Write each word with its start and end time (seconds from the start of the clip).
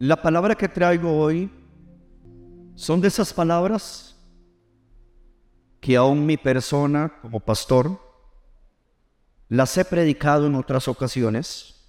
La 0.00 0.16
palabra 0.16 0.54
que 0.54 0.66
traigo 0.66 1.14
hoy 1.14 1.50
son 2.74 3.02
de 3.02 3.08
esas 3.08 3.34
palabras 3.34 4.16
que 5.78 5.94
aún 5.94 6.24
mi 6.24 6.38
persona 6.38 7.20
como 7.20 7.38
pastor 7.38 8.00
las 9.50 9.76
he 9.76 9.84
predicado 9.84 10.46
en 10.46 10.54
otras 10.54 10.88
ocasiones, 10.88 11.86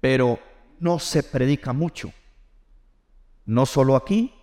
pero 0.00 0.40
no 0.80 0.98
se 0.98 1.22
predica 1.22 1.72
mucho, 1.72 2.12
no 3.46 3.64
solo 3.64 3.94
aquí, 3.94 4.34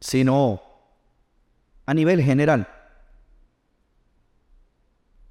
sino 0.00 0.62
a 1.84 1.92
nivel 1.92 2.22
general. 2.22 2.66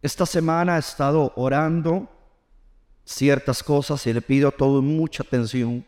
Esta 0.04 0.28
semana 0.28 0.76
he 0.76 0.80
estado 0.80 1.34
orando 1.36 2.17
ciertas 3.08 3.64
cosas 3.64 4.06
y 4.06 4.14
le 4.14 4.22
pido 4.22 4.50
a 4.50 4.52
todos 4.52 4.84
mucha 4.84 5.24
atención. 5.24 5.86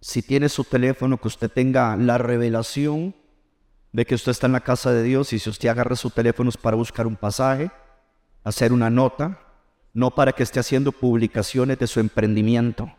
Si 0.00 0.22
tiene 0.22 0.48
su 0.48 0.62
teléfono, 0.64 1.18
que 1.18 1.28
usted 1.28 1.50
tenga 1.50 1.96
la 1.96 2.16
revelación 2.16 3.14
de 3.92 4.06
que 4.06 4.14
usted 4.14 4.30
está 4.30 4.46
en 4.46 4.52
la 4.52 4.60
casa 4.60 4.92
de 4.92 5.02
Dios 5.02 5.32
y 5.32 5.38
si 5.38 5.50
usted 5.50 5.68
agarra 5.68 5.96
su 5.96 6.10
teléfono 6.10 6.50
es 6.50 6.56
para 6.56 6.76
buscar 6.76 7.06
un 7.06 7.16
pasaje, 7.16 7.70
hacer 8.44 8.72
una 8.72 8.88
nota, 8.88 9.40
no 9.92 10.14
para 10.14 10.32
que 10.32 10.42
esté 10.44 10.60
haciendo 10.60 10.92
publicaciones 10.92 11.78
de 11.78 11.86
su 11.86 11.98
emprendimiento. 12.00 12.92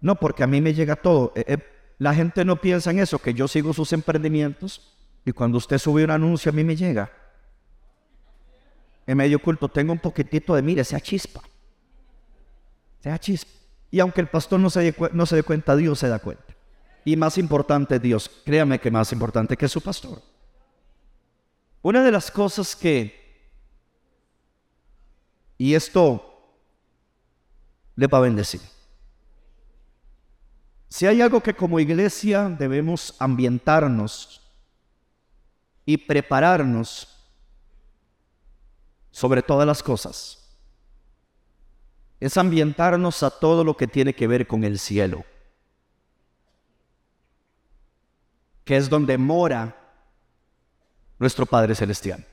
No, 0.00 0.14
porque 0.16 0.42
a 0.42 0.46
mí 0.46 0.60
me 0.60 0.74
llega 0.74 0.96
todo. 0.96 1.32
Eh, 1.36 1.44
eh, 1.46 1.58
la 1.98 2.14
gente 2.14 2.44
no 2.44 2.56
piensa 2.56 2.90
en 2.90 3.00
eso, 3.00 3.18
que 3.18 3.34
yo 3.34 3.48
sigo 3.48 3.72
sus 3.72 3.92
emprendimientos 3.92 4.96
y 5.24 5.32
cuando 5.32 5.58
usted 5.58 5.78
sube 5.78 6.04
un 6.04 6.10
anuncio 6.10 6.50
a 6.50 6.54
mí 6.54 6.64
me 6.64 6.74
llega. 6.74 7.12
En 9.06 9.18
medio 9.18 9.40
culto 9.40 9.68
tengo 9.68 9.92
un 9.92 9.98
poquitito 9.98 10.54
de, 10.54 10.62
mire, 10.62 10.84
sea 10.84 11.00
chispa. 11.00 11.42
Sea 13.02 13.18
chispa. 13.18 13.50
Y 13.90 14.00
aunque 14.00 14.20
el 14.20 14.28
pastor 14.28 14.60
no 14.60 14.70
se, 14.70 14.80
dé, 14.80 15.10
no 15.12 15.26
se 15.26 15.36
dé 15.36 15.42
cuenta, 15.42 15.76
Dios 15.76 15.98
se 15.98 16.08
da 16.08 16.18
cuenta. 16.18 16.54
Y 17.04 17.16
más 17.16 17.36
importante, 17.36 17.98
Dios, 17.98 18.30
créame 18.44 18.78
que 18.78 18.90
más 18.90 19.12
importante 19.12 19.56
que 19.56 19.68
su 19.68 19.80
pastor. 19.80 20.22
Una 21.82 22.02
de 22.02 22.12
las 22.12 22.30
cosas 22.30 22.76
que, 22.76 23.50
y 25.58 25.74
esto 25.74 26.32
le 27.96 28.06
va 28.06 28.18
a 28.18 28.22
bendecir. 28.22 28.60
Si 30.88 31.06
hay 31.06 31.20
algo 31.20 31.42
que 31.42 31.54
como 31.54 31.80
iglesia 31.80 32.48
debemos 32.48 33.16
ambientarnos 33.18 34.40
y 35.84 35.96
prepararnos 35.96 37.08
sobre 39.10 39.42
todas 39.42 39.66
las 39.66 39.82
cosas, 39.82 40.41
es 42.22 42.36
ambientarnos 42.36 43.24
a 43.24 43.30
todo 43.30 43.64
lo 43.64 43.76
que 43.76 43.88
tiene 43.88 44.14
que 44.14 44.28
ver 44.28 44.46
con 44.46 44.62
el 44.62 44.78
cielo, 44.78 45.24
que 48.64 48.76
es 48.76 48.88
donde 48.88 49.18
mora 49.18 49.76
nuestro 51.18 51.46
Padre 51.46 51.74
Celestial. 51.74 52.24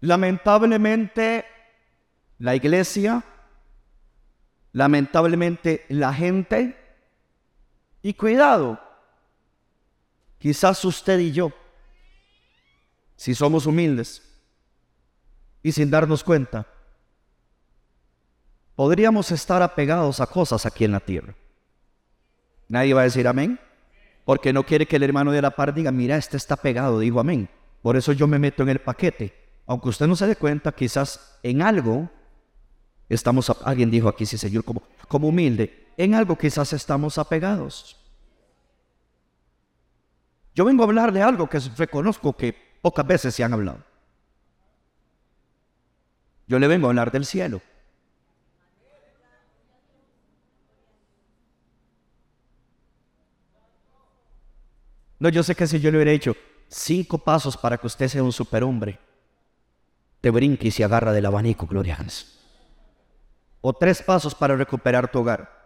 Lamentablemente, 0.00 1.46
la 2.38 2.54
iglesia, 2.54 3.24
lamentablemente 4.72 5.86
la 5.88 6.12
gente, 6.12 6.78
y 8.02 8.12
cuidado, 8.12 8.78
quizás 10.36 10.84
usted 10.84 11.18
y 11.18 11.32
yo, 11.32 11.50
si 13.16 13.34
somos 13.34 13.64
humildes 13.64 14.22
y 15.62 15.72
sin 15.72 15.90
darnos 15.90 16.22
cuenta, 16.22 16.66
podríamos 18.78 19.32
estar 19.32 19.60
apegados 19.60 20.20
a 20.20 20.26
cosas 20.28 20.64
aquí 20.64 20.84
en 20.84 20.92
la 20.92 21.00
tierra. 21.00 21.34
Nadie 22.68 22.94
va 22.94 23.00
a 23.00 23.10
decir 23.10 23.26
amén, 23.26 23.58
porque 24.24 24.52
no 24.52 24.62
quiere 24.62 24.86
que 24.86 24.94
el 24.94 25.02
hermano 25.02 25.32
de 25.32 25.42
la 25.42 25.50
par 25.50 25.74
diga, 25.74 25.90
mira, 25.90 26.16
este 26.16 26.36
está 26.36 26.54
pegado, 26.54 27.00
digo 27.00 27.18
amén. 27.18 27.48
Por 27.82 27.96
eso 27.96 28.12
yo 28.12 28.28
me 28.28 28.38
meto 28.38 28.62
en 28.62 28.68
el 28.68 28.78
paquete. 28.78 29.34
Aunque 29.66 29.88
usted 29.88 30.06
no 30.06 30.14
se 30.14 30.28
dé 30.28 30.36
cuenta, 30.36 30.70
quizás 30.70 31.40
en 31.42 31.60
algo 31.60 32.08
estamos, 33.08 33.50
alguien 33.64 33.90
dijo 33.90 34.08
aquí, 34.08 34.24
sí 34.24 34.38
señor, 34.38 34.62
como, 34.62 34.84
como 35.08 35.26
humilde, 35.26 35.88
en 35.96 36.14
algo 36.14 36.38
quizás 36.38 36.72
estamos 36.72 37.18
apegados. 37.18 37.96
Yo 40.54 40.64
vengo 40.64 40.84
a 40.84 40.86
hablar 40.86 41.10
de 41.10 41.22
algo 41.22 41.48
que 41.48 41.58
reconozco 41.76 42.36
que 42.36 42.54
pocas 42.80 43.04
veces 43.04 43.34
se 43.34 43.42
han 43.42 43.54
hablado. 43.54 43.82
Yo 46.46 46.60
le 46.60 46.68
vengo 46.68 46.86
a 46.86 46.90
hablar 46.90 47.10
del 47.10 47.26
cielo. 47.26 47.60
No, 55.18 55.28
yo 55.28 55.42
sé 55.42 55.54
que 55.54 55.66
si 55.66 55.80
yo 55.80 55.90
le 55.90 55.98
hubiera 55.98 56.12
hecho 56.12 56.36
cinco 56.68 57.18
pasos 57.18 57.56
para 57.56 57.78
que 57.78 57.86
usted 57.86 58.08
sea 58.08 58.22
un 58.22 58.32
superhombre, 58.32 58.98
te 60.20 60.30
brinque 60.30 60.68
y 60.68 60.70
se 60.70 60.84
agarra 60.84 61.12
del 61.12 61.26
abanico, 61.26 61.66
Gloria 61.66 61.98
O 63.60 63.72
tres 63.72 64.02
pasos 64.02 64.34
para 64.34 64.56
recuperar 64.56 65.10
tu 65.10 65.20
hogar. 65.20 65.58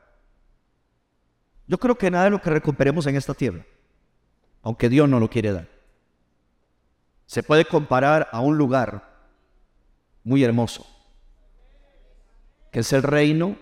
Yo 1.66 1.78
creo 1.78 1.96
que 1.96 2.10
nada 2.10 2.24
de 2.24 2.30
lo 2.30 2.40
que 2.40 2.50
recuperemos 2.50 3.06
en 3.06 3.16
esta 3.16 3.34
tierra, 3.34 3.64
aunque 4.62 4.88
Dios 4.88 5.08
no 5.08 5.20
lo 5.20 5.28
quiere 5.28 5.52
dar, 5.52 5.68
se 7.26 7.42
puede 7.42 7.64
comparar 7.64 8.28
a 8.32 8.40
un 8.40 8.58
lugar 8.58 9.10
muy 10.24 10.44
hermoso, 10.44 10.86
que 12.70 12.80
es 12.80 12.92
el 12.92 13.02
reino 13.02 13.56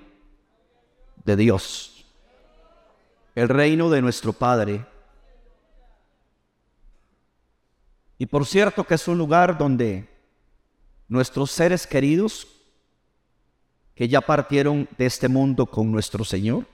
de 1.24 1.36
Dios, 1.36 2.06
el 3.34 3.48
reino 3.48 3.90
de 3.90 4.02
nuestro 4.02 4.32
Padre 4.32 4.84
Y 8.20 8.26
por 8.26 8.44
cierto 8.44 8.84
que 8.84 8.96
es 8.96 9.08
un 9.08 9.16
lugar 9.16 9.56
donde 9.56 10.06
nuestros 11.08 11.50
seres 11.50 11.86
queridos, 11.86 12.46
que 13.94 14.08
ya 14.08 14.20
partieron 14.20 14.86
de 14.98 15.06
este 15.06 15.26
mundo 15.26 15.64
con 15.64 15.90
nuestro 15.90 16.22
Señor, 16.22 16.66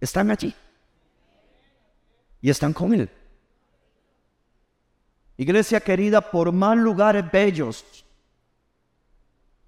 están 0.00 0.30
allí. 0.30 0.54
Y 2.40 2.48
están 2.48 2.72
con 2.72 2.94
Él. 2.94 3.10
Iglesia 5.36 5.80
querida, 5.80 6.22
por 6.22 6.50
más 6.50 6.78
lugares 6.78 7.30
bellos 7.30 7.84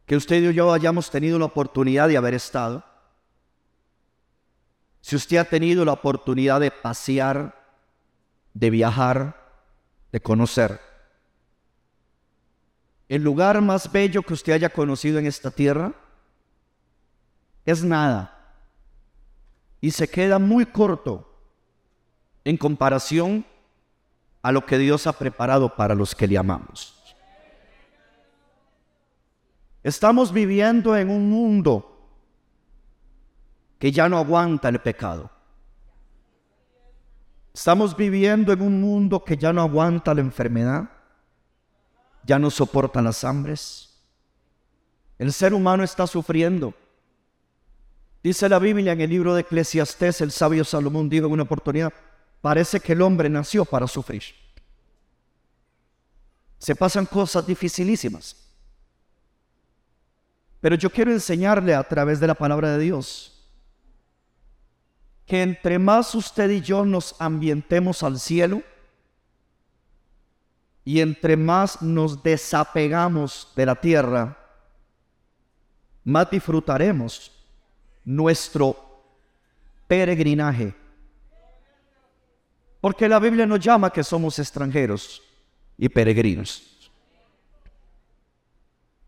que 0.06 0.16
usted 0.16 0.50
y 0.50 0.54
yo 0.54 0.72
hayamos 0.72 1.10
tenido 1.10 1.38
la 1.38 1.44
oportunidad 1.44 2.08
de 2.08 2.16
haber 2.16 2.32
estado, 2.32 2.82
si 5.02 5.14
usted 5.14 5.36
ha 5.36 5.44
tenido 5.44 5.84
la 5.84 5.92
oportunidad 5.92 6.58
de 6.58 6.70
pasear, 6.70 7.54
de 8.54 8.70
viajar, 8.70 9.39
de 10.12 10.20
conocer. 10.20 10.80
El 13.08 13.22
lugar 13.22 13.60
más 13.60 13.90
bello 13.90 14.22
que 14.22 14.34
usted 14.34 14.52
haya 14.52 14.68
conocido 14.70 15.18
en 15.18 15.26
esta 15.26 15.50
tierra 15.50 15.92
es 17.64 17.82
nada. 17.82 18.36
Y 19.80 19.90
se 19.90 20.08
queda 20.08 20.38
muy 20.38 20.66
corto 20.66 21.26
en 22.44 22.56
comparación 22.56 23.44
a 24.42 24.52
lo 24.52 24.64
que 24.64 24.78
Dios 24.78 25.06
ha 25.06 25.12
preparado 25.12 25.74
para 25.74 25.94
los 25.94 26.14
que 26.14 26.26
le 26.26 26.38
amamos. 26.38 26.96
Estamos 29.82 30.32
viviendo 30.32 30.96
en 30.96 31.10
un 31.10 31.30
mundo 31.30 31.86
que 33.78 33.90
ya 33.90 34.08
no 34.08 34.18
aguanta 34.18 34.68
el 34.68 34.78
pecado. 34.80 35.30
Estamos 37.60 37.94
viviendo 37.94 38.54
en 38.54 38.62
un 38.62 38.80
mundo 38.80 39.22
que 39.22 39.36
ya 39.36 39.52
no 39.52 39.60
aguanta 39.60 40.14
la 40.14 40.22
enfermedad, 40.22 40.88
ya 42.24 42.38
no 42.38 42.50
soporta 42.50 43.02
las 43.02 43.22
hambres. 43.22 44.00
El 45.18 45.30
ser 45.30 45.52
humano 45.52 45.84
está 45.84 46.06
sufriendo. 46.06 46.72
Dice 48.22 48.48
la 48.48 48.58
Biblia 48.58 48.92
en 48.92 49.02
el 49.02 49.10
libro 49.10 49.34
de 49.34 49.42
Eclesiastés, 49.42 50.22
el 50.22 50.30
sabio 50.30 50.64
Salomón 50.64 51.10
dijo 51.10 51.26
en 51.26 51.32
una 51.32 51.42
oportunidad, 51.42 51.92
parece 52.40 52.80
que 52.80 52.94
el 52.94 53.02
hombre 53.02 53.28
nació 53.28 53.66
para 53.66 53.86
sufrir. 53.86 54.22
Se 56.56 56.74
pasan 56.74 57.04
cosas 57.04 57.46
dificilísimas. 57.46 58.36
Pero 60.62 60.76
yo 60.76 60.88
quiero 60.88 61.12
enseñarle 61.12 61.74
a 61.74 61.82
través 61.82 62.20
de 62.20 62.26
la 62.26 62.34
palabra 62.34 62.70
de 62.70 62.84
Dios 62.84 63.29
que 65.30 65.42
entre 65.42 65.78
más 65.78 66.12
usted 66.16 66.50
y 66.50 66.60
yo 66.60 66.84
nos 66.84 67.14
ambientemos 67.20 68.02
al 68.02 68.18
cielo 68.18 68.64
y 70.84 71.00
entre 71.00 71.36
más 71.36 71.80
nos 71.80 72.20
desapegamos 72.20 73.52
de 73.54 73.64
la 73.64 73.76
tierra, 73.76 74.36
más 76.02 76.28
disfrutaremos 76.28 77.30
nuestro 78.04 78.74
peregrinaje. 79.86 80.74
Porque 82.80 83.08
la 83.08 83.20
Biblia 83.20 83.46
nos 83.46 83.60
llama 83.60 83.92
que 83.92 84.02
somos 84.02 84.36
extranjeros 84.36 85.22
y 85.78 85.88
peregrinos. 85.88 86.90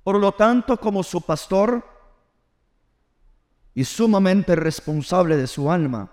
Por 0.05 0.21
lo 0.21 0.31
tanto, 0.31 0.77
como 0.77 1.03
su 1.03 1.21
pastor, 1.21 1.85
y 3.75 3.85
sumamente 3.85 4.55
responsable 4.55 5.37
de 5.37 5.47
su 5.47 5.71
alma. 5.71 6.11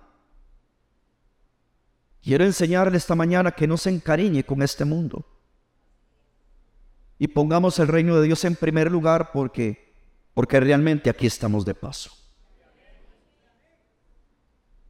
Quiero 2.22 2.44
enseñarle 2.44 2.98
esta 2.98 3.16
mañana 3.16 3.52
que 3.52 3.68
no 3.68 3.78
se 3.78 3.90
encariñe 3.90 4.44
con 4.44 4.62
este 4.62 4.86
mundo. 4.86 5.26
Y 7.18 7.28
pongamos 7.28 7.80
el 7.80 7.88
reino 7.88 8.16
de 8.16 8.28
Dios 8.28 8.44
en 8.46 8.56
primer 8.56 8.92
lugar 8.92 9.32
porque, 9.34 9.94
porque 10.34 10.60
realmente 10.60 11.10
aquí 11.10 11.28
estamos 11.28 11.66
de 11.66 11.76
paso. 11.76 12.12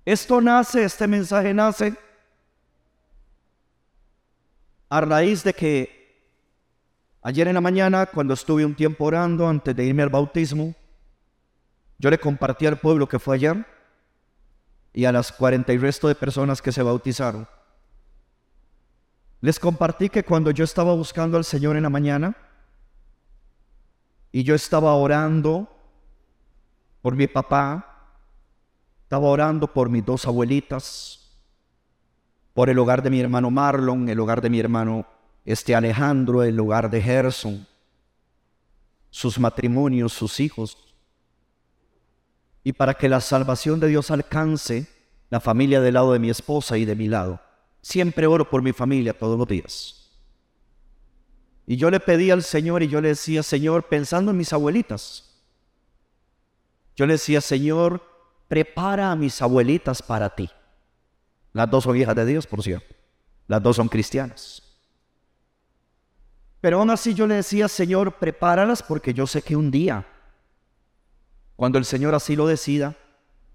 Esto 0.06 0.42
nace, 0.42 0.84
este 0.84 1.08
mensaje 1.08 1.54
nace 1.54 1.96
a 4.90 5.02
raíz 5.02 5.44
de 5.44 5.54
que 5.54 6.00
ayer 7.22 7.48
en 7.48 7.54
la 7.54 7.62
mañana, 7.62 8.08
cuando 8.08 8.34
estuve 8.34 8.66
un 8.66 8.76
tiempo 8.76 9.06
orando 9.06 9.48
antes 9.48 9.76
de 9.76 9.86
irme 9.86 10.04
al 10.04 10.10
bautismo, 10.10 10.74
yo 12.00 12.10
le 12.10 12.18
compartí 12.18 12.66
al 12.66 12.80
pueblo 12.80 13.08
que 13.08 13.20
fue 13.20 13.36
ayer 13.36 13.66
y 14.94 15.06
a 15.06 15.12
las 15.12 15.32
cuarenta 15.32 15.74
y 15.74 15.78
resto 15.78 16.08
de 16.08 16.16
personas 16.16 16.62
que 16.62 16.72
se 16.72 16.82
bautizaron. 16.82 17.48
Les 19.42 19.60
compartí 19.60 20.10
que 20.10 20.24
cuando 20.24 20.52
yo 20.52 20.64
estaba 20.64 20.94
buscando 20.94 21.38
al 21.38 21.44
Señor 21.44 21.76
en 21.76 21.84
la 21.84 21.90
mañana 21.90 22.36
y 24.32 24.44
yo 24.44 24.56
estaba 24.56 24.94
orando 24.96 25.70
por 27.02 27.16
mi 27.16 27.28
papá, 27.28 28.14
estaba 29.04 29.28
orando 29.28 29.72
por 29.72 29.90
mis 29.90 30.06
dos 30.06 30.26
abuelitas, 30.26 31.38
por 32.54 32.70
el 32.70 32.80
hogar 32.80 33.04
de 33.04 33.10
mi 33.10 33.20
hermano 33.20 33.52
Marlon, 33.52 34.08
el 34.10 34.20
hogar 34.20 34.42
de 34.42 34.50
mi 34.50 34.60
hermano 34.60 35.06
este 35.46 35.76
Alejandro, 35.76 36.44
el 36.44 36.60
hogar 36.60 36.90
de 36.90 37.02
Gerson, 37.02 37.66
sus 39.10 39.40
matrimonios, 39.40 40.14
sus 40.14 40.40
hijos, 40.40 40.89
y 42.70 42.74
para 42.74 42.94
que 42.94 43.10
la 43.10 43.20
salvación 43.20 43.80
de 43.80 43.88
Dios 43.88 44.12
alcance 44.12 44.86
la 45.32 45.40
familia 45.40 45.82
del 45.82 45.96
lado 45.96 46.14
de 46.14 46.20
mi 46.20 46.30
esposa 46.30 46.78
y 46.78 46.86
de 46.86 46.96
mi 46.96 47.08
lado. 47.08 47.42
Siempre 47.82 48.28
oro 48.28 48.48
por 48.48 48.62
mi 48.62 48.74
familia 48.74 49.18
todos 49.18 49.40
los 49.40 49.48
días. 49.48 50.12
Y 51.66 51.78
yo 51.78 51.90
le 51.90 52.00
pedí 52.00 52.30
al 52.30 52.44
Señor 52.44 52.84
y 52.84 52.88
yo 52.88 53.02
le 53.02 53.08
decía, 53.08 53.42
Señor, 53.42 53.88
pensando 53.88 54.30
en 54.30 54.38
mis 54.38 54.54
abuelitas, 54.54 55.36
yo 56.96 57.08
le 57.08 57.14
decía, 57.14 57.42
Señor, 57.42 58.04
prepara 58.48 59.12
a 59.12 59.16
mis 59.16 59.42
abuelitas 59.42 60.04
para 60.04 60.30
ti. 60.30 60.48
Las 61.54 61.72
dos 61.72 61.86
son 61.86 61.98
hijas 61.98 62.16
de 62.16 62.26
Dios, 62.28 62.46
por 62.46 62.62
cierto. 62.62 62.96
Las 63.48 63.64
dos 63.64 63.78
son 63.78 63.90
cristianas. 63.90 64.62
Pero 66.62 66.78
aún 66.78 66.92
así 66.92 67.16
yo 67.16 67.26
le 67.26 67.34
decía, 67.34 67.68
Señor, 67.68 68.20
prepáralas 68.20 68.84
porque 68.84 69.12
yo 69.12 69.26
sé 69.26 69.42
que 69.42 69.56
un 69.56 69.72
día, 69.72 70.06
cuando 71.60 71.78
el 71.78 71.84
Señor 71.84 72.16
así 72.16 72.38
lo 72.38 72.48
decida, 72.48 72.96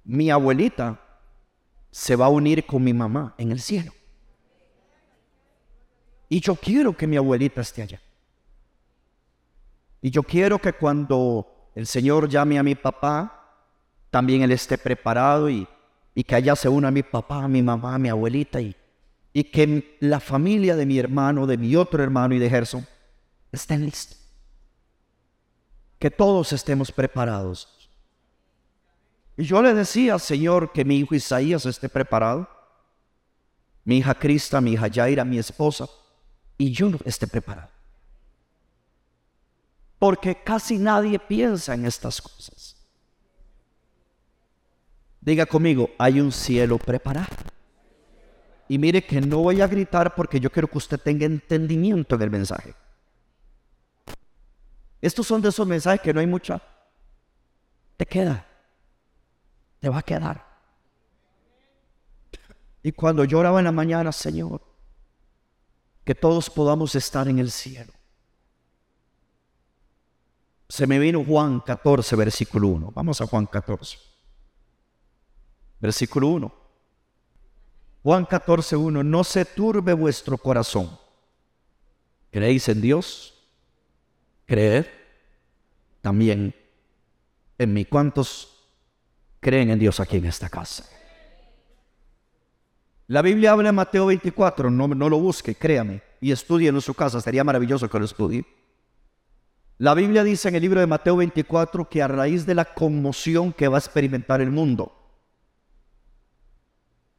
mi 0.05 0.31
abuelita 0.31 1.01
se 1.91 2.17
va 2.17 2.27
a 2.27 2.29
unir 2.29 2.67
con 2.67 2.85
mi 2.85 2.93
mamá 2.93 3.35
en 3.39 3.51
el 3.51 3.59
cielo. 3.59 3.95
Y 6.29 6.41
yo 6.41 6.55
quiero 6.55 6.95
que 6.95 7.07
mi 7.07 7.17
abuelita 7.17 7.63
esté 7.63 7.81
allá. 7.81 8.03
Y 10.03 10.11
yo 10.11 10.23
quiero 10.23 10.59
que 10.59 10.75
cuando 10.75 11.71
el 11.75 11.87
Señor 11.87 12.29
llame 12.29 12.59
a 12.59 12.63
mi 12.63 12.75
papá, 12.75 13.71
también 14.11 14.43
Él 14.43 14.53
esté 14.53 14.77
preparado 14.77 15.49
y, 15.49 15.67
que 16.27 16.35
allá 16.35 16.55
se 16.57 16.69
una 16.69 16.91
mi 16.91 17.03
papá, 17.03 17.49
mi 17.49 17.63
mamá, 17.63 17.99
mi 17.99 18.11
abuelita 18.11 18.61
y, 18.61 18.77
y 19.33 19.45
que 19.45 19.97
la 20.01 20.21
familia 20.21 20.77
de 20.77 20.85
mi 20.85 20.99
hermano, 20.99 21.47
de 21.47 21.57
mi 21.57 21.75
otro 21.75 22.03
hermano 22.03 22.35
y 22.35 22.39
de 22.39 22.51
Gerson 22.51 22.87
estén 23.51 23.83
listos. 23.83 24.21
Que 25.99 26.11
todos 26.11 26.53
estemos 26.53 26.93
preparados. 26.93 27.74
Y 29.37 29.45
yo 29.45 29.61
le 29.63 29.75
decía, 29.75 30.19
Señor, 30.19 30.73
que 30.73 30.85
mi 30.85 30.99
hijo 30.99 31.15
Isaías 31.15 31.67
esté 31.67 31.89
preparado, 31.89 32.49
mi 33.85 33.99
hija 33.99 34.15
Crista, 34.15 34.61
mi 34.61 34.73
hija 34.73 34.87
Yaira, 34.87 35.25
mi 35.25 35.39
esposa, 35.39 35.87
y 36.57 36.71
yo 36.71 36.89
no 36.89 36.99
esté 37.05 37.27
preparado. 37.27 37.69
Porque 39.99 40.43
casi 40.43 40.79
nadie 40.79 41.19
piensa 41.19 41.75
en 41.75 41.87
estas 41.87 42.21
cosas. 42.21 42.77
Diga 45.21 45.47
conmigo, 45.47 45.91
hay 45.99 46.21
un 46.21 46.31
cielo 46.31 46.79
preparado. 46.79 47.35
Y 48.69 48.79
mire 48.79 49.05
que 49.05 49.21
no 49.21 49.39
voy 49.39 49.61
a 49.61 49.67
gritar 49.67 50.15
porque 50.15 50.39
yo 50.39 50.51
quiero 50.51 50.69
que 50.69 50.79
usted 50.79 50.99
tenga 50.99 51.27
entendimiento 51.27 52.15
en 52.15 52.23
el 52.23 52.31
mensaje. 52.31 52.75
Estos 55.01 55.27
son 55.27 55.43
de 55.43 55.49
esos 55.49 55.67
mensajes 55.67 56.01
que 56.01 56.15
no 56.15 56.21
hay 56.21 56.27
mucha. 56.27 56.63
Te 57.97 58.07
queda. 58.07 58.47
Te 59.85 59.91
va 59.91 59.99
a 59.99 60.03
quedar. 60.03 60.43
Y 62.83 62.93
cuando 62.93 63.23
lloraba 63.23 63.59
en 63.59 63.67
la 63.67 63.71
mañana, 63.71 64.13
Señor, 64.13 64.63
que 66.03 66.15
todos 66.15 66.49
podamos 66.49 66.95
estar 66.95 67.29
en 67.29 67.39
el 67.39 67.51
cielo. 67.51 67.93
Se 70.71 70.87
me 70.87 70.99
vino 70.99 71.23
Juan 71.23 71.61
14, 71.61 72.17
versículo 72.17 72.69
1. 72.69 72.93
Vamos 72.95 73.21
a 73.21 73.27
Juan 73.27 73.45
14. 73.45 73.99
Versículo 75.81 76.29
1. 76.29 76.55
Juan 78.05 78.25
14, 78.25 78.77
1. 78.77 79.05
No 79.05 79.23
se 79.23 79.45
turbe 79.45 79.93
vuestro 79.93 80.39
corazón. 80.39 80.99
¿Creéis 82.31 82.71
en 82.71 82.81
Dios? 82.81 83.35
Creed 84.47 84.87
también 86.01 86.55
en 87.59 87.75
mí. 87.75 87.85
¿Cuántos 87.85 88.54
creen 89.45 89.71
en 89.71 89.79
Dios 89.79 90.01
aquí 90.01 90.17
en 90.17 90.25
esta 90.25 90.49
casa? 90.49 90.87
La 93.07 93.21
Biblia 93.21 93.53
habla 93.53 93.69
en 93.69 93.75
Mateo 93.75 94.07
24, 94.07 94.71
no, 94.71 94.89
no 94.89 95.09
lo 95.11 95.19
busque, 95.19 95.55
créame, 95.55 96.03
y 96.23 96.33
estudie 96.33 96.71
en 96.71 96.81
su 96.81 96.95
casa, 96.95 97.21
sería 97.21 97.45
maravilloso 97.45 97.91
que 97.91 97.99
lo 97.99 98.07
estudie. 98.07 98.47
La 99.77 99.93
Biblia 99.93 100.25
dice 100.25 100.49
en 100.49 100.55
el 100.55 100.63
libro 100.63 100.81
de 100.81 100.87
Mateo 100.87 101.17
24 101.17 101.87
que 101.91 102.03
a 102.03 102.09
raíz 102.09 102.47
de 102.47 102.55
la 102.55 102.65
conmoción 102.65 103.53
que 103.53 103.69
va 103.69 103.77
a 103.77 103.81
experimentar 103.81 104.41
el 104.41 104.51
mundo, 104.51 104.93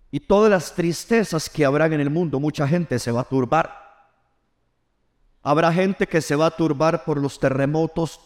y 0.10 0.22
todas 0.22 0.50
las 0.50 0.74
tristezas 0.74 1.50
que 1.50 1.66
habrán 1.66 1.94
en 1.94 2.00
el 2.00 2.10
mundo, 2.10 2.40
mucha 2.40 2.68
gente 2.68 2.98
se 3.00 3.12
va 3.12 3.22
a 3.22 3.26
turbar. 3.26 3.86
Habrá 5.44 5.74
gente 5.74 6.08
que 6.08 6.22
se 6.22 6.36
va 6.36 6.46
a 6.46 6.56
turbar 6.56 7.04
por 7.04 7.22
los 7.22 7.40
terremotos, 7.40 8.22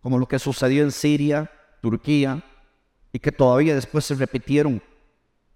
como 0.00 0.18
lo 0.18 0.26
que 0.26 0.40
sucedió 0.40 0.82
en 0.82 0.90
Siria, 0.90 1.50
Turquía, 1.80 2.42
y 3.16 3.18
que 3.18 3.32
todavía 3.32 3.74
después 3.74 4.04
se 4.04 4.14
repitieron 4.14 4.82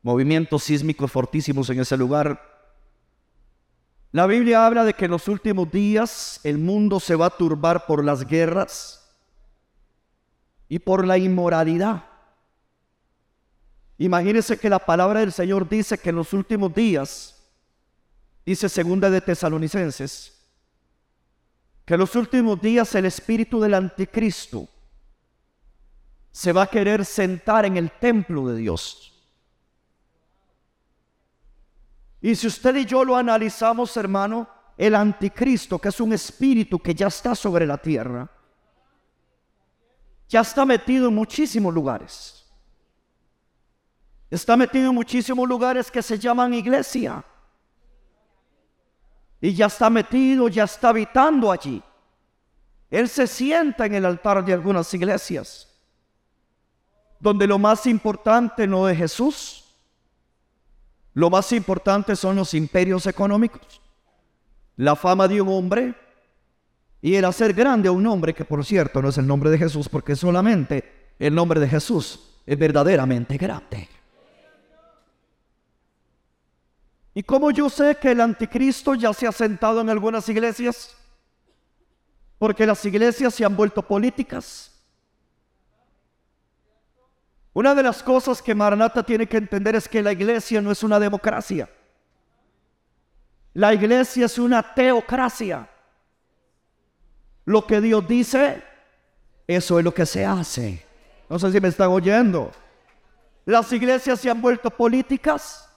movimientos 0.00 0.62
sísmicos 0.62 1.12
fortísimos 1.12 1.68
en 1.68 1.80
ese 1.80 1.94
lugar. 1.94 2.40
La 4.12 4.26
Biblia 4.26 4.64
habla 4.64 4.82
de 4.82 4.94
que 4.94 5.04
en 5.04 5.10
los 5.10 5.28
últimos 5.28 5.70
días 5.70 6.40
el 6.42 6.56
mundo 6.56 7.00
se 7.00 7.16
va 7.16 7.26
a 7.26 7.36
turbar 7.36 7.84
por 7.84 8.02
las 8.02 8.26
guerras 8.26 9.14
y 10.70 10.78
por 10.78 11.06
la 11.06 11.18
inmoralidad. 11.18 12.06
Imagínense 13.98 14.58
que 14.58 14.70
la 14.70 14.78
palabra 14.78 15.20
del 15.20 15.30
Señor 15.30 15.68
dice 15.68 15.98
que 15.98 16.08
en 16.08 16.16
los 16.16 16.32
últimos 16.32 16.74
días, 16.74 17.46
dice 18.46 18.70
segunda 18.70 19.10
de 19.10 19.20
Tesalonicenses, 19.20 20.48
que 21.84 21.92
en 21.92 22.00
los 22.00 22.16
últimos 22.16 22.58
días 22.58 22.94
el 22.94 23.04
espíritu 23.04 23.60
del 23.60 23.74
anticristo 23.74 24.66
se 26.32 26.52
va 26.52 26.62
a 26.62 26.66
querer 26.66 27.04
sentar 27.04 27.66
en 27.66 27.76
el 27.76 27.90
templo 27.90 28.48
de 28.48 28.56
Dios. 28.56 29.06
Y 32.20 32.34
si 32.34 32.46
usted 32.46 32.76
y 32.76 32.84
yo 32.84 33.04
lo 33.04 33.16
analizamos, 33.16 33.96
hermano, 33.96 34.48
el 34.76 34.94
anticristo, 34.94 35.78
que 35.78 35.88
es 35.88 36.00
un 36.00 36.12
espíritu 36.12 36.78
que 36.78 36.94
ya 36.94 37.08
está 37.08 37.34
sobre 37.34 37.66
la 37.66 37.78
tierra, 37.78 38.30
ya 40.28 40.40
está 40.40 40.64
metido 40.64 41.08
en 41.08 41.14
muchísimos 41.14 41.74
lugares. 41.74 42.46
Está 44.30 44.56
metido 44.56 44.90
en 44.90 44.94
muchísimos 44.94 45.48
lugares 45.48 45.90
que 45.90 46.02
se 46.02 46.18
llaman 46.18 46.54
iglesia. 46.54 47.24
Y 49.40 49.54
ya 49.54 49.66
está 49.66 49.90
metido, 49.90 50.48
ya 50.48 50.64
está 50.64 50.90
habitando 50.90 51.50
allí. 51.50 51.82
Él 52.90 53.08
se 53.08 53.26
sienta 53.26 53.86
en 53.86 53.94
el 53.94 54.04
altar 54.04 54.44
de 54.44 54.52
algunas 54.52 54.92
iglesias, 54.94 55.69
donde 57.20 57.46
lo 57.46 57.58
más 57.58 57.86
importante 57.86 58.66
no 58.66 58.88
es 58.88 58.96
Jesús, 58.98 59.64
lo 61.14 61.28
más 61.28 61.52
importante 61.52 62.16
son 62.16 62.36
los 62.36 62.54
imperios 62.54 63.06
económicos, 63.06 63.80
la 64.76 64.96
fama 64.96 65.28
de 65.28 65.40
un 65.40 65.48
hombre 65.48 65.94
y 67.02 67.14
el 67.14 67.24
hacer 67.24 67.52
grande 67.52 67.88
a 67.88 67.92
un 67.92 68.06
hombre 68.06 68.34
que 68.34 68.44
por 68.44 68.64
cierto 68.64 69.02
no 69.02 69.10
es 69.10 69.18
el 69.18 69.26
nombre 69.26 69.50
de 69.50 69.58
Jesús, 69.58 69.88
porque 69.88 70.16
solamente 70.16 71.12
el 71.18 71.34
nombre 71.34 71.60
de 71.60 71.68
Jesús 71.68 72.40
es 72.46 72.58
verdaderamente 72.58 73.36
grande. 73.36 73.88
¿Y 77.12 77.22
cómo 77.22 77.50
yo 77.50 77.68
sé 77.68 77.96
que 78.00 78.12
el 78.12 78.20
anticristo 78.20 78.94
ya 78.94 79.12
se 79.12 79.26
ha 79.26 79.32
sentado 79.32 79.80
en 79.80 79.90
algunas 79.90 80.28
iglesias? 80.28 80.96
Porque 82.38 82.64
las 82.64 82.84
iglesias 82.84 83.34
se 83.34 83.44
han 83.44 83.56
vuelto 83.56 83.82
políticas. 83.82 84.79
Una 87.52 87.74
de 87.74 87.82
las 87.82 88.02
cosas 88.02 88.40
que 88.40 88.54
Maranata 88.54 89.02
tiene 89.02 89.26
que 89.26 89.36
entender 89.36 89.74
es 89.74 89.88
que 89.88 90.02
la 90.02 90.12
iglesia 90.12 90.60
no 90.60 90.70
es 90.70 90.82
una 90.82 91.00
democracia. 91.00 91.68
La 93.54 93.74
iglesia 93.74 94.26
es 94.26 94.38
una 94.38 94.62
teocracia. 94.74 95.68
Lo 97.44 97.66
que 97.66 97.80
Dios 97.80 98.06
dice, 98.06 98.62
eso 99.46 99.78
es 99.78 99.84
lo 99.84 99.92
que 99.92 100.06
se 100.06 100.24
hace. 100.24 100.86
No 101.28 101.38
sé 101.38 101.50
si 101.50 101.60
me 101.60 101.68
están 101.68 101.88
oyendo. 101.88 102.52
Las 103.44 103.72
iglesias 103.72 104.20
se 104.20 104.30
han 104.30 104.40
vuelto 104.40 104.70
políticas. 104.70 105.68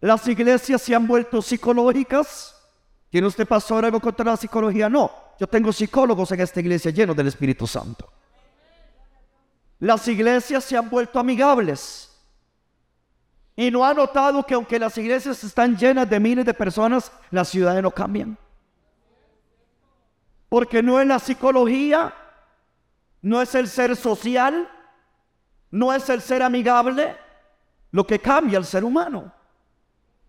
Las 0.00 0.26
iglesias 0.26 0.82
se 0.82 0.94
han 0.94 1.06
vuelto 1.06 1.40
psicológicas. 1.40 2.54
¿Tiene 3.10 3.28
usted 3.28 3.46
pastor 3.46 3.84
algo 3.84 4.00
contra 4.00 4.24
la 4.24 4.36
psicología? 4.36 4.88
No. 4.88 5.10
Yo 5.38 5.46
tengo 5.46 5.72
psicólogos 5.72 6.32
en 6.32 6.40
esta 6.40 6.58
iglesia 6.60 6.90
llenos 6.90 7.14
del 7.14 7.28
Espíritu 7.28 7.66
Santo. 7.66 8.10
Las 9.78 10.06
iglesias 10.08 10.64
se 10.64 10.76
han 10.76 10.88
vuelto 10.88 11.18
amigables. 11.18 12.10
Y 13.54 13.70
no 13.70 13.84
ha 13.84 13.94
notado 13.94 14.42
que 14.42 14.54
aunque 14.54 14.78
las 14.78 14.96
iglesias 14.98 15.42
están 15.42 15.76
llenas 15.76 16.08
de 16.08 16.20
miles 16.20 16.44
de 16.44 16.54
personas, 16.54 17.10
las 17.30 17.48
ciudades 17.48 17.82
no 17.82 17.90
cambian. 17.90 18.36
Porque 20.48 20.82
no 20.82 21.00
es 21.00 21.06
la 21.06 21.18
psicología, 21.18 22.14
no 23.22 23.40
es 23.40 23.54
el 23.54 23.66
ser 23.66 23.96
social, 23.96 24.68
no 25.70 25.92
es 25.92 26.08
el 26.10 26.20
ser 26.20 26.42
amigable 26.42 27.16
lo 27.90 28.06
que 28.06 28.18
cambia 28.18 28.58
al 28.58 28.64
ser 28.64 28.84
humano. 28.84 29.32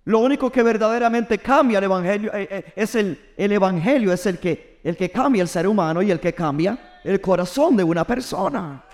Lo 0.05 0.19
único 0.19 0.49
que 0.49 0.63
verdaderamente 0.63 1.37
cambia 1.37 1.79
el 1.79 1.83
evangelio 1.83 2.33
eh, 2.33 2.47
eh, 2.49 2.73
es 2.77 2.95
el, 2.95 3.33
el 3.35 3.51
evangelio, 3.51 4.13
es 4.13 4.25
el 4.25 4.39
que, 4.39 4.79
el 4.83 4.95
que 4.95 5.11
cambia 5.11 5.41
el 5.41 5.49
ser 5.49 5.67
humano 5.67 6.01
y 6.01 6.11
el 6.11 6.19
que 6.21 6.33
cambia 6.33 6.99
el 7.03 7.19
corazón 7.19 7.75
de 7.75 7.83
una 7.83 8.05
persona. 8.05 8.86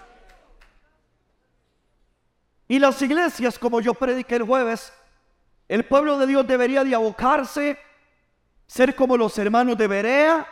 Y 2.68 2.80
las 2.80 3.02
iglesias, 3.02 3.60
como 3.60 3.82
yo 3.82 3.94
prediqué 3.94 4.36
el 4.36 4.44
jueves, 4.44 4.94
el 5.68 5.86
pueblo 5.86 6.18
de 6.18 6.28
Dios 6.28 6.48
debería 6.48 6.84
de 6.84 6.96
abocarse, 6.96 7.78
ser 8.68 8.96
como 8.96 9.18
los 9.18 9.38
hermanos 9.38 9.78
de 9.78 9.88
Berea, 9.88 10.48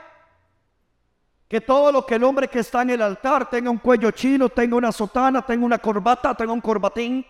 que 1.48 1.60
todo 1.60 1.92
lo 1.92 2.06
que 2.06 2.16
el 2.16 2.24
hombre 2.24 2.48
que 2.48 2.60
está 2.60 2.82
en 2.82 2.92
el 2.92 3.02
altar 3.02 3.50
tenga 3.50 3.70
un 3.70 3.78
cuello 3.78 4.12
chino, 4.12 4.50
tenga 4.50 4.78
una 4.78 4.92
sotana, 4.92 5.42
tenga 5.42 5.66
una 5.66 5.80
corbata, 5.80 6.34
tenga 6.34 6.54
un 6.54 6.62
corbatín. 6.62 7.26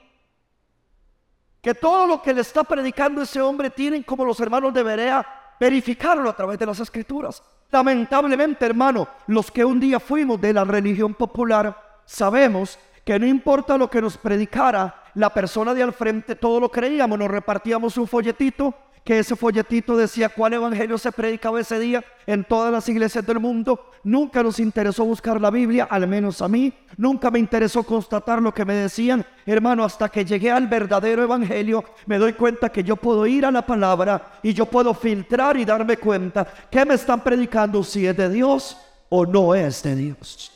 Que 1.59 1.73
todo 1.73 2.05
lo 2.05 2.21
que 2.21 2.33
le 2.33 2.41
está 2.41 2.63
predicando 2.63 3.21
ese 3.21 3.41
hombre 3.41 3.69
tienen 3.69 4.03
como 4.03 4.23
los 4.23 4.39
hermanos 4.39 4.73
de 4.73 4.83
Berea 4.83 5.55
verificarlo 5.59 6.29
a 6.29 6.35
través 6.35 6.59
de 6.59 6.65
las 6.65 6.79
escrituras. 6.79 7.41
Lamentablemente, 7.71 8.65
hermano, 8.65 9.07
los 9.27 9.50
que 9.50 9.63
un 9.63 9.79
día 9.79 10.00
fuimos 10.00 10.39
de 10.41 10.53
la 10.53 10.65
religión 10.65 11.13
popular, 11.13 12.01
sabemos 12.05 12.77
que 13.03 13.20
no 13.20 13.25
importa 13.25 13.77
lo 13.77 13.89
que 13.89 14.01
nos 14.01 14.17
predicara 14.17 15.03
la 15.15 15.34
persona 15.34 15.74
de 15.74 15.84
al 15.84 15.93
frente, 15.93 16.36
todo 16.36 16.60
lo 16.60 16.70
creíamos, 16.70 17.17
nos 17.17 17.29
repartíamos 17.29 17.98
un 17.98 18.08
folletito 18.08 18.74
que 19.03 19.17
ese 19.17 19.36
folletito 19.36 19.98
decía 19.98 20.29
cuál 20.29 20.53
evangelio 20.53 20.98
se 20.98 21.12
predicaba 21.12 21.60
ese 21.60 21.79
día 21.79 22.03
en 22.27 22.43
todas 22.43 22.72
las 22.72 22.88
iglesias 22.88 23.25
del 23.25 23.39
mundo. 23.39 23.91
Nunca 24.03 24.43
nos 24.43 24.60
interesó 24.60 25.05
buscar 25.05 25.41
la 25.41 25.50
Biblia, 25.50 25.88
al 25.89 26.08
menos 26.08 26.41
a 26.41 26.48
mí. 26.48 26.72
Nunca 26.98 27.31
me 27.31 27.39
interesó 27.39 27.84
constatar 27.84 28.41
lo 28.41 28.53
que 28.53 28.63
me 28.63 28.75
decían. 28.75 29.25
Hermano, 29.46 29.84
hasta 29.84 30.10
que 30.10 30.24
llegué 30.24 30.51
al 30.51 30.67
verdadero 30.67 31.24
evangelio, 31.24 31.84
me 32.05 32.20
doy 32.20 32.34
cuenta 32.34 32.70
que 32.70 32.84
yo 32.84 32.96
puedo 32.96 33.25
ir 33.25 33.46
a 33.46 33.51
la 33.51 33.65
palabra 33.65 34.39
y 34.43 34.53
yo 34.53 34.67
puedo 34.67 34.93
filtrar 34.93 35.58
y 35.58 35.65
darme 35.65 35.98
cuenta 35.98 36.46
que 36.70 36.86
me 36.86 36.93
están 36.93 37.22
predicando 37.22 37.84
si 37.84 38.05
es 38.05 38.15
de 38.15 38.29
Dios 38.29 38.77
o 39.10 39.25
no 39.25 39.55
es 39.55 39.81
de 39.81 39.96
Dios. 39.96 40.50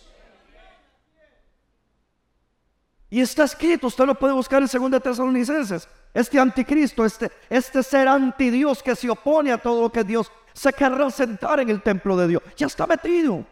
Y 3.15 3.21
está 3.21 3.45
escrito, 3.45 3.87
usted 3.87 4.05
lo 4.05 4.13
puede 4.13 4.33
buscar 4.33 4.61
en 4.61 4.91
2 4.91 5.01
Tesalonicenses. 5.01 5.87
Este 6.13 6.37
anticristo, 6.37 7.05
este, 7.05 7.31
este 7.49 7.81
ser 7.81 8.09
anti 8.09 8.49
Dios 8.49 8.83
que 8.83 8.93
se 8.93 9.09
opone 9.09 9.53
a 9.53 9.57
todo 9.57 9.83
lo 9.83 9.89
que 9.89 10.03
Dios, 10.03 10.29
se 10.51 10.73
querrá 10.73 11.09
sentar 11.09 11.61
en 11.61 11.69
el 11.69 11.81
templo 11.81 12.17
de 12.17 12.27
Dios. 12.27 12.43
Ya 12.57 12.67
está 12.67 12.85
metido. 12.85 13.45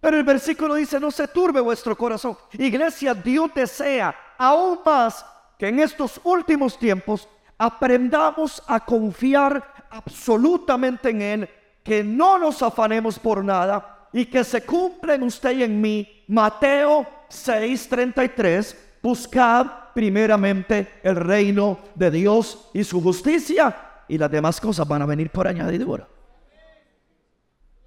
Pero 0.00 0.16
el 0.16 0.24
versículo 0.24 0.74
dice, 0.76 0.98
no 0.98 1.10
se 1.10 1.28
turbe 1.28 1.60
vuestro 1.60 1.94
corazón. 1.94 2.38
Iglesia, 2.52 3.12
Dios 3.12 3.50
desea 3.54 4.16
aún 4.38 4.78
más 4.82 5.26
que 5.58 5.68
en 5.68 5.78
estos 5.80 6.18
últimos 6.24 6.78
tiempos 6.78 7.28
aprendamos 7.58 8.62
a 8.66 8.80
confiar 8.80 9.86
absolutamente 9.90 11.10
en 11.10 11.20
Él, 11.20 11.50
que 11.84 12.02
no 12.02 12.38
nos 12.38 12.62
afanemos 12.62 13.18
por 13.18 13.44
nada 13.44 14.08
y 14.14 14.24
que 14.24 14.44
se 14.44 14.64
cumpla 14.64 15.12
en 15.12 15.24
usted 15.24 15.58
y 15.58 15.62
en 15.64 15.78
mí 15.78 16.24
Mateo 16.26 17.15
6:33, 17.28 18.76
buscad 19.02 19.66
primeramente 19.94 21.00
el 21.02 21.16
reino 21.16 21.78
de 21.94 22.10
Dios 22.10 22.68
y 22.74 22.84
su 22.84 23.02
justicia 23.02 24.04
y 24.08 24.18
las 24.18 24.30
demás 24.30 24.60
cosas 24.60 24.86
van 24.86 25.02
a 25.02 25.06
venir 25.06 25.30
por 25.30 25.46
añadidura. 25.46 26.06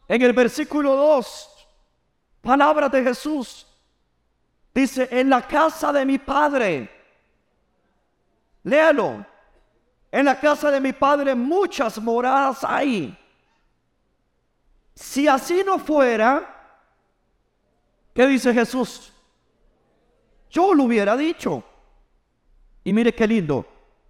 En 0.08 0.22
el 0.22 0.34
versículo 0.34 0.96
2, 0.96 1.68
palabra 2.42 2.90
de 2.90 3.04
Jesús, 3.04 3.68
dice, 4.74 5.08
en 5.12 5.30
la 5.30 5.46
casa 5.46 5.94
de 5.94 6.06
mi 6.06 6.18
padre, 6.18 6.90
léalo, 8.64 9.26
en 10.12 10.26
la 10.26 10.40
casa 10.40 10.72
de 10.72 10.82
mi 10.82 10.94
padre 10.94 11.36
muchas 11.36 12.00
moradas 12.00 12.64
hay. 12.64 13.16
Si 14.96 15.28
así 15.28 15.62
no 15.64 15.78
fuera, 15.78 16.74
¿qué 18.14 18.26
dice 18.26 18.54
Jesús? 18.54 19.14
Yo 20.50 20.74
lo 20.74 20.84
hubiera 20.84 21.16
dicho. 21.16 21.64
Y 22.84 22.94
mire 22.94 23.14
qué 23.14 23.28
lindo. 23.28 23.66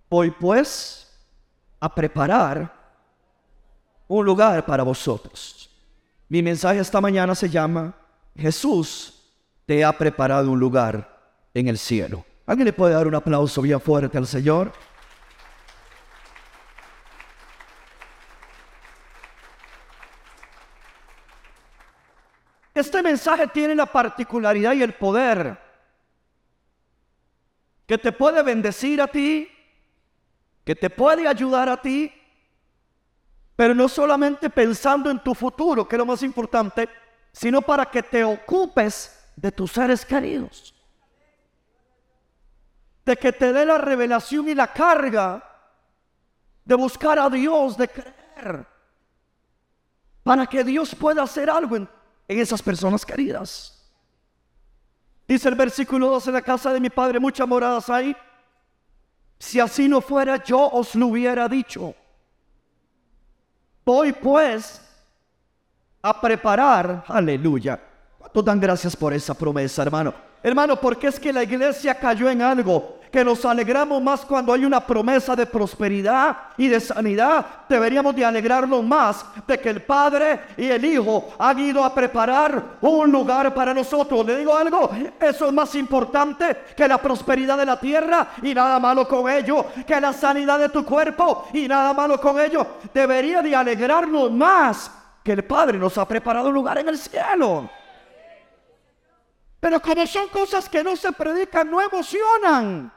Voy 0.09 0.31
pues 0.31 1.11
a 1.79 1.93
preparar 1.93 2.73
un 4.07 4.25
lugar 4.25 4.65
para 4.65 4.83
vosotros. 4.83 5.69
Mi 6.27 6.41
mensaje 6.41 6.79
esta 6.79 7.01
mañana 7.01 7.35
se 7.35 7.49
llama 7.49 7.95
Jesús 8.35 9.15
te 9.65 9.83
ha 9.85 9.91
preparado 9.91 10.51
un 10.51 10.59
lugar 10.59 11.19
en 11.53 11.67
el 11.67 11.77
cielo. 11.77 12.25
¿Alguien 12.45 12.65
le 12.65 12.73
puede 12.73 12.95
dar 12.95 13.05
un 13.05 13.13
aplauso 13.13 13.61
bien 13.61 13.79
fuerte 13.79 14.17
al 14.17 14.25
Señor? 14.25 14.71
Este 22.73 23.03
mensaje 23.03 23.45
tiene 23.47 23.75
la 23.75 23.85
particularidad 23.85 24.73
y 24.73 24.81
el 24.81 24.93
poder 24.93 25.68
que 27.89 27.97
te 27.97 28.11
puede 28.11 28.43
bendecir 28.43 29.01
a 29.01 29.07
ti, 29.07 29.49
que 30.63 30.75
te 30.75 30.91
puede 30.91 31.27
ayudar 31.27 31.67
a 31.69 31.81
ti, 31.81 32.13
pero 33.55 33.73
no 33.73 33.89
solamente 33.89 34.47
pensando 34.51 35.09
en 35.09 35.17
tu 35.23 35.33
futuro, 35.33 35.87
que 35.87 35.95
es 35.95 35.97
lo 35.97 36.05
más 36.05 36.21
importante, 36.21 36.87
sino 37.31 37.63
para 37.63 37.87
que 37.87 38.03
te 38.03 38.23
ocupes 38.23 39.19
de 39.35 39.51
tus 39.51 39.71
seres 39.71 40.05
queridos. 40.05 40.75
De 43.03 43.17
que 43.17 43.33
te 43.33 43.51
dé 43.51 43.65
la 43.65 43.79
revelación 43.79 44.47
y 44.47 44.53
la 44.53 44.71
carga 44.71 45.43
de 46.63 46.75
buscar 46.75 47.17
a 47.17 47.27
Dios, 47.27 47.75
de 47.75 47.87
creer, 47.87 48.67
para 50.21 50.45
que 50.45 50.63
Dios 50.63 50.93
pueda 50.93 51.23
hacer 51.23 51.49
algo 51.49 51.75
en, 51.75 51.89
en 52.27 52.39
esas 52.39 52.61
personas 52.61 53.03
queridas. 53.03 53.78
Dice 55.29 55.47
el 55.47 55.53
versículo 55.53 56.09
12, 56.09 56.31
en 56.31 56.33
la 56.33 56.41
casa 56.41 56.73
de 56.73 56.79
mi 56.79 56.89
padre 56.89 57.19
muchas 57.19 57.47
moradas 57.47 57.87
hay. 57.87 58.17
Si 59.37 59.59
así 59.59 59.87
no 59.87 60.01
fuera, 60.01 60.43
yo 60.43 60.67
os 60.71 60.95
lo 60.95 61.05
hubiera 61.05 61.47
dicho. 61.47 61.93
Voy 63.85 64.11
pues 64.11 64.81
a 66.01 66.19
preparar, 66.19 67.03
aleluya. 67.07 67.79
¿Cuántos 68.17 68.43
dan 68.43 68.59
gracias 68.59 68.95
por 68.95 69.13
esa 69.13 69.35
promesa, 69.35 69.83
hermano? 69.83 70.28
Hermano, 70.41 70.77
porque 70.77 71.07
es 71.07 71.19
que 71.19 71.33
la 71.33 71.43
iglesia 71.43 71.95
cayó 71.95 72.29
en 72.29 72.41
algo 72.41 72.99
que 73.11 73.23
nos 73.23 73.43
alegramos 73.45 74.01
más 74.01 74.21
cuando 74.21 74.53
hay 74.53 74.65
una 74.65 74.85
promesa 74.85 75.35
de 75.35 75.45
prosperidad 75.45 76.37
y 76.57 76.67
de 76.67 76.79
sanidad. 76.79 77.45
Deberíamos 77.67 78.15
de 78.15 78.25
alegrarnos 78.25 78.83
más 78.83 79.25
de 79.47 79.59
que 79.59 79.69
el 79.69 79.81
Padre 79.81 80.41
y 80.57 80.67
el 80.67 80.85
Hijo 80.85 81.33
han 81.39 81.59
ido 81.59 81.83
a 81.83 81.93
preparar 81.93 82.77
un 82.81 83.11
lugar 83.11 83.53
para 83.53 83.73
nosotros. 83.73 84.25
Le 84.25 84.37
digo 84.37 84.55
algo, 84.55 84.91
eso 85.19 85.47
es 85.47 85.53
más 85.53 85.73
importante 85.75 86.57
que 86.75 86.87
la 86.87 86.99
prosperidad 86.99 87.57
de 87.57 87.65
la 87.65 87.79
tierra 87.79 88.27
y 88.41 88.53
nada 88.53 88.79
malo 88.79 89.07
con 89.07 89.29
ello, 89.29 89.65
que 89.85 89.99
la 89.99 90.13
sanidad 90.13 90.59
de 90.59 90.69
tu 90.69 90.85
cuerpo 90.85 91.47
y 91.53 91.67
nada 91.67 91.93
malo 91.93 92.19
con 92.19 92.39
ello. 92.39 92.65
Debería 92.93 93.41
de 93.41 93.55
alegrarnos 93.55 94.31
más 94.31 94.91
que 95.23 95.31
el 95.33 95.43
Padre 95.43 95.77
nos 95.77 95.97
ha 95.97 96.07
preparado 96.07 96.49
un 96.49 96.53
lugar 96.53 96.77
en 96.77 96.89
el 96.89 96.97
cielo. 96.97 97.69
Pero 99.59 99.81
como 99.81 100.07
son 100.07 100.27
cosas 100.29 100.69
que 100.69 100.83
no 100.83 100.95
se 100.95 101.11
predican, 101.11 101.69
no 101.69 101.81
emocionan. 101.81 102.91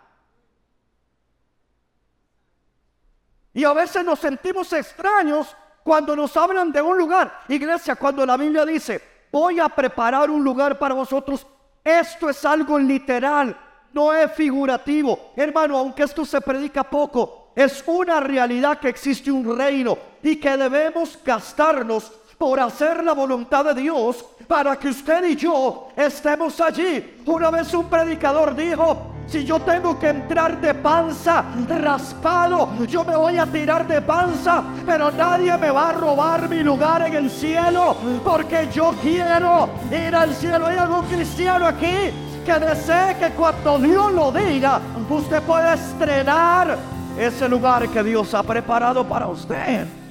Y 3.52 3.64
a 3.64 3.73
veces 3.73 4.04
nos 4.04 4.19
sentimos 4.19 4.73
extraños 4.73 5.54
cuando 5.83 6.14
nos 6.14 6.37
hablan 6.37 6.73
de 6.73 6.81
un 6.81 6.97
lugar. 6.97 7.42
Iglesia, 7.49 7.97
cuando 7.97 8.25
la 8.25 8.37
Biblia 8.37 8.64
dice, 8.64 9.02
voy 9.31 9.59
a 9.59 9.69
preparar 9.69 10.31
un 10.31 10.42
lugar 10.42 10.78
para 10.78 10.95
vosotros, 10.95 11.47
Esto 11.85 12.31
es 12.31 12.45
algo 12.45 12.78
literal, 12.78 13.59
no 13.92 14.14
es 14.14 14.33
figurativo. 14.33 15.33
Hermano, 15.35 15.76
aunque 15.76 16.04
esto 16.04 16.25
se 16.25 16.40
predica 16.40 16.85
poco, 16.85 17.50
es 17.57 17.83
una 17.87 18.21
realidad 18.21 18.78
que 18.78 18.88
existe 18.88 19.33
un 19.33 19.57
reino 19.57 19.99
y 20.23 20.37
que 20.37 20.57
debemos 20.57 21.19
gastarnos 21.25 22.12
por 22.42 22.58
hacer 22.58 23.04
la 23.04 23.12
voluntad 23.12 23.66
de 23.66 23.82
Dios 23.82 24.25
para 24.49 24.75
que 24.75 24.88
usted 24.88 25.25
y 25.26 25.37
yo 25.37 25.90
estemos 25.94 26.61
allí. 26.61 27.22
Una 27.25 27.52
vez 27.52 27.72
un 27.72 27.84
predicador 27.84 28.56
dijo, 28.56 29.12
si 29.28 29.44
yo 29.44 29.61
tengo 29.61 29.96
que 29.96 30.08
entrar 30.08 30.61
de 30.61 30.75
panza, 30.75 31.44
raspado, 31.68 32.70
yo 32.88 33.04
me 33.04 33.14
voy 33.14 33.38
a 33.38 33.46
tirar 33.46 33.87
de 33.87 34.02
panza, 34.02 34.64
pero 34.84 35.12
nadie 35.12 35.56
me 35.56 35.70
va 35.70 35.90
a 35.90 35.92
robar 35.92 36.49
mi 36.49 36.64
lugar 36.64 37.06
en 37.06 37.14
el 37.14 37.30
cielo, 37.30 37.94
porque 38.25 38.68
yo 38.75 38.92
quiero 39.00 39.68
ir 39.92 40.12
al 40.12 40.34
cielo. 40.34 40.66
¿Hay 40.66 40.78
algún 40.78 41.04
cristiano 41.04 41.64
aquí 41.64 42.11
que 42.44 42.58
desee 42.58 43.18
que 43.20 43.30
cuando 43.37 43.78
Dios 43.78 44.12
lo 44.12 44.32
diga, 44.32 44.80
usted 45.08 45.40
pueda 45.42 45.75
estrenar 45.75 46.76
ese 47.16 47.49
lugar 47.49 47.88
que 47.88 48.02
Dios 48.02 48.34
ha 48.34 48.42
preparado 48.42 49.06
para 49.06 49.28
usted? 49.28 50.01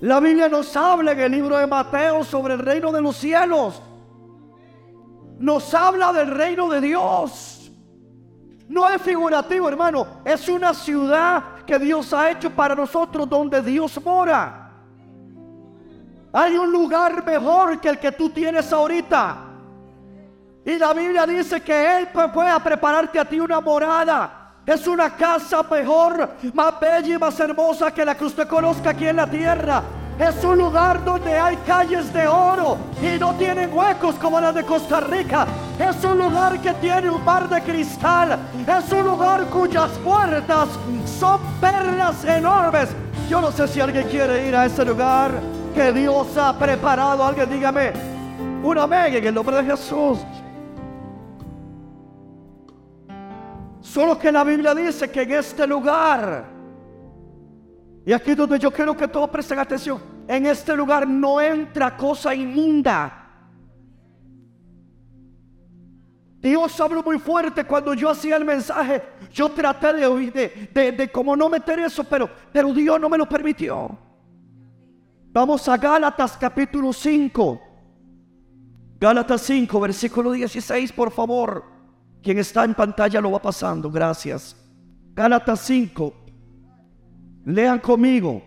La 0.00 0.20
Biblia 0.20 0.48
nos 0.48 0.76
habla 0.76 1.12
en 1.12 1.20
el 1.20 1.32
libro 1.32 1.58
de 1.58 1.66
Mateo 1.66 2.24
sobre 2.24 2.54
el 2.54 2.60
reino 2.60 2.92
de 2.92 3.00
los 3.00 3.16
cielos 3.16 3.82
nos 5.38 5.72
habla 5.72 6.12
del 6.12 6.28
reino 6.28 6.68
de 6.68 6.80
Dios. 6.80 7.70
No 8.68 8.88
es 8.88 9.00
figurativo, 9.00 9.68
hermano. 9.68 10.06
Es 10.24 10.48
una 10.48 10.74
ciudad 10.74 11.64
que 11.64 11.78
Dios 11.78 12.12
ha 12.12 12.30
hecho 12.30 12.50
para 12.50 12.74
nosotros 12.74 13.28
donde 13.28 13.62
Dios 13.62 14.02
mora. 14.04 14.72
Hay 16.32 16.56
un 16.56 16.70
lugar 16.70 17.24
mejor 17.24 17.80
que 17.80 17.88
el 17.88 17.98
que 17.98 18.12
tú 18.12 18.30
tienes 18.30 18.70
ahorita. 18.72 19.36
Y 20.64 20.76
la 20.76 20.92
Biblia 20.92 21.24
dice 21.24 21.62
que 21.62 21.98
Él 21.98 22.08
puede 22.08 22.60
prepararte 22.60 23.18
a 23.18 23.24
ti 23.24 23.40
una 23.40 23.60
morada. 23.60 24.37
Es 24.68 24.86
una 24.86 25.08
casa 25.16 25.62
mejor, 25.62 26.28
más 26.52 26.78
bella 26.78 27.14
y 27.14 27.18
más 27.18 27.40
hermosa 27.40 27.90
que 27.90 28.04
la 28.04 28.14
que 28.14 28.26
usted 28.26 28.46
conozca 28.46 28.90
aquí 28.90 29.08
en 29.08 29.16
la 29.16 29.26
tierra. 29.26 29.82
Es 30.18 30.44
un 30.44 30.58
lugar 30.58 31.02
donde 31.02 31.38
hay 31.38 31.56
calles 31.66 32.12
de 32.12 32.28
oro 32.28 32.76
y 33.00 33.18
no 33.18 33.32
tienen 33.36 33.72
huecos 33.72 34.16
como 34.16 34.38
las 34.38 34.54
de 34.54 34.64
Costa 34.64 35.00
Rica. 35.00 35.46
Es 35.78 36.04
un 36.04 36.18
lugar 36.18 36.60
que 36.60 36.74
tiene 36.74 37.08
un 37.08 37.24
mar 37.24 37.48
de 37.48 37.62
cristal. 37.62 38.38
Es 38.66 38.92
un 38.92 39.06
lugar 39.06 39.46
cuyas 39.46 39.88
puertas 40.04 40.68
son 41.18 41.40
perlas 41.62 42.22
enormes. 42.26 42.90
Yo 43.26 43.40
no 43.40 43.50
sé 43.50 43.68
si 43.68 43.80
alguien 43.80 44.06
quiere 44.06 44.48
ir 44.48 44.54
a 44.54 44.66
ese 44.66 44.84
lugar 44.84 45.30
que 45.74 45.94
Dios 45.94 46.36
ha 46.36 46.52
preparado. 46.58 47.24
Alguien 47.24 47.48
dígame 47.48 47.94
un 48.62 48.76
amén 48.76 49.14
en 49.14 49.28
el 49.28 49.34
nombre 49.34 49.56
de 49.56 49.64
Jesús. 49.64 50.18
Solo 53.80 54.18
que 54.18 54.32
la 54.32 54.44
Biblia 54.44 54.74
dice 54.74 55.10
que 55.10 55.22
en 55.22 55.32
este 55.32 55.66
lugar 55.66 56.58
y 58.08 58.12
aquí 58.14 58.34
donde 58.34 58.58
yo 58.58 58.70
quiero 58.70 58.96
que 58.96 59.06
todos 59.06 59.28
presten 59.28 59.58
atención. 59.58 60.00
En 60.26 60.46
este 60.46 60.74
lugar 60.74 61.06
no 61.06 61.38
entra 61.42 61.94
cosa 61.94 62.34
inmunda. 62.34 63.12
Dios 66.40 66.80
habló 66.80 67.02
muy 67.02 67.18
fuerte 67.18 67.64
cuando 67.64 67.92
yo 67.92 68.08
hacía 68.08 68.36
el 68.36 68.46
mensaje. 68.46 69.02
Yo 69.30 69.50
traté 69.50 69.92
de 69.92 70.06
oír, 70.06 70.32
de, 70.32 70.92
de, 70.92 71.12
como 71.12 71.36
no 71.36 71.50
meter 71.50 71.80
eso, 71.80 72.02
pero, 72.02 72.30
pero 72.50 72.72
Dios 72.72 72.98
no 72.98 73.10
me 73.10 73.18
lo 73.18 73.28
permitió. 73.28 73.98
Vamos 75.30 75.68
a 75.68 75.76
Gálatas 75.76 76.34
capítulo 76.38 76.94
5. 76.94 77.60
Gálatas 78.98 79.42
5, 79.42 79.80
versículo 79.80 80.32
16, 80.32 80.92
por 80.92 81.10
favor. 81.10 81.77
Quien 82.22 82.38
está 82.38 82.64
en 82.64 82.74
pantalla 82.74 83.20
lo 83.20 83.30
va 83.30 83.42
pasando. 83.42 83.90
Gracias. 83.90 84.56
Gálatas 85.14 85.60
5, 85.60 86.14
Lean 87.46 87.78
conmigo. 87.78 88.42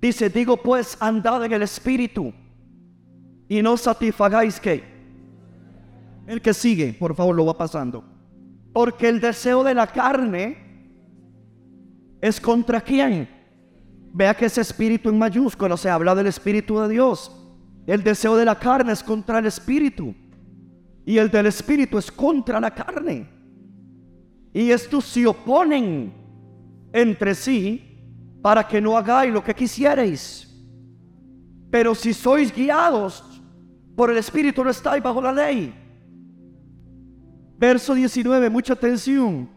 Dice, 0.00 0.28
digo 0.28 0.56
pues, 0.56 0.96
andad 1.00 1.44
en 1.44 1.52
el 1.52 1.62
Espíritu 1.62 2.32
y 3.48 3.62
no 3.62 3.76
satisfagáis 3.76 4.58
que. 4.58 4.82
El 6.26 6.40
que 6.40 6.52
sigue, 6.52 6.92
por 6.92 7.14
favor, 7.14 7.36
lo 7.36 7.46
va 7.46 7.56
pasando. 7.56 8.04
Porque 8.72 9.08
el 9.08 9.20
deseo 9.20 9.62
de 9.62 9.74
la 9.74 9.86
carne 9.86 10.56
es 12.20 12.40
contra 12.40 12.80
quién. 12.80 13.28
Vea 14.14 14.34
que 14.34 14.46
ese 14.46 14.60
espíritu 14.60 15.08
en 15.08 15.18
mayúscula 15.18 15.76
se 15.76 15.88
habla 15.88 16.14
del 16.14 16.26
Espíritu 16.26 16.78
de 16.80 16.88
Dios. 16.88 17.30
El 17.86 18.02
deseo 18.02 18.36
de 18.36 18.44
la 18.44 18.58
carne 18.58 18.92
es 18.92 19.02
contra 19.02 19.38
el 19.38 19.46
Espíritu. 19.46 20.14
Y 21.04 21.18
el 21.18 21.30
del 21.30 21.46
Espíritu 21.46 21.98
es 21.98 22.10
contra 22.10 22.60
la 22.60 22.70
carne. 22.70 23.28
Y 24.52 24.70
estos 24.70 25.04
se 25.04 25.26
oponen 25.26 26.12
entre 26.92 27.34
sí 27.34 27.92
para 28.42 28.66
que 28.66 28.80
no 28.80 28.96
hagáis 28.96 29.32
lo 29.32 29.42
que 29.42 29.54
quisierais. 29.54 30.48
Pero 31.70 31.94
si 31.94 32.12
sois 32.12 32.54
guiados 32.54 33.42
por 33.96 34.10
el 34.10 34.18
Espíritu, 34.18 34.62
no 34.62 34.70
estáis 34.70 35.02
bajo 35.02 35.22
la 35.22 35.32
ley. 35.32 35.74
Verso 37.58 37.94
19, 37.94 38.50
mucha 38.50 38.74
atención. 38.74 39.48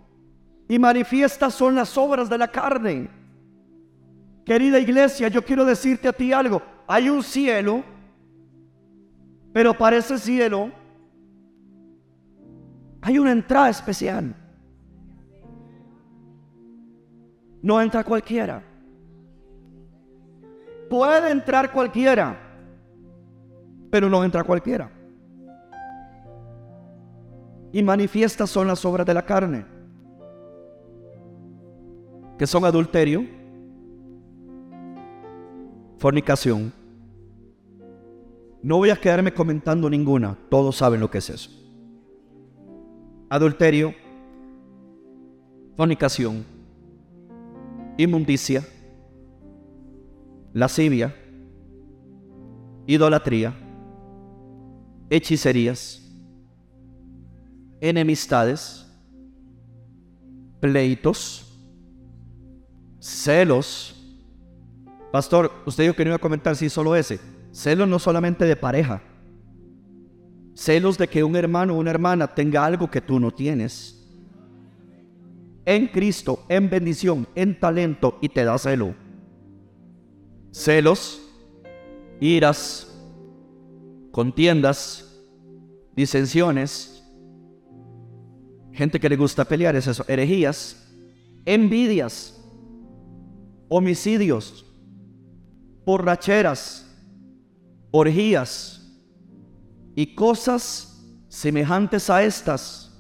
Y 0.68 0.80
manifiestas 0.80 1.54
son 1.54 1.76
las 1.76 1.98
obras 1.98 2.30
de 2.30 2.38
la 2.38 2.48
carne. 2.48 3.10
Querida 4.46 4.80
iglesia, 4.80 5.28
yo 5.28 5.44
quiero 5.44 5.66
decirte 5.66 6.08
a 6.08 6.14
ti 6.14 6.32
algo. 6.32 6.62
Hay 6.88 7.10
un 7.10 7.24
cielo, 7.24 7.84
pero 9.52 9.76
para 9.76 9.98
ese 9.98 10.18
cielo 10.20 10.72
hay 13.06 13.20
una 13.20 13.32
entrada 13.32 13.70
especial. 13.70 14.36
No 17.62 17.80
entra 17.80 18.04
cualquiera. 18.04 18.64
Puede 20.90 21.30
entrar 21.30 21.72
cualquiera, 21.72 22.36
pero 23.92 24.10
no 24.10 24.24
entra 24.24 24.44
cualquiera. 24.44 24.92
Y 27.72 27.84
manifiestas 27.84 28.50
son 28.50 28.66
las 28.66 28.84
obras 28.84 29.06
de 29.06 29.14
la 29.14 29.24
carne, 29.24 29.66
que 32.40 32.48
son 32.48 32.66
adulterio, 32.66 33.24
fornicación. 36.00 36.74
No 38.64 38.78
voy 38.78 38.90
a 38.90 38.96
quedarme 38.96 39.32
comentando 39.32 39.92
ninguna, 39.92 40.36
todos 40.50 40.78
saben 40.78 41.00
lo 41.00 41.12
que 41.12 41.20
es 41.20 41.30
eso. 41.30 41.65
Adulterio, 43.36 43.94
fornicación, 45.76 46.46
inmundicia, 47.98 48.66
lascivia, 50.54 51.14
idolatría, 52.88 53.54
hechicerías, 55.10 56.02
enemistades, 57.82 58.90
pleitos, 60.62 61.60
celos. 63.02 64.02
Pastor, 65.12 65.52
usted 65.66 65.84
dijo 65.84 65.96
que 65.98 66.06
no 66.06 66.12
iba 66.12 66.16
a 66.16 66.20
comentar 66.20 66.56
si 66.56 66.70
solo 66.70 66.96
ese. 66.96 67.20
Celos 67.52 67.90
no 67.90 68.00
solamente 68.00 68.46
de 68.46 68.56
pareja. 68.56 69.02
Celos 70.56 70.98
de 70.98 71.08
que 71.08 71.24
un 71.24 71.36
hermano 71.36 71.76
o 71.76 71.80
una 71.80 71.92
hermana 71.92 72.34
tenga 72.34 72.66
algo 72.66 72.90
que 72.90 73.02
tú 73.02 73.20
no 73.20 73.30
tienes. 73.32 73.92
En 75.66 75.88
Cristo, 75.88 76.46
en 76.50 76.70
bendición, 76.70 77.28
en 77.36 77.60
talento 77.60 78.18
y 78.22 78.30
te 78.30 78.44
da 78.44 78.58
celo 78.58 79.06
celos, 80.56 81.22
iras, 82.22 82.88
contiendas, 84.12 85.22
disensiones, 85.98 87.04
gente 88.72 89.00
que 89.02 89.10
le 89.10 89.18
gusta 89.18 89.44
pelear, 89.44 89.76
es 89.76 89.88
eso, 89.88 90.06
herejías, 90.08 90.90
envidias, 91.44 92.42
homicidios, 93.68 94.66
borracheras, 95.86 96.90
orgías 97.92 98.75
y 99.96 100.14
cosas 100.14 101.04
semejantes 101.30 102.10
a 102.10 102.24
estas, 102.24 102.92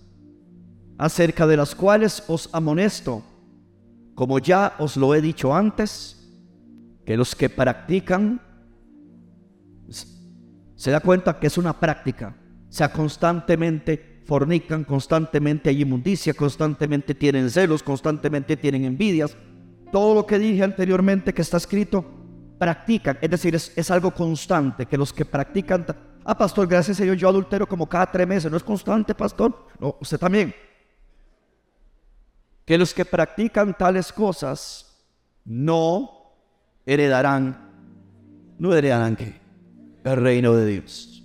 acerca 0.97 1.45
de 1.45 1.57
las 1.57 1.75
cuales 1.75 2.23
os 2.27 2.49
amonesto, 2.53 3.21
como 4.15 4.39
ya 4.39 4.75
os 4.79 4.95
lo 4.95 5.13
he 5.13 5.21
dicho 5.21 5.53
antes, 5.53 6.33
que 7.05 7.17
los 7.17 7.35
que 7.35 7.49
practican 7.49 8.41
se 10.75 10.91
da 10.91 10.99
cuenta 11.01 11.39
que 11.39 11.47
es 11.47 11.57
una 11.57 11.77
práctica. 11.79 12.35
O 12.67 12.71
sea, 12.71 12.91
constantemente 12.91 14.21
fornican, 14.25 14.83
constantemente 14.83 15.69
hay 15.69 15.81
inmundicia, 15.81 16.33
constantemente 16.33 17.13
tienen 17.13 17.49
celos, 17.49 17.83
constantemente 17.83 18.57
tienen 18.57 18.85
envidias. 18.85 19.35
Todo 19.91 20.15
lo 20.15 20.25
que 20.25 20.39
dije 20.39 20.63
anteriormente 20.63 21.33
que 21.33 21.41
está 21.41 21.57
escrito, 21.57 22.05
practican. 22.57 23.17
Es 23.21 23.29
decir, 23.29 23.55
es, 23.55 23.71
es 23.75 23.91
algo 23.91 24.11
constante, 24.11 24.85
que 24.85 24.97
los 24.97 25.13
que 25.13 25.25
practican 25.25 25.85
Ah, 26.27 26.35
pastor, 26.35 26.67
gracias 26.67 26.99
a 26.99 27.03
Dios 27.03 27.17
yo 27.17 27.29
adultero 27.29 27.67
como 27.67 27.87
cada 27.87 28.11
tres 28.11 28.27
meses. 28.27 28.49
¿No 28.49 28.57
es 28.57 28.63
constante, 28.63 29.13
pastor? 29.13 29.67
No, 29.79 29.95
usted 30.01 30.17
también. 30.17 30.55
Que 32.65 32.79
los 32.79 32.95
que 32.95 33.05
practican 33.05 33.77
tales 33.77 34.11
cosas 34.11 35.05
no 35.45 36.09
heredarán, 36.83 38.55
no 38.57 38.73
heredarán 38.73 39.15
qué? 39.15 39.39
El 40.03 40.17
reino 40.17 40.55
de 40.55 40.65
Dios. 40.65 41.23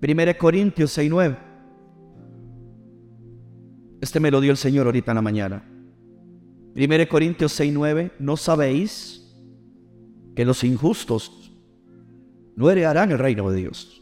1 0.00 0.38
Corintios 0.38 0.96
6.9. 0.96 1.36
Este 4.00 4.20
me 4.20 4.30
lo 4.30 4.40
dio 4.40 4.52
el 4.52 4.56
Señor 4.56 4.86
ahorita 4.86 5.10
en 5.10 5.16
la 5.16 5.22
mañana. 5.22 5.62
1 6.74 7.08
Corintios 7.10 7.60
6.9. 7.60 8.12
¿No 8.18 8.38
sabéis 8.38 9.36
que 10.34 10.46
los 10.46 10.64
injustos 10.64 11.52
no 12.56 12.70
heredarán 12.70 13.10
el 13.10 13.18
reino 13.18 13.50
de 13.50 13.58
Dios? 13.58 13.99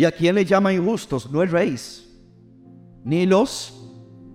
¿Y 0.00 0.06
a 0.06 0.12
quién 0.12 0.34
le 0.34 0.46
llama 0.46 0.72
injustos? 0.72 1.30
No 1.30 1.42
el 1.42 1.50
rey, 1.50 1.76
ni 3.04 3.26
los 3.26 3.86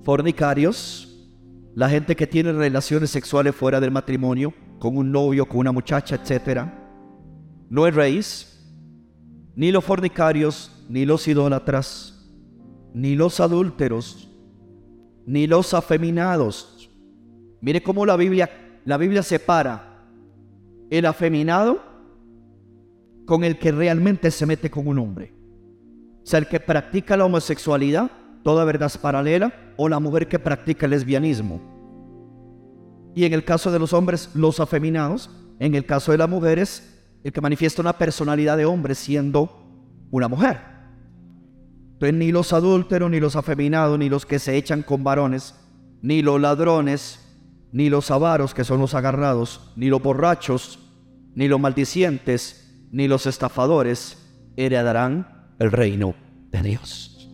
fornicarios, 0.03 1.27
la 1.73 1.89
gente 1.89 2.15
que 2.15 2.27
tiene 2.27 2.51
relaciones 2.51 3.09
sexuales 3.09 3.55
fuera 3.55 3.79
del 3.79 3.89
matrimonio, 3.89 4.53
con 4.77 4.95
un 4.95 5.11
novio, 5.11 5.47
con 5.47 5.57
una 5.57 5.71
muchacha, 5.71 6.17
etc. 6.17 6.67
No 7.67 7.87
el 7.87 7.95
rey, 7.95 8.21
ni 9.55 9.71
los 9.71 9.83
fornicarios, 9.83 10.85
ni 10.87 11.03
los 11.03 11.27
idólatras, 11.27 12.31
ni 12.93 13.15
los 13.15 13.39
adúlteros, 13.39 14.29
ni 15.25 15.47
los 15.47 15.73
afeminados. 15.73 16.91
Mire 17.59 17.81
cómo 17.81 18.05
la 18.05 18.15
Biblia, 18.17 18.51
la 18.85 18.97
Biblia 18.97 19.23
separa 19.23 20.05
el 20.91 21.07
afeminado 21.07 21.81
con 23.25 23.43
el 23.43 23.57
que 23.57 23.71
realmente 23.71 24.29
se 24.29 24.45
mete 24.45 24.69
con 24.69 24.87
un 24.87 24.99
hombre. 24.99 25.34
Sea, 26.25 26.39
el 26.39 26.47
que 26.47 26.59
practica 26.59 27.15
la 27.15 27.25
homosexualidad, 27.25 28.09
toda 28.43 28.65
verdad 28.65 28.87
es 28.87 28.97
paralela, 28.97 29.53
o 29.77 29.87
la 29.87 29.99
mujer 29.99 30.27
que 30.27 30.39
practica 30.39 30.87
el 30.87 30.91
lesbianismo. 30.91 31.61
Y 33.15 33.25
en 33.25 33.33
el 33.33 33.45
caso 33.45 33.71
de 33.71 33.77
los 33.77 33.93
hombres, 33.93 34.31
los 34.33 34.59
afeminados. 34.59 35.29
En 35.59 35.75
el 35.75 35.85
caso 35.85 36.11
de 36.11 36.17
las 36.17 36.27
mujeres, 36.27 36.99
el 37.23 37.31
que 37.31 37.41
manifiesta 37.41 37.81
una 37.81 37.97
personalidad 37.97 38.57
de 38.57 38.65
hombre 38.65 38.95
siendo 38.95 40.07
una 40.09 40.27
mujer. 40.27 40.59
Entonces 41.93 42.15
ni 42.15 42.31
los 42.31 42.51
adúlteros, 42.53 43.09
ni 43.09 43.19
los 43.19 43.35
afeminados, 43.35 43.97
ni 43.97 44.09
los 44.09 44.25
que 44.25 44.39
se 44.39 44.57
echan 44.57 44.81
con 44.81 45.03
varones, 45.03 45.55
ni 46.01 46.23
los 46.23 46.41
ladrones, 46.41 47.19
ni 47.71 47.89
los 47.89 48.09
avaros, 48.09 48.53
que 48.55 48.63
son 48.63 48.79
los 48.79 48.95
agarrados, 48.95 49.71
ni 49.75 49.89
los 49.89 50.01
borrachos, 50.01 50.79
ni 51.35 51.47
los 51.47 51.59
maldicientes, 51.59 52.83
ni 52.91 53.07
los 53.07 53.27
estafadores 53.27 54.17
heredarán 54.57 55.34
el 55.59 55.71
reino 55.71 56.13
de 56.51 56.61
Dios. 56.61 57.29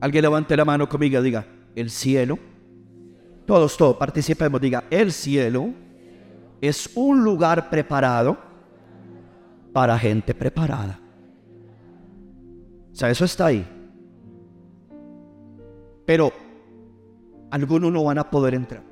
Alguien 0.00 0.22
levante 0.22 0.56
la 0.56 0.64
mano 0.64 0.88
conmigo 0.88 1.22
diga, 1.22 1.46
el 1.74 1.90
cielo. 1.90 2.38
Todos, 3.46 3.76
todos, 3.76 3.96
participemos, 3.96 4.60
diga, 4.60 4.84
el 4.90 5.12
cielo 5.12 5.70
es 6.60 6.90
un 6.94 7.22
lugar 7.22 7.68
preparado 7.68 8.38
para 9.72 9.98
gente 9.98 10.34
preparada. 10.34 11.00
O 12.92 12.94
sea, 12.94 13.10
eso 13.10 13.24
está 13.24 13.46
ahí. 13.46 13.66
Pero 16.06 16.32
algunos 17.50 17.92
no 17.92 18.04
van 18.04 18.18
a 18.18 18.30
poder 18.30 18.54
entrar. 18.54 18.82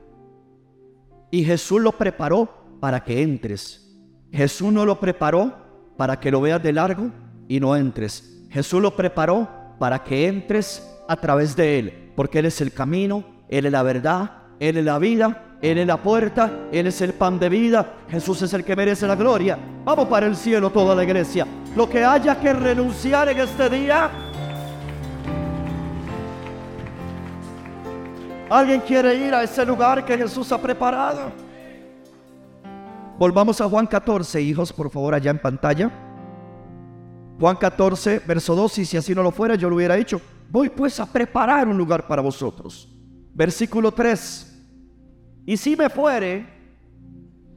Y 1.31 1.45
Jesús 1.45 1.81
lo 1.81 1.93
preparó 1.93 2.49
para 2.81 3.03
que 3.05 3.23
entres. 3.23 3.97
Jesús 4.31 4.73
no 4.73 4.85
lo 4.85 4.99
preparó 4.99 5.55
para 5.97 6.19
que 6.19 6.31
lo 6.31 6.41
veas 6.41 6.63
de 6.63 6.73
largo 6.73 7.11
y 7.49 7.61
no 7.61 7.77
entres. 7.77 8.45
Jesús 8.51 8.83
lo 8.83 8.97
preparó 8.97 9.49
para 9.79 10.03
que 10.03 10.27
entres 10.27 10.89
a 11.09 11.17
través 11.17 11.57
de 11.57 11.79
Él, 11.79 12.13
porque 12.15 12.39
Él 12.39 12.47
es 12.47 12.61
el 12.61 12.73
camino, 12.73 13.25
Él 13.49 13.67
es 13.67 13.73
la 13.73 13.83
verdad, 13.83 14.31
Él 14.61 14.77
es 14.77 14.85
la 14.85 14.99
vida 14.99 15.53
él 15.63 15.79
es 15.79 15.87
la 15.87 15.97
puerta, 15.97 16.51
Él 16.73 16.89
es 16.89 17.01
el 17.03 17.15
pan 17.15 17.39
de 17.39 17.49
vida, 17.49 17.95
Jesús 18.11 18.43
es 18.43 18.53
el 18.53 18.65
que 18.65 18.75
merece 18.75 19.07
la 19.07 19.15
gloria. 19.15 19.57
Vamos 19.85 20.09
para 20.09 20.27
el 20.27 20.35
cielo 20.35 20.71
toda 20.71 20.93
la 20.93 21.05
iglesia. 21.05 21.47
Lo 21.77 21.89
que 21.89 22.05
haya 22.05 22.39
que 22.39 22.53
renunciar 22.53 23.29
en 23.29 23.39
este 23.39 23.71
día. 23.71 24.11
¿Alguien 28.51 28.81
quiere 28.81 29.15
ir 29.15 29.33
a 29.33 29.45
ese 29.45 29.65
lugar 29.65 30.05
que 30.05 30.19
Jesús 30.19 30.51
ha 30.51 30.61
preparado? 30.61 31.31
Volvamos 33.23 33.61
a 33.61 33.69
Juan 33.69 33.87
14, 33.87 34.43
hijos, 34.43 34.73
por 34.73 34.91
favor, 34.91 35.15
allá 35.15 35.31
en 35.31 35.39
pantalla. 35.39 35.93
Juan 37.39 37.55
14, 37.55 38.21
verso 38.27 38.57
2, 38.57 38.79
y 38.79 38.85
si 38.85 38.97
así 38.97 39.15
no 39.15 39.23
lo 39.23 39.31
fuera, 39.31 39.55
yo 39.55 39.71
lo 39.71 39.77
hubiera 39.77 39.97
hecho. 39.97 40.21
Voy 40.51 40.69
pues 40.71 40.99
a 40.99 41.07
preparar 41.07 41.69
un 41.69 41.79
lugar 41.79 42.09
para 42.09 42.21
vosotros. 42.21 42.93
Versículo 43.33 43.93
3. 43.93 44.67
Y 45.47 45.57
si 45.57 45.77
me 45.77 45.89
fuere 45.89 46.49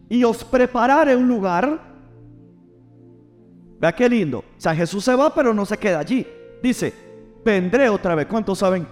y 0.08 0.23
os 0.23 0.43
prepararé 0.43 1.15
un 1.15 1.28
lugar, 1.28 1.82
vea 3.80 3.91
qué 3.91 4.08
lindo. 4.08 4.43
O 4.56 4.62
sea, 4.62 4.75
Jesús 4.75 5.04
se 5.04 5.15
va, 5.15 5.34
pero 5.34 5.51
no 5.51 5.65
se 5.65 5.80
queda 5.80 5.97
allí. 5.97 6.28
Dice, 6.62 6.93
vendré 7.43 7.89
otra 7.89 8.13
vez. 8.13 8.28
¿Cuántos 8.28 8.60
saben 8.60 8.88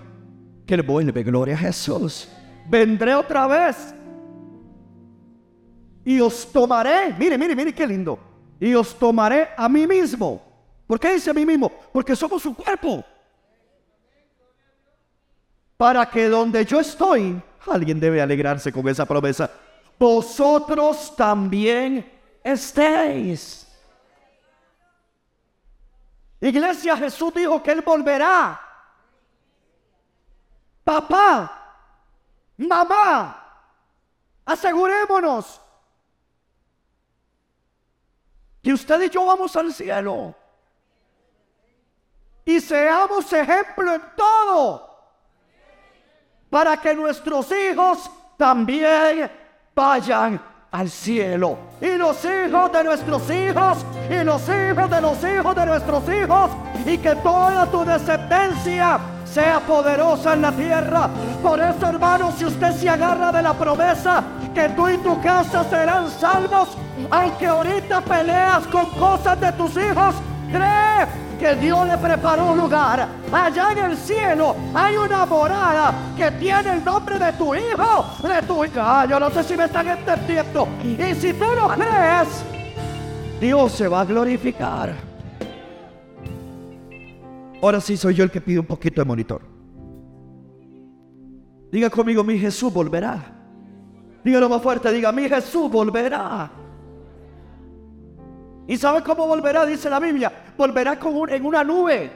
que 0.66 0.76
le 0.76 0.82
vuelve 0.82 1.22
gloria 1.22 1.54
a 1.54 1.60
Jesús? 1.60 2.28
Vendré 2.68 3.14
otra 3.14 3.46
vez. 3.46 3.94
Y 6.06 6.20
os 6.20 6.52
tomaré, 6.52 7.14
mire, 7.18 7.38
mire, 7.38 7.56
mire 7.56 7.74
qué 7.74 7.88
lindo. 7.88 8.20
Y 8.60 8.74
os 8.74 8.98
tomaré 8.98 9.50
a 9.56 9.68
mí 9.70 9.88
mismo. 9.88 10.42
¿Por 10.88 11.00
qué 11.00 11.14
dice 11.14 11.30
a 11.30 11.34
mí 11.34 11.46
mismo? 11.46 11.72
Porque 11.92 12.16
somos 12.16 12.42
su 12.42 12.56
cuerpo. 12.56 13.04
Para 15.78 16.06
que 16.06 16.28
donde 16.28 16.66
yo 16.66 16.80
estoy, 16.80 17.42
Alguien 17.68 18.00
debe 18.00 18.22
alegrarse 18.22 18.72
con 18.72 18.88
esa 18.90 19.06
promesa. 19.06 19.50
Vosotros 19.98 21.16
también 21.16 22.12
estéis. 22.44 23.68
Iglesia, 26.42 26.98
Jesús 26.98 27.34
dijo 27.34 27.64
que 27.64 27.72
Él 27.72 27.82
volverá. 27.82 28.60
Papá, 30.84 31.78
mamá, 32.58 33.42
asegurémonos 34.44 35.62
que 38.64 38.74
usted 38.74 39.02
y 39.02 39.10
yo 39.10 39.26
vamos 39.26 39.56
al 39.58 39.74
cielo. 39.74 40.34
Y 42.46 42.62
seamos 42.62 43.32
ejemplo 43.34 43.94
en 43.94 44.02
todo 44.16 44.90
para 46.50 46.78
que 46.78 46.96
nuestros 46.96 47.52
hijos 47.52 48.10
también 48.38 49.30
vayan 49.76 50.42
al 50.72 50.90
cielo. 50.90 51.58
Y 51.82 51.98
los 51.98 52.24
hijos 52.24 52.72
de 52.72 52.84
nuestros 52.84 53.30
hijos, 53.30 53.86
y 54.10 54.24
los 54.24 54.42
hijos 54.50 54.90
de 54.90 55.02
los 55.02 55.24
hijos 55.24 55.56
de 55.56 55.66
nuestros 55.66 56.04
hijos, 56.10 56.52
y 56.86 56.98
que 56.98 57.16
toda 57.18 57.66
tu 57.70 57.84
descendencia 57.84 59.00
sea 59.26 59.60
poderosa 59.60 60.34
en 60.34 60.42
la 60.42 60.52
tierra. 60.52 61.10
Por 61.42 61.60
eso, 61.60 61.88
hermano, 61.88 62.32
si 62.32 62.46
usted 62.46 62.72
se 62.74 62.90
agarra 62.90 63.32
de 63.32 63.42
la 63.42 63.54
promesa 63.54 64.24
que 64.54 64.70
tú 64.70 64.88
y 64.88 64.98
tu 64.98 65.20
casa 65.22 65.64
serán 65.70 66.10
salvos, 66.10 66.70
aunque 67.10 67.48
ahorita 67.48 68.02
peleas 68.02 68.66
con 68.68 68.86
cosas 68.92 69.40
de 69.40 69.52
tus 69.54 69.72
hijos, 69.72 70.16
cree 70.52 71.08
que 71.40 71.56
Dios 71.56 71.88
le 71.88 71.98
preparó 71.98 72.52
un 72.52 72.58
lugar. 72.58 73.08
Allá 73.32 73.72
en 73.72 73.78
el 73.80 73.98
cielo 73.98 74.56
hay 74.74 74.96
una 74.96 75.26
morada 75.26 75.94
que 76.16 76.32
tiene 76.32 76.76
el 76.76 76.86
nombre 76.86 77.18
de 77.20 77.34
tu 77.34 77.56
hijo, 77.56 78.06
de 78.22 78.42
tu 78.48 78.64
hija. 78.64 79.06
yo 79.06 79.20
no 79.20 79.30
sé 79.30 79.44
si 79.44 79.58
me 79.58 79.66
están 79.66 79.88
entendiendo. 79.88 80.68
Y 80.84 81.16
si 81.16 81.34
tú 81.34 81.46
lo 81.56 81.68
crees, 81.70 82.44
Dios 83.42 83.72
se 83.72 83.88
va 83.88 84.02
a 84.02 84.06
glorificar. 84.06 84.94
Ahora 87.62 87.82
sí 87.82 87.98
soy 87.98 88.14
yo 88.14 88.24
el 88.24 88.32
que 88.32 88.42
pide 88.42 88.60
un 88.60 88.66
poquito 88.66 89.02
de 89.02 89.06
monitor. 89.06 89.42
Diga 91.72 91.90
conmigo, 91.90 92.24
mi 92.24 92.38
Jesús 92.38 92.72
volverá. 92.72 93.43
Dígalo 94.24 94.48
más 94.50 94.62
fuerte, 94.62 94.92
diga, 94.92 95.12
mi 95.12 95.28
Jesús 95.28 95.70
volverá. 95.70 96.50
¿Y 98.68 98.78
sabe 98.78 99.04
cómo 99.04 99.28
volverá? 99.28 99.66
Dice 99.66 99.90
la 99.90 100.00
Biblia. 100.00 100.32
Volverá 100.58 100.98
con 100.98 101.30
en 101.30 101.46
una 101.46 101.64
nube. 101.64 102.12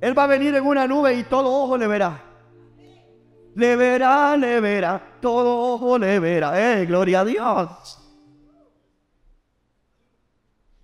Él 0.00 0.16
va 0.16 0.24
a 0.24 0.26
venir 0.26 0.54
en 0.54 0.64
una 0.64 0.86
nube 0.86 1.14
y 1.14 1.24
todo 1.24 1.50
ojo 1.50 1.76
le 1.76 1.86
verá. 1.86 2.22
Le 3.54 3.74
verá, 3.74 4.36
le 4.36 4.60
verá, 4.60 5.18
todo 5.20 5.74
ojo 5.74 5.98
le 5.98 6.20
verá. 6.20 6.80
¡Eh, 6.80 6.86
gloria 6.86 7.20
a 7.20 7.24
Dios! 7.24 7.98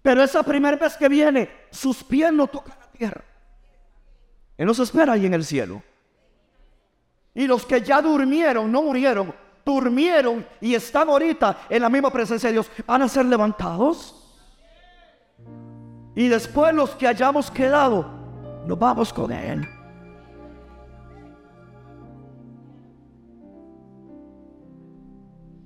Pero 0.03 0.23
esa 0.23 0.43
primera 0.43 0.77
vez 0.77 0.97
que 0.97 1.09
viene, 1.09 1.49
sus 1.71 2.03
pies 2.03 2.33
no 2.33 2.49
tocan 2.49 2.77
la 2.79 2.91
tierra. 2.91 3.25
Él 4.57 4.67
nos 4.67 4.79
espera 4.79 5.15
ahí 5.15 5.27
en 5.27 5.35
el 5.35 5.45
cielo. 5.45 5.83
Y 7.35 7.47
los 7.47 7.67
que 7.67 7.81
ya 7.81 8.01
durmieron, 8.01 8.71
no 8.71 8.83
murieron, 8.83 9.35
durmieron 9.65 10.47
y 10.61 10.75
están 10.75 11.09
ahorita 11.09 11.67
en 11.69 11.83
la 11.83 11.89
misma 11.89 12.11
presencia 12.11 12.49
de 12.49 12.55
Dios, 12.55 12.71
van 12.87 13.03
a 13.03 13.09
ser 13.09 13.27
levantados. 13.27 14.21
Y 16.15 16.29
después 16.29 16.73
los 16.75 16.91
que 16.91 17.09
hayamos 17.09 17.51
quedado, 17.51 18.09
nos 18.67 18.79
vamos 18.79 19.13
con 19.13 19.33
Él. 19.33 19.69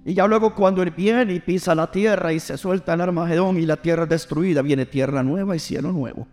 Y 0.07 0.14
ya 0.14 0.27
luego 0.27 0.55
cuando 0.55 0.83
Él 0.83 0.90
viene 0.90 1.35
y 1.35 1.40
pisa 1.40 1.74
la 1.74 1.90
tierra 1.90 2.33
y 2.33 2.40
se 2.40 2.57
suelta 2.57 2.94
el 2.94 3.03
Armagedón 3.03 3.59
y 3.59 3.66
la 3.66 3.77
tierra 3.77 4.05
es 4.05 4.09
destruida, 4.09 4.62
viene 4.62 4.87
tierra 4.87 5.22
nueva 5.22 5.55
y 5.55 5.59
cielo 5.59 5.92
nuevo. 5.92 6.27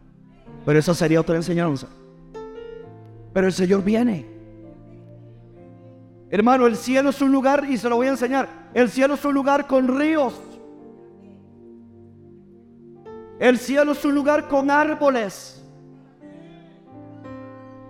Pero 0.65 0.79
esa 0.79 0.95
sería 0.95 1.19
otra 1.19 1.35
enseñanza. 1.35 1.87
Pero 3.35 3.47
el 3.47 3.53
Señor 3.53 3.83
viene. 3.83 4.25
Hermano, 6.29 6.67
el 6.67 6.77
cielo 6.77 7.09
es 7.09 7.21
un 7.21 7.33
lugar, 7.33 7.65
y 7.69 7.77
se 7.77 7.89
lo 7.89 7.97
voy 7.97 8.07
a 8.07 8.11
enseñar, 8.11 8.47
el 8.73 8.89
cielo 8.89 9.15
es 9.15 9.25
un 9.25 9.33
lugar 9.33 9.67
con 9.67 9.89
ríos. 9.99 10.41
El 13.37 13.59
cielo 13.59 13.91
es 13.91 14.05
un 14.05 14.15
lugar 14.15 14.47
con 14.47 14.71
árboles. 14.71 15.61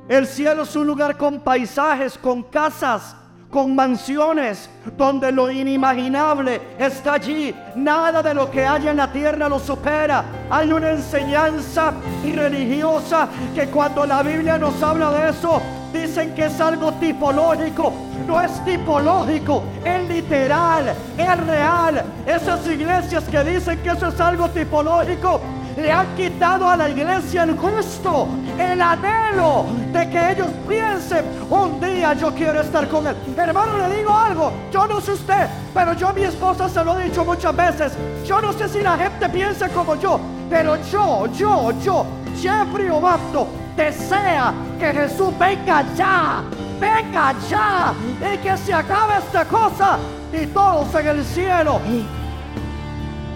El 0.08 0.26
cielo 0.26 0.64
es 0.64 0.76
un 0.76 0.88
lugar 0.88 1.16
con 1.16 1.40
paisajes, 1.40 2.18
con 2.18 2.42
casas, 2.42 3.16
con 3.50 3.76
mansiones 3.76 4.70
donde 4.98 5.32
lo 5.32 5.50
inimaginable 5.50 6.62
está 6.78 7.14
allí. 7.14 7.56
Nada 7.76 8.22
de 8.22 8.34
lo 8.34 8.50
que 8.52 8.66
hay 8.66 8.88
en 8.88 8.98
la 8.98 9.12
tierra 9.12 9.48
lo 9.48 9.60
supera. 9.60 10.26
Hay 10.50 10.72
una 10.72 10.92
enseñanza 10.92 11.94
religiosa 12.24 13.28
que 13.54 13.68
cuando 13.68 14.06
la 14.06 14.24
Biblia 14.24 14.58
nos 14.58 14.82
habla 14.82 15.12
de 15.12 15.30
eso, 15.30 15.62
dicen 15.94 16.36
que 16.36 16.46
es 16.46 16.60
algo 16.60 16.92
tipológico. 16.94 17.94
No 18.28 18.42
es 18.42 18.64
tipológico, 18.66 19.64
es 19.84 20.10
literal, 20.10 20.94
es 21.18 21.46
real. 21.46 22.04
Esas 22.26 22.66
iglesias 22.68 23.24
que 23.26 23.44
dicen 23.44 23.80
que 23.80 23.90
eso 23.90 24.08
es 24.08 24.20
algo 24.20 24.50
tipológico, 24.50 25.40
le 25.78 25.92
han 25.92 26.16
quitado 26.16 26.70
a 26.70 26.78
la 26.78 26.90
iglesia 26.90 27.44
el 27.44 27.56
gusto, 27.56 28.28
el 28.58 28.82
anhelo 28.82 29.66
de 29.92 30.10
que 30.10 30.32
ellos 30.32 30.48
piensen, 30.68 31.26
un 31.50 31.80
día 31.80 32.14
yo 32.14 32.34
quiero 32.34 32.62
estar 32.62 32.88
con 32.88 33.08
él. 33.08 33.16
Hermano, 33.38 33.78
le 33.78 33.98
digo 33.98 34.14
algo, 34.14 34.52
yo 34.72 34.88
no 34.88 35.02
sé 35.02 35.14
usted, 35.14 35.48
pero 35.74 35.94
yo 35.94 36.10
a 36.10 36.14
mi 36.14 36.24
esposa 36.24 36.70
se 36.70 36.84
lo 36.84 37.00
he 37.00 37.06
dicho 37.06 37.26
muchas 37.26 37.56
veces, 37.56 37.94
yo 38.26 38.42
no 38.42 38.54
sé 38.54 38.70
si 38.70 38.82
la 38.82 38.98
gente 38.98 39.28
piensa 39.30 39.68
como 39.70 39.96
yo, 39.96 40.20
pero 40.50 40.78
yo, 40.92 41.28
yo, 41.34 41.72
yo, 41.82 42.06
Jeffrey 42.42 42.90
Obato, 42.90 43.48
desea 43.76 44.54
que 44.80 44.94
Jesús 44.94 45.38
venga 45.38 45.84
ya, 45.96 46.44
venga 46.80 47.34
ya, 47.50 47.94
y 48.34 48.38
que 48.38 48.58
se 48.58 48.74
acabe 48.74 49.16
esta 49.18 49.44
cosa 49.46 49.98
y 50.32 50.46
todos 50.48 50.94
en 50.96 51.08
el 51.08 51.24
cielo 51.26 51.82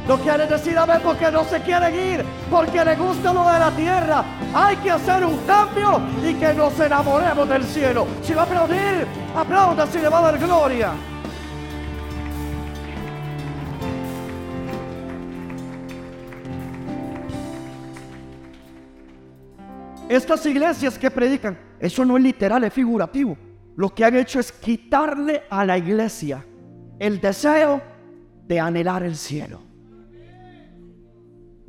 no 0.09 0.17
quieren 0.17 0.49
decir 0.49 0.75
amén 0.75 1.01
porque 1.03 1.29
no 1.29 1.43
se 1.43 1.61
quieren 1.61 1.93
ir, 1.93 2.25
porque 2.49 2.83
les 2.83 2.97
gusta 2.97 3.31
lo 3.31 3.47
de 3.47 3.59
la 3.59 3.69
tierra. 3.69 4.25
Hay 4.55 4.75
que 4.77 4.89
hacer 4.89 5.23
un 5.23 5.37
cambio 5.45 6.01
y 6.27 6.33
que 6.33 6.51
nos 6.55 6.79
enamoremos 6.79 7.47
del 7.47 7.63
cielo. 7.63 8.07
Si 8.23 8.33
va 8.33 8.41
a 8.41 8.45
aplaudir, 8.45 9.05
aplauda 9.35 9.85
si 9.85 9.99
le 9.99 10.09
va 10.09 10.17
a 10.17 10.21
dar 10.23 10.39
gloria. 10.39 10.93
Estas 20.09 20.43
iglesias 20.47 20.97
que 20.97 21.11
predican, 21.11 21.55
eso 21.79 22.03
no 22.03 22.17
es 22.17 22.23
literal, 22.23 22.63
es 22.63 22.73
figurativo. 22.73 23.37
Lo 23.75 23.93
que 23.93 24.05
han 24.05 24.15
hecho 24.15 24.39
es 24.39 24.51
quitarle 24.51 25.43
a 25.51 25.63
la 25.63 25.77
iglesia 25.77 26.43
el 26.97 27.21
deseo 27.21 27.79
de 28.47 28.59
anhelar 28.59 29.03
el 29.03 29.15
cielo. 29.15 29.68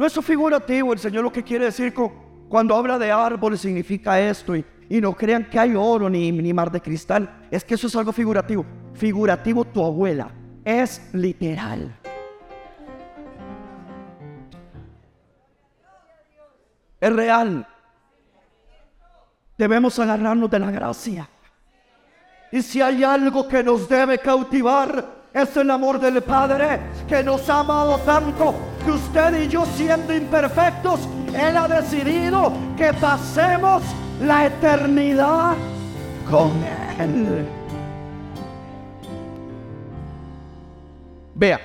No 0.01 0.07
es 0.07 0.19
figurativo, 0.25 0.95
el 0.95 0.99
Señor 0.99 1.25
lo 1.25 1.31
que 1.31 1.45
quiere 1.45 1.67
decir 1.67 1.93
cuando 2.49 2.75
habla 2.75 2.99
de 2.99 3.13
árboles 3.13 3.61
significa 3.61 4.19
esto 4.19 4.57
y, 4.57 4.65
no 4.89 5.15
crean 5.15 5.45
que 5.51 5.59
hay 5.59 5.75
oro 5.77 6.09
ni, 6.09 6.33
ni 6.33 6.55
mar 6.55 6.71
de 6.71 6.81
cristal. 6.81 7.47
Es 7.51 7.63
que 7.63 7.75
eso 7.75 7.87
es 7.87 7.95
algo 7.95 8.11
figurativo. 8.11 8.65
Figurativo 8.95 9.63
tu 9.67 9.85
abuela. 9.85 10.31
Es 10.65 11.03
literal. 11.13 11.95
Es 16.99 17.13
real. 17.13 17.69
Debemos 19.59 19.99
agarrarnos 19.99 20.51
de 20.51 20.59
la 20.61 20.71
gracia. 20.71 21.29
Y 22.51 22.63
si 22.63 22.81
hay 22.81 23.05
algo 23.05 23.47
que 23.47 23.63
nos 23.63 23.87
debe 23.87 24.19
cautivar, 24.19 25.29
es 25.31 25.55
el 25.59 25.71
amor 25.71 26.01
del 26.01 26.23
Padre 26.23 26.81
que 27.07 27.23
nos 27.23 27.47
ha 27.51 27.61
amado 27.61 27.99
tanto 27.99 28.70
que 28.85 28.91
usted 28.91 29.43
y 29.43 29.49
yo 29.49 29.65
siendo 29.67 30.15
imperfectos, 30.15 31.09
Él 31.29 31.57
ha 31.57 31.69
decidido 31.69 32.53
que 32.77 32.93
pasemos 32.95 33.83
la 34.23 34.47
eternidad 34.47 35.55
con 36.31 36.51
Él. 36.99 37.47
Vea, 41.35 41.61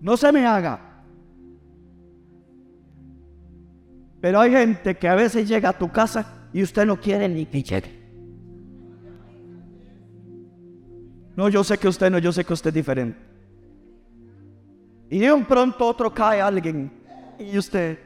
no 0.00 0.16
se 0.16 0.30
me 0.30 0.46
haga, 0.46 0.80
pero 4.20 4.40
hay 4.40 4.52
gente 4.52 4.96
que 4.96 5.08
a 5.08 5.14
veces 5.14 5.48
llega 5.48 5.70
a 5.70 5.78
tu 5.78 5.90
casa 5.90 6.48
y 6.52 6.62
usted 6.62 6.86
no 6.86 7.00
quiere 7.00 7.28
ni 7.28 7.46
que 7.46 7.62
llegue. 7.62 8.06
No, 11.36 11.48
yo 11.48 11.62
sé 11.62 11.76
que 11.76 11.88
usted 11.88 12.10
no, 12.10 12.18
yo 12.18 12.32
sé 12.32 12.44
que 12.44 12.52
usted 12.52 12.68
es 12.68 12.74
diferente. 12.74 13.35
Y 15.08 15.18
de 15.18 15.32
un 15.32 15.44
pronto 15.44 15.86
otro 15.86 16.12
cae 16.12 16.40
alguien 16.40 16.90
y 17.38 17.56
usted. 17.56 17.98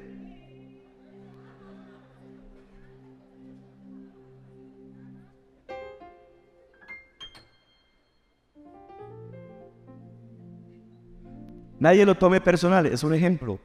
Nadie 11.79 12.05
lo 12.05 12.15
tome 12.15 12.41
personal, 12.41 12.85
es 12.87 13.03
un 13.03 13.15
ejemplo. 13.15 13.59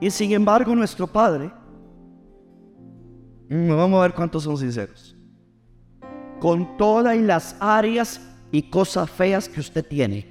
Y 0.00 0.10
sin 0.10 0.32
embargo 0.32 0.74
nuestro 0.74 1.06
Padre 1.06 1.52
Mm, 3.52 3.68
vamos 3.68 3.98
a 3.98 4.02
ver 4.02 4.14
cuántos 4.14 4.44
son 4.44 4.56
sinceros. 4.56 5.11
Con 6.42 6.76
todas 6.76 7.16
las 7.18 7.54
áreas 7.60 8.20
y 8.50 8.62
cosas 8.62 9.08
feas 9.08 9.48
que 9.48 9.60
usted 9.60 9.86
tiene. 9.86 10.26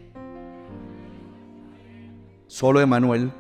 Solo 2.47 2.81
Emanuel. 2.81 3.31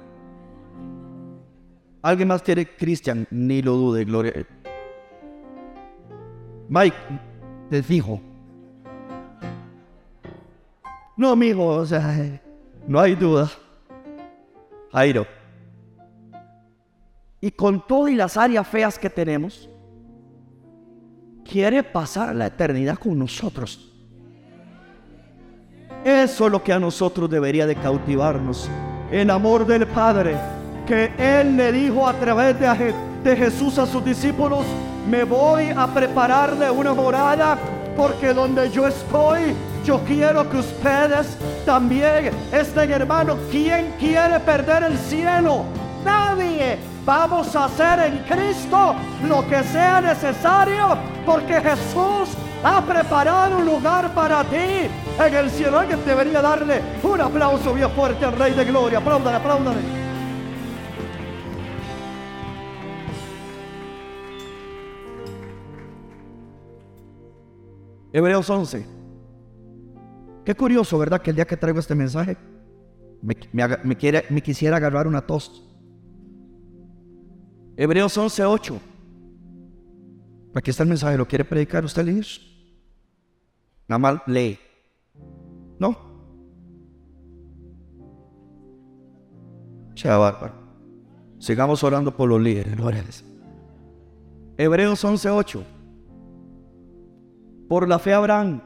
¿Alguien 2.01 2.29
más 2.29 2.41
tiene 2.41 2.65
Cristian? 2.65 3.27
Ni 3.29 3.61
lo 3.61 3.73
dude, 3.73 4.05
gloria. 4.05 4.47
Mike, 6.69 6.95
te 7.69 7.83
fijo. 7.83 8.21
No, 11.17 11.31
amigo, 11.31 11.65
o 11.65 11.85
sea, 11.85 12.41
no 12.87 13.01
hay 13.01 13.15
duda. 13.15 13.51
Jairo. 14.93 15.27
Y 17.41 17.51
con 17.51 17.85
todas 17.85 18.13
las 18.13 18.37
áreas 18.37 18.65
feas 18.65 18.97
que 18.97 19.09
tenemos, 19.09 19.69
quiere 21.51 21.83
pasar 21.83 22.33
la 22.33 22.45
eternidad 22.45 22.97
con 22.97 23.19
nosotros. 23.19 23.91
Eso 26.05 26.45
es 26.45 26.51
lo 26.51 26.63
que 26.63 26.71
a 26.71 26.79
nosotros 26.79 27.29
debería 27.29 27.67
de 27.67 27.75
cautivarnos. 27.75 28.69
El 29.11 29.29
amor 29.29 29.67
del 29.67 29.85
Padre, 29.87 30.37
que 30.87 31.11
Él 31.17 31.57
le 31.57 31.71
dijo 31.73 32.07
a 32.07 32.13
través 32.13 32.57
de, 32.57 33.35
Jesús 33.35 33.77
a 33.77 33.85
sus 33.85 34.03
discípulos, 34.03 34.65
me 35.09 35.25
voy 35.25 35.69
a 35.75 35.85
prepararle 35.87 36.71
una 36.71 36.93
morada 36.93 37.57
porque 37.97 38.33
donde 38.33 38.71
yo 38.71 38.87
estoy, 38.87 39.53
yo 39.85 39.99
quiero 40.07 40.49
que 40.49 40.57
ustedes 40.57 41.37
también 41.65 42.31
estén 42.53 42.91
hermanos. 42.91 43.37
¿Quién 43.51 43.93
quiere 43.99 44.39
perder 44.39 44.83
el 44.83 44.97
cielo? 44.97 45.65
Nadie. 46.05 46.79
Vamos 47.05 47.55
a 47.55 47.65
hacer 47.65 47.99
en 47.99 48.17
Cristo 48.19 48.95
lo 49.27 49.47
que 49.47 49.63
sea 49.63 50.01
necesario 50.01 50.97
porque 51.25 51.61
Jesús 51.61 52.29
ha 52.63 52.81
preparado 52.81 53.57
un 53.57 53.65
lugar 53.65 54.13
para 54.13 54.43
ti 54.43 54.89
en 55.19 55.35
el 55.35 55.49
cielo. 55.49 55.79
Alguien 55.79 56.03
debería 56.05 56.41
darle 56.41 56.81
un 57.03 57.21
aplauso 57.21 57.73
bien 57.73 57.89
fuerte 57.91 58.25
al 58.25 58.33
Rey 58.33 58.53
de 58.53 58.65
Gloria. 58.65 58.99
Apláudale, 58.99 59.37
apláudale. 59.37 59.79
Hebreos 68.13 68.49
11. 68.49 68.85
Qué 70.43 70.55
curioso, 70.55 70.97
¿verdad? 70.97 71.21
Que 71.21 71.29
el 71.29 71.35
día 71.35 71.45
que 71.45 71.55
traigo 71.55 71.79
este 71.79 71.95
mensaje 71.95 72.37
me, 73.21 73.95
quiere, 73.95 74.25
me 74.29 74.41
quisiera 74.41 74.77
agarrar 74.77 75.07
una 75.07 75.21
tos. 75.21 75.63
Hebreos 77.77 78.17
11:8. 78.17 78.90
Aquí 80.53 80.69
está 80.69 80.83
el 80.83 80.89
mensaje, 80.89 81.17
¿lo 81.17 81.27
quiere 81.27 81.45
predicar 81.45 81.85
usted 81.85 82.03
leer? 82.03 82.25
Nada 83.87 83.99
más 83.99 84.21
lee. 84.27 84.59
No. 85.79 85.97
Sea 89.95 90.17
bárbaro. 90.17 90.53
Sigamos 91.39 91.83
orando 91.83 92.15
por 92.15 92.29
los 92.29 92.41
líderes. 92.41 93.23
Hebreos 94.57 95.03
11:8. 95.03 95.63
Por 97.67 97.87
la 97.87 97.99
fe 97.99 98.13
Abraham, 98.13 98.61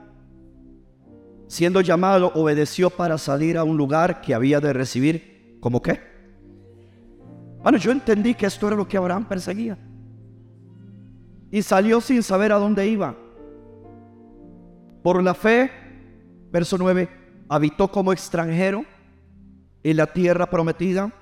siendo 1.47 1.81
llamado, 1.81 2.31
obedeció 2.33 2.89
para 2.89 3.17
salir 3.17 3.57
a 3.57 3.63
un 3.63 3.77
lugar 3.77 4.21
que 4.21 4.33
había 4.33 4.59
de 4.59 4.73
recibir. 4.73 5.57
¿Cómo 5.59 5.81
qué? 5.81 5.99
Bueno, 7.61 7.77
yo 7.77 7.91
entendí 7.91 8.33
que 8.33 8.47
esto 8.47 8.67
era 8.67 8.75
lo 8.75 8.87
que 8.87 8.97
Abraham 8.97 9.27
perseguía. 9.27 9.77
Y 11.55 11.61
salió 11.61 12.01
sin 12.01 12.21
saber 12.21 12.51
a 12.51 12.57
dónde 12.57 12.85
iba. 12.85 13.15
Por 15.01 15.23
la 15.23 15.33
fe, 15.33 15.71
verso 16.51 16.77
9, 16.77 17.07
habitó 17.47 17.87
como 17.87 18.11
extranjero 18.11 18.83
en 19.81 19.95
la 19.95 20.05
tierra 20.05 20.49
prometida, 20.49 21.13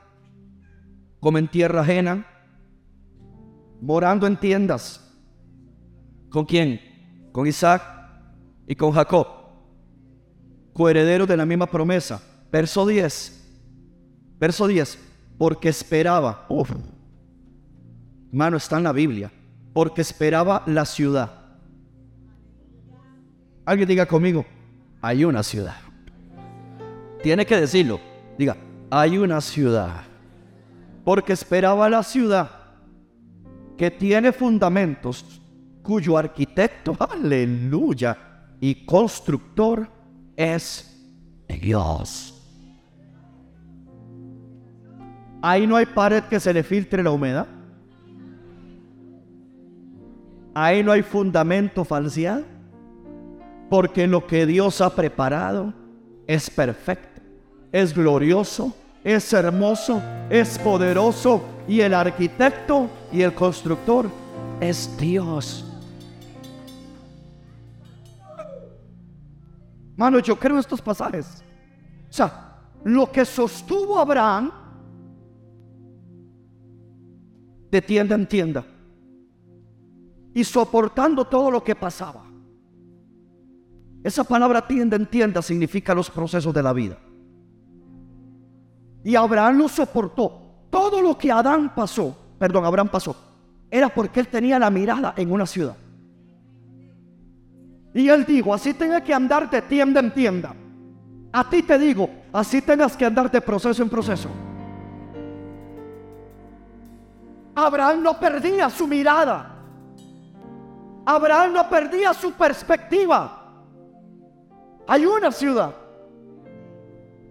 como 1.20 1.38
en 1.38 1.48
tierra 1.48 1.82
ajena, 1.82 2.26
morando 3.80 4.26
en 4.26 4.40
tiendas. 4.40 5.08
¿Con 6.32 6.46
quién? 6.46 6.82
Con 7.32 7.46
Isaac 7.46 7.84
y 8.66 8.74
con 8.74 8.92
Jacob, 8.92 9.28
coherederos 10.74 11.28
de 11.28 11.38
la 11.38 11.46
misma 11.46 11.68
promesa. 11.68 12.20
Verso 12.52 12.88
10. 12.88 14.40
Verso 14.40 14.66
10. 14.66 14.98
Porque 15.38 15.70
esperaba. 15.70 16.48
Uf, 16.50 16.72
hermano, 18.32 18.58
está 18.58 18.80
en 18.80 18.84
la 18.84 18.94
Biblia. 18.94 19.32
Porque 19.74 20.02
esperaba 20.02 20.64
la 20.66 20.86
ciudad. 20.86 21.32
Alguien 23.66 23.88
diga 23.88 24.06
conmigo, 24.06 24.46
hay 25.02 25.26
una 25.26 25.44
ciudad. 25.44 25.76
Tiene 27.22 27.46
que 27.46 27.60
decirlo. 27.60 28.00
Diga, 28.38 28.58
hay 28.90 29.18
una 29.18 29.42
ciudad. 29.42 30.04
Porque 31.04 31.34
esperaba 31.34 31.90
la 31.90 32.04
ciudad 32.04 32.50
que 33.78 33.90
tiene 33.90 34.32
fundamentos, 34.32 35.42
cuyo 35.82 36.18
arquitecto, 36.18 36.96
aleluya, 37.12 38.18
y 38.60 38.86
constructor 38.86 39.90
es 40.36 40.90
Dios. 41.48 42.30
Ahí 45.42 45.68
no 45.68 45.76
hay 45.76 45.86
pared 45.86 46.24
que 46.24 46.40
se 46.40 46.54
le 46.54 46.64
filtre 46.64 47.04
la 47.04 47.12
humedad. 47.12 47.48
Ahí 50.54 50.84
no 50.84 50.92
hay 50.92 51.02
fundamento 51.02 51.84
falseado. 51.84 52.44
Porque 53.70 54.06
lo 54.06 54.28
que 54.28 54.46
Dios 54.46 54.82
ha 54.82 54.94
preparado 54.94 55.74
es 56.28 56.50
perfecto, 56.50 57.22
es 57.72 57.94
glorioso, 57.94 58.76
es 59.04 59.34
hermoso, 59.34 60.02
es 60.30 60.60
poderoso. 60.60 61.44
Y 61.68 61.80
el 61.80 61.94
arquitecto 61.94 62.88
y 63.12 63.22
el 63.22 63.34
constructor 63.34 64.10
es 64.60 64.96
Dios. 64.98 65.66
Mano, 69.96 70.20
yo 70.20 70.38
creo 70.38 70.60
estos 70.60 70.82
pasajes. 70.82 71.44
O 72.10 72.14
sea, 72.14 72.60
lo 72.84 73.12
que 73.12 73.26
sostuvo 73.26 73.98
Abraham 73.98 74.52
de 77.72 77.82
tienda 77.82 78.14
en 78.14 78.28
tienda 78.28 78.64
y 80.34 80.44
soportando 80.44 81.26
todo 81.26 81.52
lo 81.52 81.64
que 81.64 81.76
pasaba. 81.76 82.24
Esa 84.04 84.24
palabra 84.24 84.66
tienda 84.68 84.98
en 84.98 85.06
tienda 85.06 85.42
significa 85.42 85.94
los 85.94 86.10
procesos 86.10 86.54
de 86.54 86.64
la 86.64 86.74
vida. 86.74 86.98
Y 89.04 89.16
Abraham 89.16 89.60
lo 89.60 89.68
soportó. 89.70 90.42
Todo 90.70 91.02
lo 91.02 91.18
que 91.18 91.32
Adán 91.32 91.74
pasó, 91.76 92.18
perdón, 92.38 92.66
Abraham 92.66 92.90
pasó, 92.90 93.16
era 93.70 93.90
porque 93.90 94.20
él 94.20 94.28
tenía 94.28 94.60
la 94.60 94.70
mirada 94.70 95.14
en 95.16 95.32
una 95.32 95.46
ciudad. 95.46 95.78
Y 97.94 98.10
él 98.10 98.26
dijo, 98.26 98.54
así 98.54 98.74
tenga 98.74 99.02
que 99.02 99.14
andar 99.14 99.50
de 99.50 99.62
tienda 99.62 100.00
en 100.00 100.14
tienda. 100.14 100.56
A 101.32 101.50
ti 101.50 101.62
te 101.64 101.78
digo, 101.78 102.10
así 102.32 102.62
tengas 102.62 102.98
que 102.98 103.06
andar 103.06 103.32
de 103.32 103.40
proceso 103.40 103.84
en 103.84 103.90
proceso. 103.90 104.30
Abraham 107.56 108.02
no 108.02 108.20
perdía 108.20 108.70
su 108.70 108.88
mirada. 108.88 109.53
Abraham 111.06 111.54
no 111.54 111.70
perdía 111.70 112.14
su 112.14 112.32
perspectiva. 112.34 113.40
Hay 114.88 115.06
una 115.06 115.32
ciudad. 115.32 115.74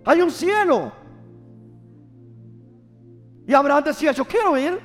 Hay 0.05 0.21
un 0.21 0.31
cielo. 0.31 0.93
Y 3.47 3.55
Abraham 3.55 3.85
decía, 3.85 4.13
yo 4.13 4.25
quiero 4.25 4.57
ir. 4.57 4.81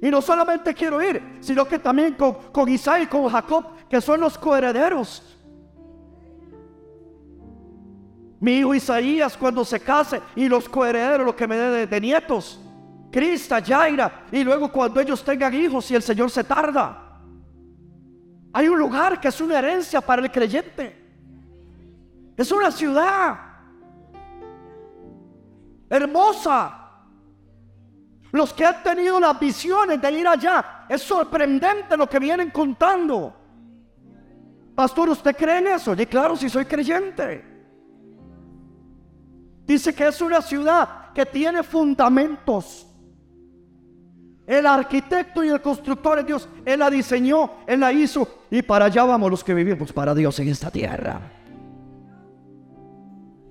Y 0.00 0.10
no 0.10 0.20
solamente 0.20 0.74
quiero 0.74 1.02
ir, 1.02 1.38
sino 1.40 1.64
que 1.64 1.78
también 1.78 2.14
con, 2.14 2.34
con 2.52 2.68
Isaac 2.68 3.02
y 3.04 3.06
con 3.06 3.26
Jacob, 3.28 3.64
que 3.88 4.00
son 4.00 4.20
los 4.20 4.36
coherederos. 4.36 5.34
Mi 8.44 8.58
hijo 8.58 8.74
Isaías 8.74 9.38
cuando 9.38 9.64
se 9.64 9.80
case 9.80 10.20
y 10.36 10.48
los 10.48 10.68
coherederos, 10.68 11.24
lo 11.24 11.34
que 11.34 11.46
me 11.46 11.56
dé 11.56 11.86
de, 11.86 12.00
nietos. 12.02 12.60
Crista, 13.14 13.62
Jaira, 13.62 14.24
y 14.32 14.42
luego 14.42 14.72
cuando 14.72 14.98
ellos 14.98 15.22
tengan 15.22 15.54
hijos 15.54 15.88
y 15.88 15.94
el 15.94 16.02
Señor 16.02 16.32
se 16.32 16.42
tarda. 16.42 17.20
Hay 18.52 18.66
un 18.66 18.76
lugar 18.76 19.20
que 19.20 19.28
es 19.28 19.40
una 19.40 19.60
herencia 19.60 20.00
para 20.00 20.20
el 20.20 20.32
creyente. 20.32 21.00
Es 22.36 22.50
una 22.50 22.72
ciudad 22.72 23.38
hermosa. 25.88 26.90
Los 28.32 28.52
que 28.52 28.66
han 28.66 28.82
tenido 28.82 29.20
las 29.20 29.38
visiones 29.38 30.02
de 30.02 30.10
ir 30.10 30.26
allá, 30.26 30.84
es 30.88 31.00
sorprendente 31.00 31.96
lo 31.96 32.08
que 32.08 32.18
vienen 32.18 32.50
contando. 32.50 33.32
Pastor, 34.74 35.10
¿usted 35.10 35.36
cree 35.36 35.58
en 35.58 35.68
eso? 35.68 35.94
Y 35.96 36.04
claro, 36.06 36.34
si 36.34 36.50
soy 36.50 36.64
creyente. 36.64 37.44
Dice 39.64 39.94
que 39.94 40.08
es 40.08 40.20
una 40.20 40.42
ciudad 40.42 41.12
que 41.12 41.24
tiene 41.24 41.62
fundamentos. 41.62 42.90
El 44.46 44.66
arquitecto 44.66 45.42
y 45.42 45.48
el 45.48 45.60
constructor 45.60 46.18
es 46.18 46.26
Dios. 46.26 46.48
Él 46.64 46.80
la 46.80 46.90
diseñó, 46.90 47.50
Él 47.66 47.80
la 47.80 47.92
hizo. 47.92 48.42
Y 48.50 48.62
para 48.62 48.86
allá 48.86 49.04
vamos 49.04 49.30
los 49.30 49.42
que 49.42 49.54
vivimos 49.54 49.92
para 49.92 50.14
Dios 50.14 50.38
en 50.38 50.48
esta 50.48 50.70
tierra. 50.70 51.20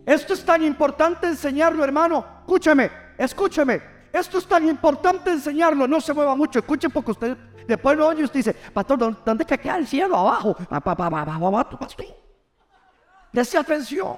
Esto 0.05 0.33
es 0.33 0.45
tan 0.45 0.63
importante 0.63 1.27
enseñarlo, 1.27 1.83
hermano. 1.83 2.25
Escúcheme, 2.41 2.91
escúcheme. 3.17 3.81
Esto 4.11 4.37
es 4.37 4.45
tan 4.45 4.67
importante 4.67 5.31
enseñarlo, 5.31 5.87
no 5.87 5.99
se 5.99 6.13
mueva 6.13 6.35
mucho, 6.35 6.59
escuche 6.59 6.87
porque 6.87 7.11
usted 7.11 7.35
después 7.67 7.97
lo 7.97 8.07
oye 8.07 8.23
usted 8.23 8.39
dice, 8.39 8.53
pastor, 8.53 9.23
¿dónde 9.25 9.43
que 9.43 9.57
queda 9.57 9.77
el 9.77 9.87
cielo? 9.87 10.15
Abajo. 10.17 10.55
Dese 13.31 13.57
atención. 13.57 14.17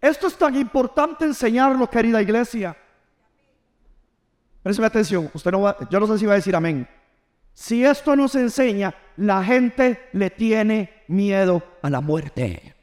Esto 0.00 0.28
es 0.28 0.36
tan 0.36 0.54
importante 0.54 1.24
enseñarlo, 1.24 1.90
querida 1.90 2.22
iglesia. 2.22 2.76
Présteme 4.62 4.86
atención, 4.86 5.30
usted 5.32 5.50
no 5.52 5.62
va, 5.62 5.76
yo 5.88 6.00
no 6.00 6.06
sé 6.06 6.18
si 6.18 6.26
va 6.26 6.32
a 6.32 6.36
decir 6.36 6.54
amén. 6.54 6.88
Si 7.54 7.84
esto 7.84 8.14
nos 8.14 8.34
enseña, 8.34 8.94
la 9.16 9.42
gente 9.42 10.08
le 10.12 10.30
tiene 10.30 11.04
miedo 11.08 11.62
a 11.82 11.90
la 11.90 12.00
muerte. 12.00 12.74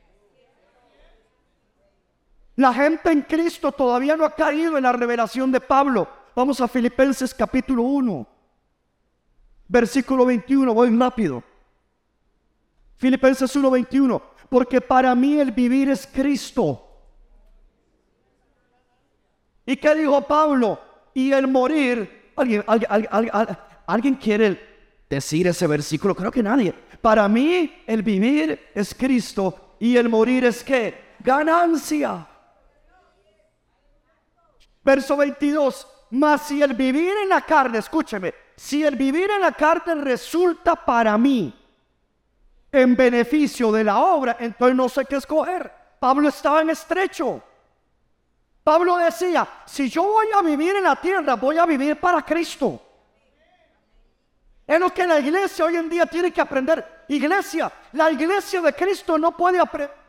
La 2.55 2.73
gente 2.73 3.11
en 3.11 3.21
Cristo 3.21 3.71
todavía 3.71 4.15
no 4.15 4.26
ha 4.26 4.34
caído 4.34 4.78
en 4.78 4.84
la 4.84 4.93
revelación 4.93 5.51
de 5.51 5.59
Pablo. 5.59 6.07
Vamos 6.36 6.59
a 6.61 6.67
Filipenses 6.67 7.34
capítulo 7.34 7.84
1, 7.84 8.28
versículo 9.67 10.26
21, 10.26 10.73
voy 10.73 10.97
rápido. 10.97 11.43
Filipenses 12.97 13.53
1, 13.55 13.71
21, 13.71 14.21
porque 14.49 14.82
para 14.82 15.13
mí 15.15 15.39
el 15.39 15.51
vivir 15.51 15.89
es 15.89 16.07
Cristo. 16.07 16.82
¿Y 19.65 19.76
qué 19.78 19.95
dijo 19.95 20.21
Pablo? 20.21 20.80
Y 21.16 21.32
el 21.32 21.47
morir, 21.47 22.34
¿alguien, 22.36 22.63
alguien 23.88 24.16
quiere 24.16 24.59
decir 25.09 25.47
ese 25.47 25.66
versículo? 25.66 26.13
Creo 26.13 26.30
que 26.30 26.43
nadie. 26.43 26.74
Para 27.01 27.28
mí 27.30 27.84
el 27.88 28.03
vivir 28.03 28.72
es 28.76 28.93
Cristo 28.93 29.78
y 29.80 29.95
el 29.95 30.09
morir 30.09 30.43
es 30.43 30.61
qué? 30.61 31.16
Ganancia. 31.20 32.28
Verso 34.84 35.16
22. 35.16 35.88
Mas 36.11 36.41
si 36.43 36.61
el 36.61 36.74
vivir 36.74 37.13
en 37.24 37.30
la 37.30 37.41
carne, 37.41 37.78
escúcheme, 37.78 38.34
si 38.57 38.84
el 38.84 38.97
vivir 38.97 39.32
en 39.32 39.39
la 39.39 39.53
carne 39.53 39.95
resulta 39.95 40.76
para 40.76 41.18
mí 41.18 41.53
en 42.72 42.95
beneficio 42.95 43.72
de 43.72 43.86
la 43.86 43.99
obra, 43.99 44.36
entonces 44.38 44.76
no 44.76 44.89
sé 44.89 45.05
qué 45.05 45.16
escoger. 45.16 45.72
Pablo 45.97 46.28
estaba 46.28 46.61
en 46.61 46.72
estrecho. 46.72 47.41
Pablo 48.66 48.97
decía, 48.97 49.47
si 49.63 49.88
yo 49.91 50.01
voy 50.01 50.26
a 50.36 50.41
vivir 50.41 50.76
en 50.76 50.86
la 50.86 50.95
tierra, 50.95 51.36
voy 51.36 51.55
a 51.59 51.68
vivir 51.68 51.99
para 51.99 52.24
Cristo. 52.24 52.82
Es 54.66 54.80
lo 54.80 54.89
que 54.89 55.05
la 55.05 55.20
iglesia 55.20 55.66
hoy 55.66 55.76
en 55.76 55.88
día 55.88 56.07
tiene 56.07 56.32
que 56.32 56.41
aprender. 56.41 57.03
Iglesia, 57.07 57.72
la 57.91 58.09
iglesia 58.09 58.61
de 58.61 58.74
Cristo 58.74 59.20
no 59.20 59.38
puede, 59.38 59.59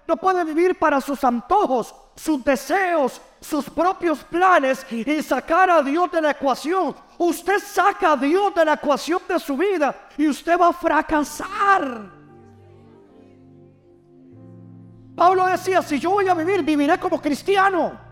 no 0.08 0.16
puede 0.16 0.42
vivir 0.42 0.78
para 0.78 1.02
sus 1.02 1.22
antojos, 1.22 1.94
sus 2.14 2.42
deseos, 2.42 3.20
sus 3.42 3.68
propios 3.68 4.24
planes 4.24 4.86
y 4.90 5.22
sacar 5.22 5.68
a 5.68 5.82
Dios 5.82 6.10
de 6.10 6.22
la 6.22 6.30
ecuación. 6.30 6.96
Usted 7.18 7.58
saca 7.58 8.12
a 8.12 8.16
Dios 8.16 8.54
de 8.54 8.64
la 8.64 8.72
ecuación 8.72 9.20
de 9.28 9.38
su 9.38 9.54
vida 9.54 10.08
y 10.16 10.28
usted 10.28 10.58
va 10.58 10.68
a 10.68 10.72
fracasar. 10.72 12.10
Pablo 15.14 15.44
decía, 15.44 15.82
si 15.82 15.98
yo 15.98 16.12
voy 16.12 16.26
a 16.26 16.32
vivir, 16.32 16.62
viviré 16.62 16.98
como 16.98 17.20
cristiano. 17.20 18.05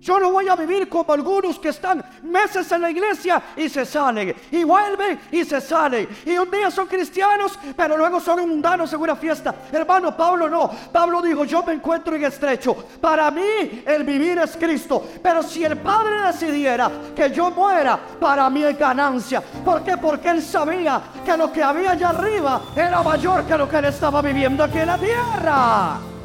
Yo 0.00 0.20
no 0.20 0.30
voy 0.30 0.48
a 0.48 0.54
vivir 0.54 0.88
como 0.88 1.12
algunos 1.12 1.58
que 1.58 1.70
están 1.70 2.04
meses 2.22 2.70
en 2.70 2.82
la 2.82 2.90
iglesia 2.90 3.42
y 3.56 3.68
se 3.68 3.84
salen, 3.84 4.34
y 4.50 4.62
vuelven 4.62 5.18
y 5.32 5.44
se 5.44 5.60
salen, 5.60 6.08
y 6.24 6.38
un 6.38 6.50
día 6.50 6.70
son 6.70 6.86
cristianos, 6.86 7.58
pero 7.76 7.96
luego 7.96 8.20
son 8.20 8.48
mundanos 8.48 8.92
en 8.92 9.00
una 9.00 9.16
fiesta. 9.16 9.54
Hermano, 9.72 10.16
Pablo 10.16 10.48
no. 10.48 10.70
Pablo 10.92 11.20
dijo, 11.20 11.44
yo 11.44 11.62
me 11.64 11.72
encuentro 11.72 12.14
en 12.14 12.24
estrecho. 12.24 12.74
Para 13.00 13.30
mí 13.30 13.82
el 13.84 14.04
vivir 14.04 14.38
es 14.38 14.56
Cristo. 14.56 15.04
Pero 15.22 15.42
si 15.42 15.64
el 15.64 15.76
Padre 15.78 16.26
decidiera 16.26 16.90
que 17.14 17.30
yo 17.30 17.50
muera, 17.50 17.98
para 18.20 18.48
mí 18.50 18.62
es 18.62 18.78
ganancia. 18.78 19.42
¿Por 19.64 19.82
qué? 19.82 19.96
Porque 19.96 20.28
él 20.28 20.42
sabía 20.42 21.00
que 21.24 21.36
lo 21.36 21.52
que 21.52 21.62
había 21.62 21.92
allá 21.92 22.10
arriba 22.10 22.62
era 22.76 23.02
mayor 23.02 23.44
que 23.44 23.58
lo 23.58 23.68
que 23.68 23.78
él 23.78 23.86
estaba 23.86 24.22
viviendo 24.22 24.62
aquí 24.62 24.78
en 24.78 24.86
la 24.86 24.98
tierra. 24.98 26.17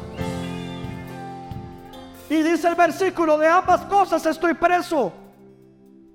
Y 2.30 2.42
dice 2.42 2.68
el 2.68 2.74
versículo, 2.74 3.38
de 3.38 3.46
ambas 3.46 3.82
cosas 3.82 4.24
estoy 4.26 4.54
preso. 4.54 5.12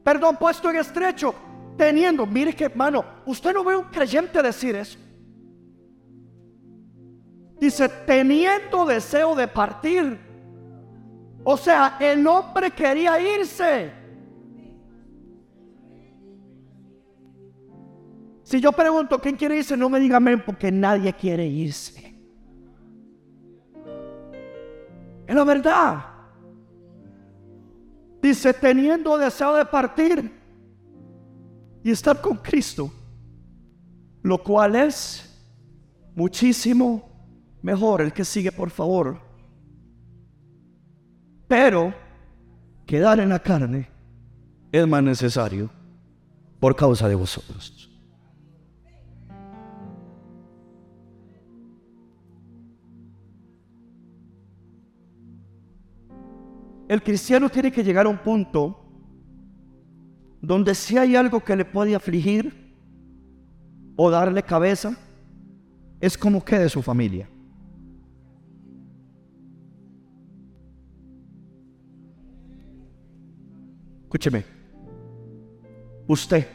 Perdón, 0.03 0.37
puesto 0.37 0.69
en 0.69 0.77
estrecho, 0.77 1.35
teniendo, 1.77 2.25
mire 2.25 2.55
que 2.55 2.65
hermano, 2.65 3.05
usted 3.25 3.53
no 3.53 3.63
ve 3.63 3.75
un 3.75 3.85
creyente 3.85 4.41
decir 4.41 4.75
eso. 4.75 4.97
Dice, 7.59 7.89
teniendo 7.89 8.85
deseo 8.85 9.35
de 9.35 9.47
partir. 9.47 10.17
O 11.43 11.57
sea, 11.57 11.97
el 11.99 12.25
hombre 12.25 12.71
quería 12.71 13.19
irse. 13.19 13.91
Si 18.43 18.59
yo 18.59 18.71
pregunto 18.71 19.19
quién 19.19 19.35
quiere 19.35 19.57
irse, 19.57 19.77
no 19.77 19.89
me 19.89 19.99
diga 19.99 20.17
amén 20.17 20.41
porque 20.43 20.71
nadie 20.71 21.13
quiere 21.13 21.45
irse. 21.45 21.98
Es 25.29 25.35
la 25.35 25.43
verdad. 25.43 26.05
Dice, 28.19 28.51
teniendo 28.51 29.15
deseo 29.15 29.53
de 29.53 29.63
partir 29.63 30.31
y 31.83 31.91
estar 31.91 32.19
con 32.19 32.37
Cristo, 32.37 32.91
lo 34.23 34.41
cual 34.41 34.75
es 34.75 35.23
muchísimo 36.15 37.07
mejor. 37.61 38.01
El 38.01 38.11
que 38.11 38.25
sigue, 38.25 38.51
por 38.51 38.71
favor. 38.71 39.19
Pero 41.47 41.93
quedar 42.87 43.19
en 43.19 43.29
la 43.29 43.37
carne 43.37 43.87
es 44.71 44.87
más 44.87 45.03
necesario 45.03 45.69
por 46.59 46.75
causa 46.75 47.07
de 47.07 47.13
vosotros. 47.13 47.88
El 56.89 57.03
cristiano 57.03 57.49
tiene 57.49 57.71
que 57.71 57.83
llegar 57.83 58.07
a 58.07 58.09
un 58.09 58.17
punto 58.17 58.75
donde 60.41 60.73
si 60.73 60.97
hay 60.97 61.15
algo 61.15 61.39
que 61.39 61.55
le 61.55 61.63
puede 61.63 61.93
afligir 61.93 62.73
o 63.95 64.09
darle 64.09 64.41
cabeza, 64.41 64.97
es 66.01 66.17
como 66.17 66.43
quede 66.43 66.67
su 66.67 66.81
familia. 66.81 67.29
Escúcheme, 74.05 74.43
usted, 76.07 76.47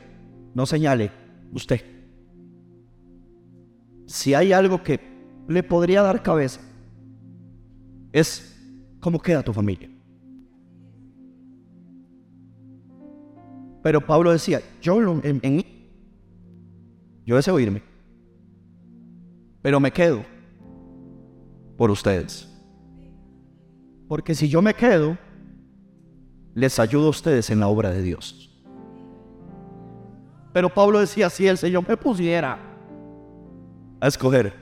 no 0.52 0.66
señale, 0.66 1.12
usted. 1.52 1.80
Si 4.06 4.34
hay 4.34 4.52
algo 4.52 4.82
que 4.82 4.98
le 5.46 5.62
podría 5.62 6.02
dar 6.02 6.24
cabeza, 6.24 6.60
es 8.10 8.58
cómo 8.98 9.20
queda 9.20 9.44
tu 9.44 9.52
familia. 9.52 9.93
Pero 13.84 14.00
Pablo 14.00 14.32
decía, 14.32 14.62
yo 14.80 14.98
en, 15.22 15.40
en 15.42 15.62
yo 17.26 17.36
deseo 17.36 17.60
irme, 17.60 17.82
pero 19.60 19.78
me 19.78 19.90
quedo 19.90 20.24
por 21.76 21.90
ustedes. 21.90 22.48
Porque 24.08 24.34
si 24.34 24.48
yo 24.48 24.62
me 24.62 24.72
quedo, 24.72 25.18
les 26.54 26.78
ayudo 26.78 27.08
a 27.08 27.10
ustedes 27.10 27.50
en 27.50 27.60
la 27.60 27.68
obra 27.68 27.90
de 27.90 28.00
Dios. 28.00 28.50
Pero 30.54 30.72
Pablo 30.72 31.00
decía, 31.00 31.28
si 31.28 31.46
el 31.46 31.58
Señor 31.58 31.86
me 31.86 31.98
pusiera 31.98 32.58
a 34.00 34.06
escoger, 34.06 34.54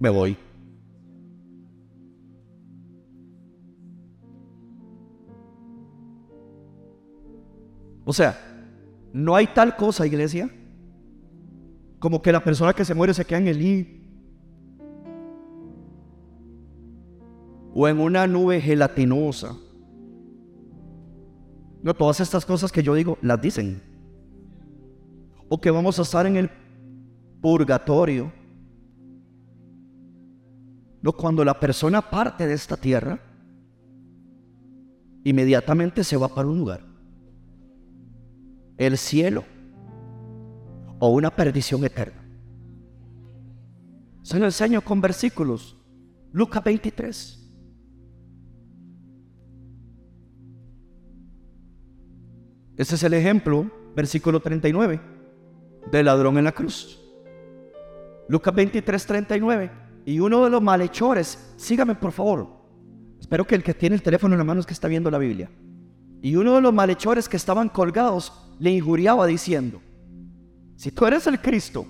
me 0.00 0.10
voy. 0.10 0.36
O 8.08 8.12
sea, 8.12 8.38
no 9.12 9.34
hay 9.34 9.48
tal 9.48 9.74
cosa, 9.74 10.06
iglesia, 10.06 10.48
como 11.98 12.22
que 12.22 12.30
la 12.30 12.42
persona 12.42 12.72
que 12.72 12.84
se 12.84 12.94
muere 12.94 13.12
se 13.12 13.24
queda 13.24 13.40
en 13.40 13.48
el 13.48 13.60
I. 13.60 14.02
O 17.74 17.88
en 17.88 17.98
una 17.98 18.28
nube 18.28 18.60
gelatinosa. 18.60 19.56
No, 21.82 21.94
todas 21.94 22.20
estas 22.20 22.46
cosas 22.46 22.70
que 22.70 22.82
yo 22.82 22.94
digo 22.94 23.18
las 23.22 23.42
dicen. 23.42 23.82
O 25.48 25.60
que 25.60 25.72
vamos 25.72 25.98
a 25.98 26.02
estar 26.02 26.26
en 26.26 26.36
el 26.36 26.50
purgatorio. 27.42 28.32
No, 31.02 31.12
cuando 31.12 31.44
la 31.44 31.58
persona 31.58 32.08
parte 32.08 32.46
de 32.46 32.54
esta 32.54 32.76
tierra, 32.76 33.18
inmediatamente 35.24 36.04
se 36.04 36.16
va 36.16 36.28
para 36.28 36.46
un 36.46 36.58
lugar 36.58 36.85
el 38.78 38.98
cielo 38.98 39.44
o 40.98 41.08
una 41.08 41.30
perdición 41.30 41.84
eterna. 41.84 42.22
Se 44.22 44.38
lo 44.38 44.44
enseño 44.44 44.80
con 44.80 45.00
versículos. 45.00 45.76
Lucas 46.32 46.62
23. 46.64 47.42
Ese 52.76 52.94
es 52.94 53.02
el 53.02 53.14
ejemplo, 53.14 53.70
versículo 53.94 54.40
39, 54.40 55.00
del 55.90 56.06
ladrón 56.06 56.36
en 56.36 56.44
la 56.44 56.52
cruz. 56.52 57.00
Lucas 58.28 58.54
23, 58.54 59.06
39. 59.06 59.70
Y 60.04 60.20
uno 60.20 60.44
de 60.44 60.50
los 60.50 60.62
malhechores, 60.62 61.54
sígame 61.56 61.94
por 61.94 62.12
favor. 62.12 62.48
Espero 63.18 63.46
que 63.46 63.54
el 63.54 63.62
que 63.62 63.74
tiene 63.74 63.96
el 63.96 64.02
teléfono 64.02 64.34
en 64.34 64.38
la 64.38 64.44
mano 64.44 64.60
es 64.60 64.66
que 64.66 64.74
está 64.74 64.88
viendo 64.88 65.10
la 65.10 65.18
Biblia. 65.18 65.50
Y 66.20 66.36
uno 66.36 66.54
de 66.54 66.60
los 66.60 66.74
malhechores 66.74 67.28
que 67.28 67.36
estaban 67.36 67.68
colgados 67.68 68.45
le 68.58 68.70
injuriaba 68.70 69.26
diciendo, 69.26 69.80
si 70.76 70.90
tú 70.90 71.06
eres 71.06 71.26
el 71.26 71.40
Cristo, 71.40 71.86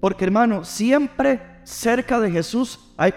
porque 0.00 0.24
hermano, 0.24 0.64
siempre 0.64 1.40
cerca 1.64 2.18
de 2.18 2.30
Jesús 2.30 2.80
hay, 2.96 3.14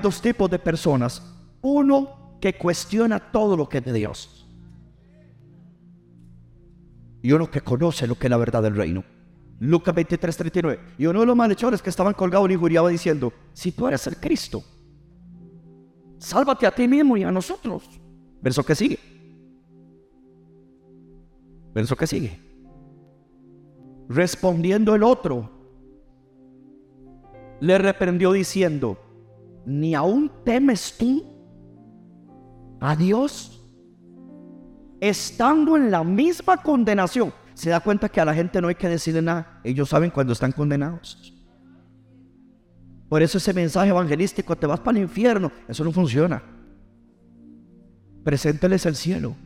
dos 0.00 0.20
tipos 0.20 0.50
de 0.50 0.58
personas. 0.58 1.22
Uno 1.62 2.36
que 2.40 2.54
cuestiona 2.54 3.18
todo 3.18 3.56
lo 3.56 3.68
que 3.68 3.78
es 3.78 3.84
de 3.84 3.92
Dios. 3.92 4.46
Y 7.22 7.32
uno 7.32 7.50
que 7.50 7.60
conoce 7.60 8.06
lo 8.06 8.16
que 8.16 8.26
es 8.26 8.30
la 8.30 8.36
verdad 8.36 8.62
del 8.62 8.76
reino. 8.76 9.04
Lucas 9.60 9.94
23, 9.94 10.36
39. 10.36 10.80
Y 10.98 11.06
uno 11.06 11.20
de 11.20 11.26
los 11.26 11.36
malhechores 11.36 11.80
que 11.80 11.90
estaban 11.90 12.12
colgados 12.12 12.48
le 12.48 12.54
injuriaba 12.54 12.88
diciendo, 12.90 13.32
si 13.52 13.72
tú 13.72 13.86
eres 13.86 14.06
el 14.06 14.16
Cristo, 14.16 14.62
sálvate 16.18 16.66
a 16.66 16.74
ti 16.74 16.86
mismo 16.86 17.16
y 17.16 17.22
a 17.22 17.30
nosotros. 17.30 17.88
Verso 18.42 18.62
que 18.64 18.74
sigue. 18.74 19.13
Verso 21.74 21.96
que 21.96 22.06
sigue. 22.06 22.40
Respondiendo 24.08 24.94
el 24.94 25.02
otro, 25.02 25.50
le 27.60 27.78
reprendió 27.78 28.32
diciendo, 28.32 28.98
ni 29.66 29.94
aún 29.94 30.30
temes 30.44 30.96
tú 30.96 31.24
a 32.80 32.94
Dios, 32.94 33.66
estando 35.00 35.76
en 35.76 35.90
la 35.90 36.04
misma 36.04 36.58
condenación. 36.58 37.32
Se 37.54 37.70
da 37.70 37.80
cuenta 37.80 38.08
que 38.08 38.20
a 38.20 38.24
la 38.24 38.34
gente 38.34 38.60
no 38.60 38.68
hay 38.68 38.74
que 38.74 38.88
decirle 38.88 39.22
nada, 39.22 39.60
ellos 39.64 39.88
saben 39.88 40.10
cuando 40.10 40.32
están 40.32 40.52
condenados. 40.52 41.32
Por 43.08 43.22
eso 43.22 43.38
ese 43.38 43.54
mensaje 43.54 43.90
evangelístico, 43.90 44.56
te 44.56 44.66
vas 44.66 44.80
para 44.80 44.98
el 44.98 45.04
infierno, 45.04 45.50
eso 45.68 45.84
no 45.84 45.92
funciona. 45.92 46.42
Presénteles 48.24 48.86
el 48.86 48.96
cielo. 48.96 49.36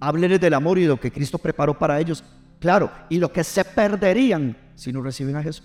Hábleles 0.00 0.40
del 0.40 0.54
amor 0.54 0.78
y 0.78 0.82
de 0.82 0.88
lo 0.88 1.00
que 1.00 1.12
Cristo 1.12 1.38
preparó 1.38 1.78
para 1.78 1.98
ellos. 2.00 2.22
Claro, 2.58 2.90
y 3.08 3.18
lo 3.18 3.32
que 3.32 3.44
se 3.44 3.64
perderían 3.64 4.56
si 4.74 4.92
no 4.92 5.02
reciben 5.02 5.36
a 5.36 5.42
Jesús. 5.42 5.64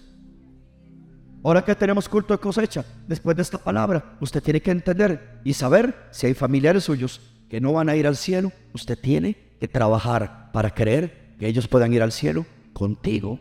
Ahora 1.44 1.64
que 1.66 1.76
tenemos 1.76 2.08
culto 2.08 2.34
de 2.34 2.40
cosecha, 2.40 2.86
después 3.08 3.36
de 3.36 3.42
esta 3.42 3.58
palabra, 3.58 4.18
usted 4.20 4.44
tiene 4.44 4.62
que 4.62 4.72
entender 4.72 5.40
y 5.44 5.54
saber 5.54 5.96
si 6.12 6.28
hay 6.28 6.34
familiares 6.34 6.84
suyos 6.84 7.20
que 7.50 7.60
no 7.60 7.74
van 7.74 7.90
a 7.90 7.96
ir 7.96 8.06
al 8.06 8.16
cielo. 8.16 8.52
Usted 8.74 8.98
tiene 9.00 9.36
que 9.60 9.68
trabajar 9.68 10.52
para 10.52 10.74
creer 10.74 11.36
que 11.40 11.48
ellos 11.48 11.68
puedan 11.68 11.94
ir 11.94 12.04
al 12.04 12.12
cielo 12.12 12.46
contigo 12.74 13.40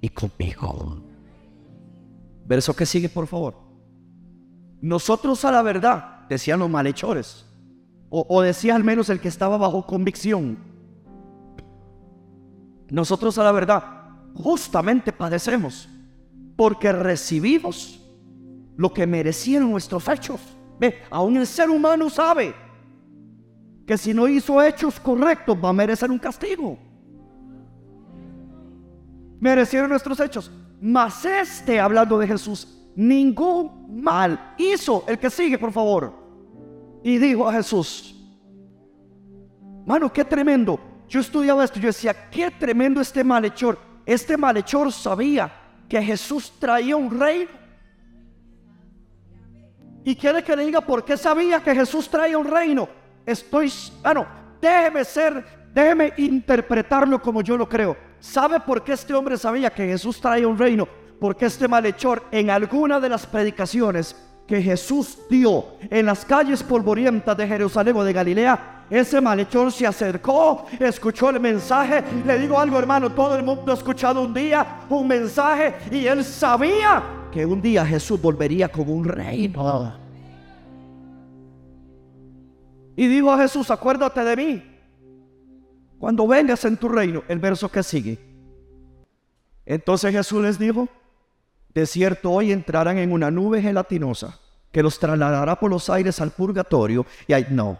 y 0.00 0.08
conmigo. 0.08 1.04
Verso 2.46 2.74
que 2.74 2.86
sigue, 2.86 3.08
por 3.08 3.26
favor. 3.26 3.54
Nosotros 4.80 5.44
a 5.44 5.52
la 5.52 5.62
verdad, 5.62 6.26
decían 6.28 6.58
los 6.58 6.70
malhechores, 6.70 7.44
o, 8.10 8.42
decía 8.42 8.74
al 8.74 8.84
menos 8.84 9.10
el 9.10 9.20
que 9.20 9.28
estaba 9.28 9.56
bajo 9.58 9.86
convicción, 9.86 10.58
nosotros 12.90 13.36
a 13.36 13.44
la 13.44 13.52
verdad 13.52 13.84
justamente 14.34 15.12
padecemos 15.12 15.88
porque 16.56 16.90
recibimos 16.92 18.00
lo 18.76 18.92
que 18.92 19.06
merecieron 19.06 19.70
nuestros 19.70 20.08
hechos. 20.08 20.40
Ve, 20.78 21.02
aún 21.10 21.36
el 21.36 21.46
ser 21.46 21.68
humano 21.68 22.08
sabe 22.08 22.54
que 23.86 23.98
si 23.98 24.14
no 24.14 24.26
hizo 24.28 24.62
hechos 24.62 24.98
correctos 25.00 25.56
va 25.62 25.70
a 25.70 25.72
merecer 25.72 26.10
un 26.10 26.18
castigo. 26.18 26.78
Merecieron 29.40 29.90
nuestros 29.90 30.18
hechos. 30.20 30.50
Mas 30.80 31.24
este, 31.24 31.80
hablando 31.80 32.18
de 32.18 32.26
Jesús, 32.26 32.90
ningún 32.94 34.02
mal 34.02 34.54
hizo. 34.58 35.04
El 35.06 35.18
que 35.18 35.30
sigue, 35.30 35.58
por 35.58 35.72
favor. 35.72 36.27
Y 37.02 37.18
dijo 37.18 37.48
a 37.48 37.52
Jesús, 37.52 38.14
mano, 39.86 40.12
qué 40.12 40.24
tremendo. 40.24 40.80
Yo 41.08 41.20
estudiaba 41.20 41.64
esto, 41.64 41.80
yo 41.80 41.86
decía, 41.86 42.28
qué 42.30 42.50
tremendo 42.50 43.00
este 43.00 43.24
malhechor. 43.24 43.78
Este 44.04 44.36
malhechor 44.36 44.92
sabía 44.92 45.50
que 45.88 46.02
Jesús 46.02 46.52
traía 46.58 46.96
un 46.96 47.18
reino. 47.18 47.50
Y 50.04 50.16
quiere 50.16 50.42
que 50.42 50.56
le 50.56 50.64
diga 50.64 50.80
por 50.80 51.04
qué 51.04 51.16
sabía 51.16 51.62
que 51.62 51.74
Jesús 51.74 52.08
traía 52.08 52.38
un 52.38 52.46
reino. 52.46 52.88
Estoy, 53.26 53.72
bueno, 54.02 54.26
déjeme 54.60 55.04
ser, 55.04 55.44
déjeme 55.74 56.12
interpretarlo 56.16 57.20
como 57.20 57.42
yo 57.42 57.56
lo 57.56 57.68
creo. 57.68 57.96
¿Sabe 58.20 58.60
por 58.60 58.82
qué 58.82 58.92
este 58.92 59.14
hombre 59.14 59.36
sabía 59.36 59.70
que 59.70 59.86
Jesús 59.86 60.20
traía 60.20 60.48
un 60.48 60.58
reino? 60.58 60.88
Porque 61.20 61.46
este 61.46 61.68
malhechor 61.68 62.24
en 62.30 62.50
alguna 62.50 63.00
de 63.00 63.08
las 63.08 63.26
predicaciones 63.26 64.16
que 64.48 64.62
Jesús 64.62 65.18
dio 65.28 65.66
en 65.90 66.06
las 66.06 66.24
calles 66.24 66.62
polvorientas 66.62 67.36
de 67.36 67.46
Jerusalén 67.46 67.94
o 67.96 68.02
de 68.02 68.14
Galilea, 68.14 68.86
ese 68.88 69.20
malhechor 69.20 69.70
se 69.70 69.86
acercó, 69.86 70.64
escuchó 70.80 71.28
el 71.28 71.38
mensaje. 71.38 72.02
Le 72.24 72.38
digo 72.38 72.58
algo, 72.58 72.78
hermano, 72.78 73.12
todo 73.12 73.36
el 73.36 73.44
mundo 73.44 73.70
ha 73.70 73.74
escuchado 73.74 74.22
un 74.22 74.32
día 74.32 74.86
un 74.88 75.06
mensaje 75.06 75.74
y 75.90 76.06
él 76.06 76.24
sabía 76.24 77.02
que 77.30 77.44
un 77.44 77.60
día 77.60 77.84
Jesús 77.84 78.20
volvería 78.20 78.70
con 78.70 78.88
un 78.88 79.04
reino. 79.04 79.92
Y 82.96 83.06
dijo 83.06 83.30
a 83.30 83.36
Jesús, 83.36 83.70
acuérdate 83.70 84.24
de 84.24 84.36
mí. 84.36 84.62
Cuando 85.98 86.26
vengas 86.26 86.64
en 86.64 86.78
tu 86.78 86.88
reino, 86.88 87.22
el 87.28 87.38
verso 87.38 87.70
que 87.70 87.82
sigue. 87.82 88.18
Entonces 89.66 90.10
Jesús 90.10 90.42
les 90.42 90.58
dijo, 90.58 90.88
de 91.78 91.86
cierto 91.86 92.32
hoy 92.32 92.50
entrarán 92.50 92.98
en 92.98 93.12
una 93.12 93.30
nube 93.30 93.62
gelatinosa 93.62 94.38
que 94.72 94.82
los 94.82 94.98
trasladará 94.98 95.58
por 95.58 95.70
los 95.70 95.88
aires 95.88 96.20
al 96.20 96.32
purgatorio. 96.32 97.06
Y 97.26 97.32
ahí 97.32 97.46
no. 97.50 97.78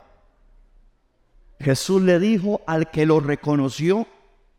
Jesús 1.60 2.02
le 2.02 2.18
dijo 2.18 2.60
al 2.66 2.90
que 2.90 3.06
lo 3.06 3.18
reconoció 3.20 4.06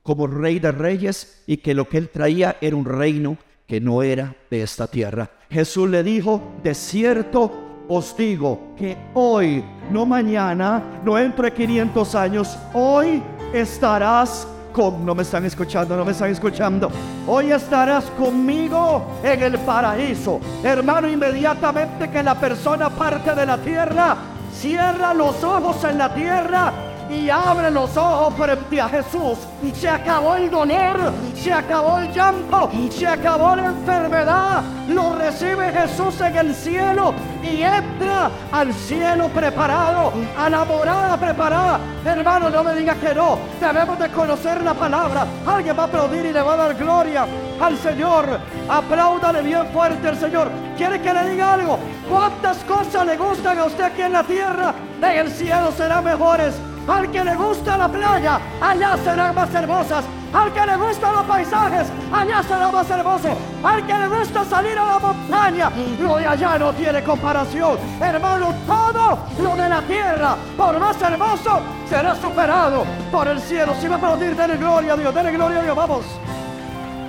como 0.03 0.27
rey 0.27 0.59
de 0.59 0.71
reyes 0.71 1.43
y 1.47 1.57
que 1.57 1.73
lo 1.73 1.87
que 1.87 1.97
él 1.97 2.09
traía 2.09 2.57
era 2.59 2.75
un 2.75 2.85
reino 2.85 3.37
que 3.65 3.79
no 3.79 4.03
era 4.03 4.35
de 4.49 4.61
esta 4.61 4.87
tierra. 4.87 5.29
Jesús 5.49 5.89
le 5.89 6.03
dijo, 6.03 6.41
de 6.63 6.75
cierto 6.75 7.51
os 7.87 8.15
digo 8.17 8.75
que 8.77 8.97
hoy, 9.13 9.63
no 9.89 10.05
mañana, 10.05 11.01
no 11.03 11.15
dentro 11.15 11.45
de 11.45 11.53
500 11.53 12.15
años, 12.15 12.57
hoy 12.73 13.23
estarás 13.53 14.47
con, 14.71 15.05
no 15.05 15.15
me 15.15 15.23
están 15.23 15.45
escuchando, 15.45 15.95
no 15.95 16.05
me 16.05 16.11
están 16.11 16.29
escuchando. 16.29 16.89
Hoy 17.27 17.51
estarás 17.51 18.05
conmigo 18.11 19.19
en 19.23 19.43
el 19.43 19.57
paraíso. 19.59 20.39
Hermano, 20.63 21.09
inmediatamente 21.09 22.09
que 22.09 22.23
la 22.23 22.35
persona 22.35 22.89
parte 22.89 23.33
de 23.35 23.45
la 23.45 23.57
tierra, 23.57 24.17
cierra 24.53 25.13
los 25.13 25.43
ojos 25.43 25.83
en 25.83 25.97
la 25.97 26.13
tierra 26.13 26.73
y 27.09 27.29
abre 27.29 27.71
los 27.71 27.95
ojos 27.97 28.33
frente 28.35 28.79
a 28.79 28.89
Jesús. 28.89 29.39
Se 29.73 29.89
acabó 29.89 30.35
el 30.35 30.49
dolor, 30.49 31.11
se 31.35 31.51
acabó 31.51 31.99
el 31.99 32.13
llanto, 32.13 32.69
se 32.91 33.07
acabó 33.07 33.55
la 33.55 33.65
enfermedad. 33.65 34.63
Lo 34.87 35.15
recibe 35.15 35.71
Jesús 35.71 36.19
en 36.21 36.35
el 36.37 36.55
cielo 36.55 37.13
y 37.43 37.61
entra 37.61 38.29
al 38.51 38.73
cielo 38.73 39.27
preparado, 39.29 40.13
a 40.37 40.49
la 40.49 40.65
morada 40.65 41.17
preparada. 41.17 41.79
Hermano, 42.05 42.49
no 42.49 42.63
me 42.63 42.75
digas 42.75 42.97
que 42.97 43.13
no. 43.13 43.37
Debemos 43.59 43.99
de 43.99 44.09
conocer 44.09 44.61
la 44.63 44.73
palabra. 44.73 45.25
Alguien 45.45 45.77
va 45.77 45.83
a 45.83 45.85
aplaudir 45.85 46.25
y 46.25 46.33
le 46.33 46.41
va 46.41 46.53
a 46.53 46.57
dar 46.57 46.75
gloria 46.75 47.25
al 47.61 47.77
Señor. 47.77 48.39
Apláudale 48.69 49.41
bien 49.41 49.67
fuerte 49.73 50.07
al 50.07 50.17
Señor. 50.17 50.49
¿Quiere 50.77 51.01
que 51.01 51.13
le 51.13 51.29
diga 51.29 51.53
algo? 51.53 51.79
¿Cuántas 52.09 52.57
cosas 52.59 53.05
le 53.05 53.17
gustan 53.17 53.59
a 53.59 53.65
usted 53.65 53.83
aquí 53.83 54.01
en 54.01 54.13
la 54.13 54.23
tierra? 54.23 54.73
En 55.01 55.17
el 55.19 55.31
cielo 55.31 55.71
serán 55.71 56.03
mejores. 56.03 56.53
Al 56.87 57.11
que 57.11 57.23
le 57.23 57.35
gusta 57.35 57.77
la 57.77 57.87
playa, 57.87 58.39
allá 58.61 58.97
serán 59.03 59.35
más 59.35 59.53
hermosas. 59.53 60.05
Al 60.31 60.53
que 60.53 60.63
le 60.63 60.77
gustan 60.77 61.13
los 61.13 61.25
paisajes, 61.25 61.87
allá 62.11 62.43
será 62.43 62.71
más 62.71 62.89
hermoso. 62.89 63.29
Al 63.63 63.85
que 63.85 63.93
le 63.93 64.07
gusta 64.07 64.45
salir 64.45 64.77
a 64.77 64.85
la 64.85 64.99
montaña, 64.99 65.71
lo 65.99 66.17
de 66.17 66.27
allá 66.27 66.59
no 66.59 66.71
tiene 66.73 67.03
comparación. 67.03 67.77
Hermano, 67.99 68.53
todo 68.67 69.19
lo 69.41 69.55
de 69.55 69.69
la 69.69 69.81
tierra, 69.81 70.35
por 70.55 70.79
más 70.79 71.01
hermoso, 71.01 71.61
será 71.89 72.15
superado 72.15 72.85
por 73.11 73.27
el 73.27 73.39
cielo. 73.41 73.73
Si 73.81 73.87
a 73.87 73.95
aplaudir, 73.95 74.35
denle 74.35 74.57
gloria 74.57 74.93
a 74.93 74.97
Dios, 74.97 75.15
denle 75.15 75.31
gloria 75.31 75.59
a 75.59 75.63
Dios, 75.63 75.75
vamos. 75.75 76.05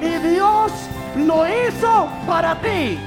Y 0.01 0.29
Dios 0.29 0.73
lo 1.16 1.47
hizo 1.47 2.09
para 2.27 2.55
ti. 2.57 2.99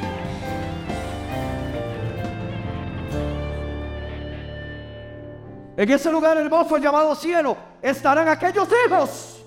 En 5.76 5.90
ese 5.90 6.12
lugar 6.12 6.38
hermoso 6.38 6.78
llamado 6.78 7.16
cielo 7.16 7.58
estarán 7.82 8.28
aquellos 8.28 8.68
hijos 8.86 9.44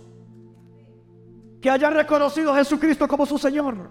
que 1.60 1.70
hayan 1.70 1.94
reconocido 1.94 2.52
a 2.52 2.56
Jesucristo 2.56 3.06
como 3.06 3.24
su 3.24 3.38
Señor. 3.38 3.90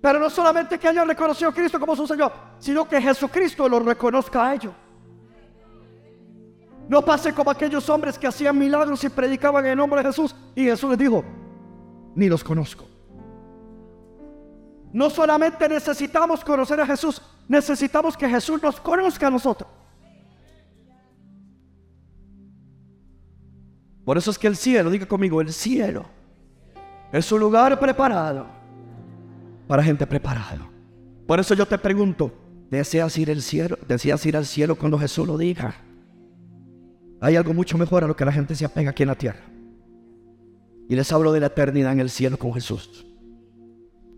Pero 0.00 0.18
no 0.18 0.30
solamente 0.30 0.78
que 0.78 0.88
hayan 0.88 1.08
reconocido 1.08 1.50
a 1.50 1.54
Cristo 1.54 1.78
como 1.78 1.94
su 1.94 2.06
Señor, 2.06 2.32
sino 2.58 2.88
que 2.88 3.00
Jesucristo 3.00 3.68
los 3.68 3.84
reconozca 3.84 4.46
a 4.46 4.54
ellos. 4.54 4.72
No 6.88 7.04
pase 7.04 7.34
como 7.34 7.50
aquellos 7.50 7.88
hombres 7.90 8.18
que 8.18 8.26
hacían 8.26 8.58
milagros 8.58 9.02
y 9.04 9.08
predicaban 9.08 9.64
en 9.66 9.72
el 9.72 9.76
nombre 9.76 10.02
de 10.02 10.08
Jesús 10.08 10.34
y 10.54 10.64
Jesús 10.64 10.90
les 10.90 10.98
dijo, 10.98 11.24
ni 12.14 12.28
los 12.28 12.42
conozco. 12.42 12.84
No 14.92 15.10
solamente 15.10 15.68
necesitamos 15.68 16.42
conocer 16.44 16.80
a 16.80 16.86
Jesús, 16.86 17.20
necesitamos 17.46 18.16
que 18.16 18.28
Jesús 18.28 18.62
nos 18.62 18.80
conozca 18.80 19.26
a 19.26 19.30
nosotros. 19.30 19.70
Por 24.08 24.16
eso 24.16 24.30
es 24.30 24.38
que 24.38 24.46
el 24.46 24.56
cielo, 24.56 24.88
diga 24.88 25.04
conmigo, 25.04 25.42
el 25.42 25.52
cielo 25.52 26.06
es 27.12 27.30
un 27.30 27.40
lugar 27.40 27.78
preparado 27.78 28.46
para 29.66 29.82
gente 29.82 30.06
preparada. 30.06 30.66
Por 31.26 31.38
eso 31.38 31.52
yo 31.52 31.66
te 31.66 31.76
pregunto, 31.76 32.32
¿deseas 32.70 33.18
ir 33.18 33.30
al 33.30 33.42
cielo? 33.42 33.76
¿Deseas 33.86 34.24
ir 34.24 34.34
al 34.38 34.46
cielo 34.46 34.76
cuando 34.76 34.98
Jesús 34.98 35.26
lo 35.26 35.36
diga? 35.36 35.74
Hay 37.20 37.36
algo 37.36 37.52
mucho 37.52 37.76
mejor 37.76 38.02
a 38.02 38.06
lo 38.06 38.16
que 38.16 38.24
la 38.24 38.32
gente 38.32 38.54
se 38.54 38.64
apega 38.64 38.92
aquí 38.92 39.02
en 39.02 39.10
la 39.10 39.14
tierra. 39.14 39.42
Y 40.88 40.96
les 40.96 41.12
hablo 41.12 41.30
de 41.30 41.40
la 41.40 41.48
eternidad 41.48 41.92
en 41.92 42.00
el 42.00 42.08
cielo 42.08 42.38
con 42.38 42.54
Jesús. 42.54 43.06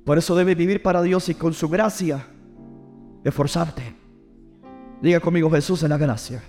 Por 0.06 0.18
eso 0.18 0.36
debes 0.36 0.56
vivir 0.56 0.84
para 0.84 1.02
Dios 1.02 1.28
y 1.30 1.34
con 1.34 1.52
su 1.52 1.68
gracia 1.68 2.28
esforzarte. 3.24 3.82
Diga 5.02 5.18
conmigo 5.18 5.50
Jesús 5.50 5.82
en 5.82 5.88
la 5.88 5.98
gracia. 5.98 6.40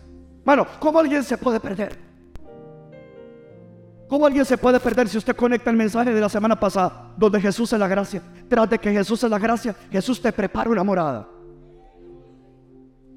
Bueno, 0.45 0.67
¿cómo 0.79 0.99
alguien 0.99 1.23
se 1.23 1.39
puede 1.39 1.59
perder? 1.59 2.10
¿Cómo 4.11 4.25
alguien 4.25 4.43
se 4.43 4.57
puede 4.57 4.77
perder 4.77 5.07
si 5.07 5.17
usted 5.17 5.33
conecta 5.33 5.69
el 5.69 5.77
mensaje 5.77 6.13
de 6.13 6.19
la 6.19 6.27
semana 6.27 6.59
pasada, 6.59 7.13
donde 7.15 7.39
Jesús 7.39 7.71
es 7.71 7.79
la 7.79 7.87
gracia? 7.87 8.21
Tras 8.49 8.69
de 8.69 8.77
que 8.77 8.91
Jesús 8.91 9.23
es 9.23 9.29
la 9.29 9.39
gracia, 9.39 9.73
Jesús 9.89 10.21
te 10.21 10.33
prepara 10.33 10.69
una 10.69 10.83
morada. 10.83 11.29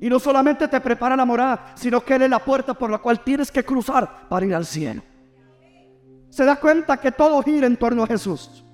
Y 0.00 0.08
no 0.08 0.20
solamente 0.20 0.68
te 0.68 0.80
prepara 0.80 1.16
la 1.16 1.24
morada, 1.24 1.72
sino 1.74 2.00
que 2.00 2.14
Él 2.14 2.22
es 2.22 2.30
la 2.30 2.38
puerta 2.38 2.74
por 2.74 2.92
la 2.92 2.98
cual 2.98 3.24
tienes 3.24 3.50
que 3.50 3.64
cruzar 3.64 4.28
para 4.28 4.46
ir 4.46 4.54
al 4.54 4.64
cielo. 4.64 5.02
Se 6.30 6.44
da 6.44 6.54
cuenta 6.54 6.96
que 6.96 7.10
todo 7.10 7.42
gira 7.42 7.66
en 7.66 7.76
torno 7.76 8.04
a 8.04 8.06
Jesús. 8.06 8.64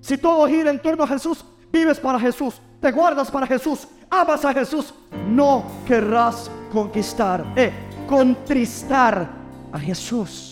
Si 0.00 0.16
todo 0.16 0.48
gira 0.48 0.70
en 0.70 0.80
torno 0.80 1.04
a 1.04 1.08
Jesús, 1.08 1.44
vives 1.70 2.00
para 2.00 2.18
Jesús, 2.18 2.58
te 2.80 2.90
guardas 2.90 3.30
para 3.30 3.46
Jesús, 3.46 3.86
amas 4.08 4.46
a 4.46 4.54
Jesús, 4.54 4.94
no 5.28 5.62
querrás 5.86 6.50
conquistar, 6.72 7.44
eh, 7.54 7.70
contristar 8.08 9.28
a 9.72 9.78
Jesús. 9.78 10.49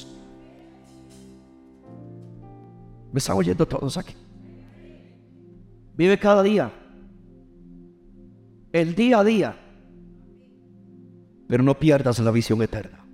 ¿Me 3.13 3.19
están 3.19 3.37
oyendo 3.37 3.67
todos 3.67 3.97
aquí? 3.97 4.15
Vive 5.97 6.19
cada 6.19 6.43
día. 6.43 6.73
El 8.73 8.95
día 8.95 9.21
a 9.21 9.25
día. 9.25 9.57
Pero 11.49 11.63
no 11.63 11.79
pierdas 11.79 12.19
la 12.19 12.31
visión 12.31 12.61
eterna. 12.63 13.05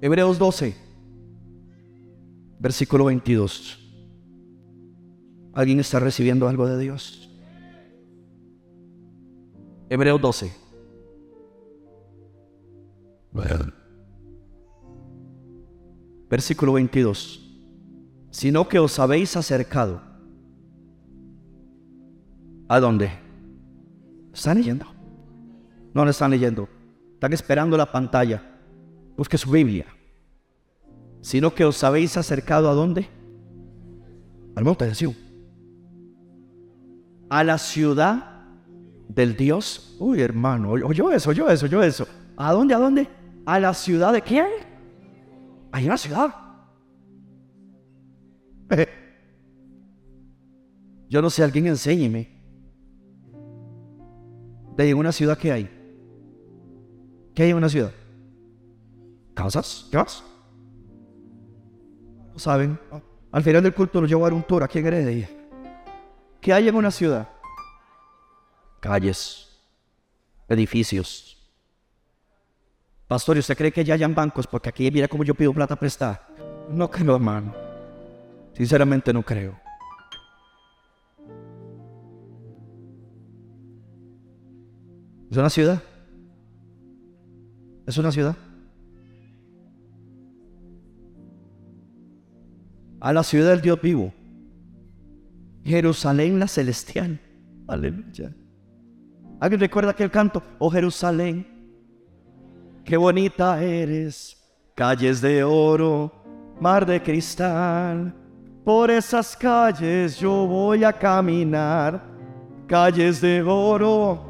Hebreos 0.00 0.38
12, 0.38 0.76
versículo 2.60 3.06
22. 3.06 3.84
¿Alguien 5.52 5.80
está 5.80 5.98
recibiendo 5.98 6.48
algo 6.48 6.66
de 6.66 6.78
Dios? 6.78 7.28
Hebreos 9.90 10.20
12. 10.20 10.52
Versículo 16.28 16.74
22. 16.74 17.47
Sino 18.30 18.68
que 18.68 18.78
os 18.78 18.98
habéis 18.98 19.36
acercado. 19.36 20.02
¿A 22.68 22.80
dónde? 22.80 23.10
¿Están 24.32 24.58
leyendo? 24.58 24.86
No, 25.94 26.04
no 26.04 26.10
están 26.10 26.30
leyendo. 26.30 26.68
Están 27.14 27.32
esperando 27.32 27.76
la 27.76 27.90
pantalla. 27.90 28.42
Busque 29.16 29.38
su 29.38 29.50
Biblia. 29.50 29.86
Sino 31.20 31.54
que 31.54 31.64
os 31.64 31.82
habéis 31.82 32.16
acercado 32.16 32.70
a 32.70 32.74
dónde? 32.74 33.08
Al 34.54 34.64
monte 34.64 34.86
de. 34.86 35.14
A 37.30 37.42
la 37.44 37.58
ciudad 37.58 38.44
del 39.08 39.36
Dios. 39.36 39.96
Uy, 39.98 40.20
hermano, 40.20 40.70
oyó 40.70 41.10
eso, 41.10 41.30
oyó 41.30 41.48
eso, 41.48 41.66
oyó 41.66 41.82
eso. 41.82 42.06
¿A 42.36 42.52
dónde? 42.52 42.74
¿A 42.74 42.78
dónde? 42.78 43.08
¿A 43.46 43.58
la 43.58 43.74
ciudad 43.74 44.12
de 44.12 44.22
quién? 44.22 44.46
Hay 45.72 45.86
una 45.86 45.96
ciudad. 45.96 46.47
Yo 51.08 51.22
no 51.22 51.30
sé, 51.30 51.42
alguien 51.42 51.66
enséñeme. 51.66 52.36
De 54.76 54.94
una 54.94 55.10
ciudad 55.10 55.36
que 55.38 55.50
hay. 55.50 55.70
¿Qué 57.34 57.44
hay 57.44 57.50
en 57.50 57.56
una 57.56 57.68
ciudad? 57.68 57.92
¿Casas? 59.34 59.88
¿Qué 59.90 59.96
más? 59.96 60.22
No 62.32 62.38
saben. 62.38 62.78
Al 63.32 63.42
final 63.42 63.62
del 63.62 63.74
culto 63.74 64.00
nos 64.00 64.08
llevo 64.08 64.24
a 64.24 64.28
dar 64.28 64.34
un 64.34 64.42
tour 64.42 64.62
aquí 64.62 64.78
en 64.78 64.86
Heredia. 64.86 65.30
¿Qué 66.40 66.52
hay 66.52 66.68
en 66.68 66.74
una 66.74 66.90
ciudad? 66.90 67.28
Calles, 68.80 69.48
edificios. 70.48 71.36
Pastor, 73.08 73.36
¿y 73.36 73.40
usted 73.40 73.56
cree 73.56 73.72
que 73.72 73.84
ya 73.84 73.94
hayan 73.94 74.14
bancos? 74.14 74.46
Porque 74.46 74.68
aquí 74.68 74.90
mira 74.90 75.08
cómo 75.08 75.24
yo 75.24 75.34
pido 75.34 75.52
plata 75.52 75.74
prestada. 75.76 76.28
No 76.68 76.90
creo, 76.90 77.16
hermano. 77.16 77.67
Sinceramente 78.58 79.12
no 79.12 79.22
creo. 79.22 79.56
¿Es 85.30 85.36
una 85.36 85.48
ciudad? 85.48 85.80
¿Es 87.86 87.96
una 87.98 88.10
ciudad? 88.10 88.36
A 93.00 93.12
la 93.12 93.22
ciudad 93.22 93.50
del 93.50 93.60
Dios 93.60 93.80
vivo. 93.80 94.12
Jerusalén 95.62 96.40
la 96.40 96.48
celestial. 96.48 97.20
Aleluya. 97.68 98.34
¿Alguien 99.38 99.60
recuerda 99.60 99.92
aquel 99.92 100.10
canto? 100.10 100.42
Oh 100.58 100.68
Jerusalén, 100.68 101.46
qué 102.84 102.96
bonita 102.96 103.62
eres. 103.62 104.36
Calles 104.74 105.20
de 105.20 105.44
oro, 105.44 106.12
mar 106.60 106.84
de 106.84 107.00
cristal. 107.00 108.12
Por 108.68 108.90
esas 108.90 109.34
calles 109.34 110.18
yo 110.18 110.46
voy 110.46 110.84
a 110.84 110.92
caminar. 110.92 112.04
Calles 112.66 113.18
de 113.18 113.40
oro. 113.40 114.22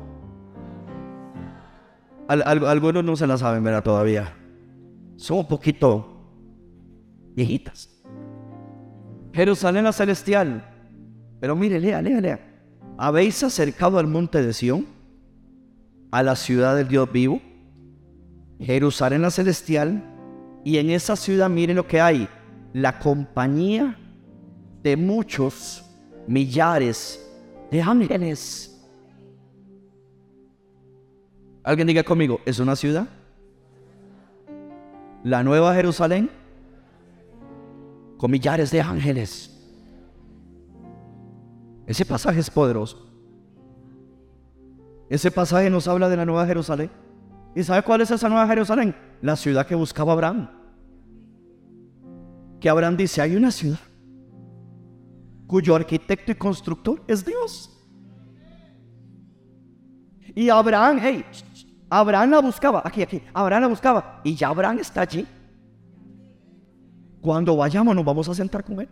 algunos 2.29 3.03
no 3.03 3.17
se 3.17 3.27
la 3.27 3.37
saben, 3.37 3.65
¿verdad? 3.65 3.83
Todavía. 3.83 4.33
Son 5.17 5.39
un 5.39 5.49
poquito 5.49 6.23
viejitas. 7.35 7.91
Jerusalén 9.33 9.83
la 9.83 9.93
celestial. 9.93 10.65
Pero 11.41 11.57
mire, 11.57 11.81
lea, 11.81 12.01
lea, 12.01 12.21
lea. 12.21 12.39
¿Habéis 12.97 13.43
acercado 13.43 13.99
al 13.99 14.07
monte 14.07 14.41
de 14.41 14.53
Sión? 14.53 14.87
A 16.13 16.23
la 16.23 16.37
ciudad 16.37 16.77
del 16.77 16.87
Dios 16.87 17.11
vivo. 17.11 17.41
Jerusalén 18.61 19.21
la 19.21 19.33
celestial. 19.33 20.01
Y 20.65 20.79
en 20.79 20.91
esa 20.91 21.17
ciudad 21.17 21.51
miren 21.51 21.75
lo 21.75 21.89
que 21.89 22.01
hay. 22.01 22.29
La 22.73 23.01
compañía 23.01 23.97
de 24.89 24.97
muchos 24.97 25.85
millares 26.27 27.23
de 27.71 27.83
ángeles. 27.83 28.75
Alguien 31.63 31.87
diga 31.87 32.03
conmigo, 32.03 32.41
¿es 32.47 32.59
una 32.59 32.75
ciudad? 32.75 33.07
La 35.25 35.43
nueva 35.43 35.75
Jerusalén 35.75 36.31
con 38.17 38.31
millares 38.31 38.71
de 38.71 38.81
ángeles. 38.81 39.55
Ese 41.87 42.07
pasaje 42.07 42.41
es 42.41 42.51
poderoso. 42.51 43.07
Ese 45.11 45.31
pasaje 45.31 45.69
nos 45.69 45.87
habla 45.87 46.09
de 46.09 46.17
la 46.17 46.25
nueva 46.25 46.47
Jerusalén. 46.47 46.91
¿Y 47.55 47.63
sabe 47.63 47.83
cuál 47.83 48.01
es 48.01 48.11
esa 48.11 48.29
nueva 48.29 48.47
Jerusalén? 48.47 48.95
La 49.21 49.37
ciudad 49.37 49.67
que 49.67 49.75
buscaba 49.75 50.15
Abraham. 50.15 50.51
Que 52.61 52.71
Abraham 52.71 52.97
dice, 52.97 53.21
hay 53.21 53.37
una 53.37 53.51
ciudad 53.51 53.79
cuyo 55.49 55.75
arquitecto 55.75 56.31
y 56.31 56.35
constructor 56.37 57.03
es 57.09 57.25
Dios. 57.25 57.75
Y 60.35 60.51
Abraham, 60.51 61.01
hey, 61.03 61.25
Abraham 61.91 62.31
la 62.31 62.41
buscaba, 62.41 62.83
aquí, 62.85 63.03
aquí, 63.03 63.23
Abraham 63.33 63.63
la 63.63 63.69
buscaba, 63.69 64.21
y 64.23 64.37
ya 64.37 64.49
Abraham 64.49 64.79
está 64.79 65.01
allí. 65.01 65.27
Cuando 67.21 67.57
vayamos 67.57 67.97
nos 67.97 68.05
vamos 68.05 68.29
a 68.29 68.35
sentar 68.35 68.63
con 68.63 68.81
él. 68.81 68.89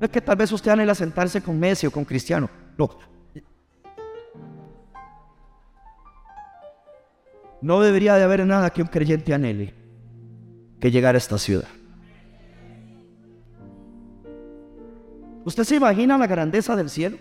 No 0.00 0.04
es 0.04 0.10
que 0.10 0.20
tal 0.20 0.36
vez 0.36 0.50
usted 0.50 0.70
anhela 0.70 0.94
sentarse 0.94 1.42
con 1.42 1.58
Messi 1.58 1.86
o 1.86 1.90
con 1.90 2.04
Cristiano. 2.04 2.48
No. 2.76 2.88
No 7.60 7.80
debería 7.80 8.14
de 8.14 8.22
haber 8.22 8.46
nada 8.46 8.70
que 8.70 8.80
un 8.80 8.88
creyente 8.88 9.34
anhele 9.34 9.87
que 10.80 10.90
llegar 10.90 11.14
a 11.14 11.18
esta 11.18 11.38
ciudad. 11.38 11.68
¿Usted 15.44 15.64
se 15.64 15.76
imagina 15.76 16.18
la 16.18 16.26
grandeza 16.26 16.76
del 16.76 16.90
cielo? 16.90 17.16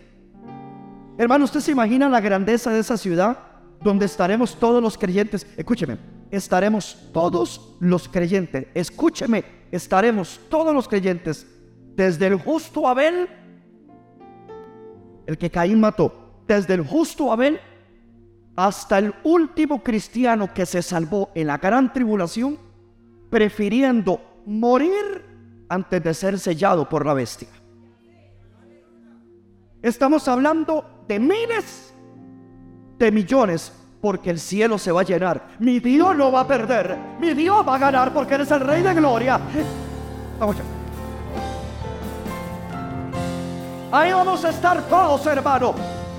Hermano, 1.18 1.46
¿usted 1.46 1.62
se 1.62 1.72
imagina 1.72 2.10
la 2.10 2.20
grandeza 2.20 2.72
de 2.72 2.80
esa 2.80 2.98
ciudad 2.98 3.40
donde 3.82 4.06
estaremos 4.06 4.60
todos 4.60 4.82
los 4.82 4.98
creyentes? 4.98 5.48
Escúcheme, 5.56 5.98
estaremos 6.30 6.98
todos 7.14 7.76
los 7.80 8.08
creyentes. 8.08 8.68
Escúcheme, 8.74 9.46
estaremos 9.72 10.40
todos 10.50 10.74
los 10.74 10.88
creyentes. 10.88 11.48
Desde 11.96 12.28
el 12.28 12.36
justo 12.36 12.88
Abel, 12.88 13.30
el 15.26 15.38
que 15.38 15.50
Caín 15.50 15.80
mató, 15.80 16.44
desde 16.48 16.76
el 16.76 16.86
justo 16.86 17.32
Abel 17.32 17.60
hasta 18.56 18.98
el 18.98 19.14
último 19.24 19.84
cristiano 19.84 20.54
que 20.54 20.66
se 20.66 20.82
salvó 20.82 21.30
en 21.34 21.48
la 21.48 21.58
gran 21.58 21.94
tribulación 21.94 22.67
prefiriendo 23.30 24.22
morir 24.46 25.26
antes 25.70 26.04
de 26.04 26.14
ser 26.14 26.40
sellado 26.40 26.88
por 26.88 27.06
la 27.06 27.14
bestia. 27.14 27.50
Estamos 29.82 30.28
hablando 30.28 31.04
de 31.08 31.20
miles 31.20 31.94
de 32.98 33.12
millones 33.12 33.72
porque 34.02 34.30
el 34.30 34.40
cielo 34.40 34.78
se 34.78 34.92
va 34.92 35.02
a 35.02 35.04
llenar. 35.04 35.50
Mi 35.60 35.80
Dios 35.80 36.16
no 36.16 36.32
va 36.32 36.42
a 36.42 36.48
perder. 36.48 36.98
Mi 37.20 37.34
Dios 37.34 37.68
va 37.68 37.76
a 37.76 37.80
ganar 37.80 38.14
porque 38.14 38.36
eres 38.36 38.50
el 38.52 38.62
Rey 38.62 38.82
de 38.82 38.94
Gloria. 38.94 39.40
Vamos 40.40 40.56
Ahí 43.92 44.12
vamos 44.12 44.44
a 44.44 44.50
estar 44.50 44.82
todos, 44.90 45.26
hermano. 45.26 45.74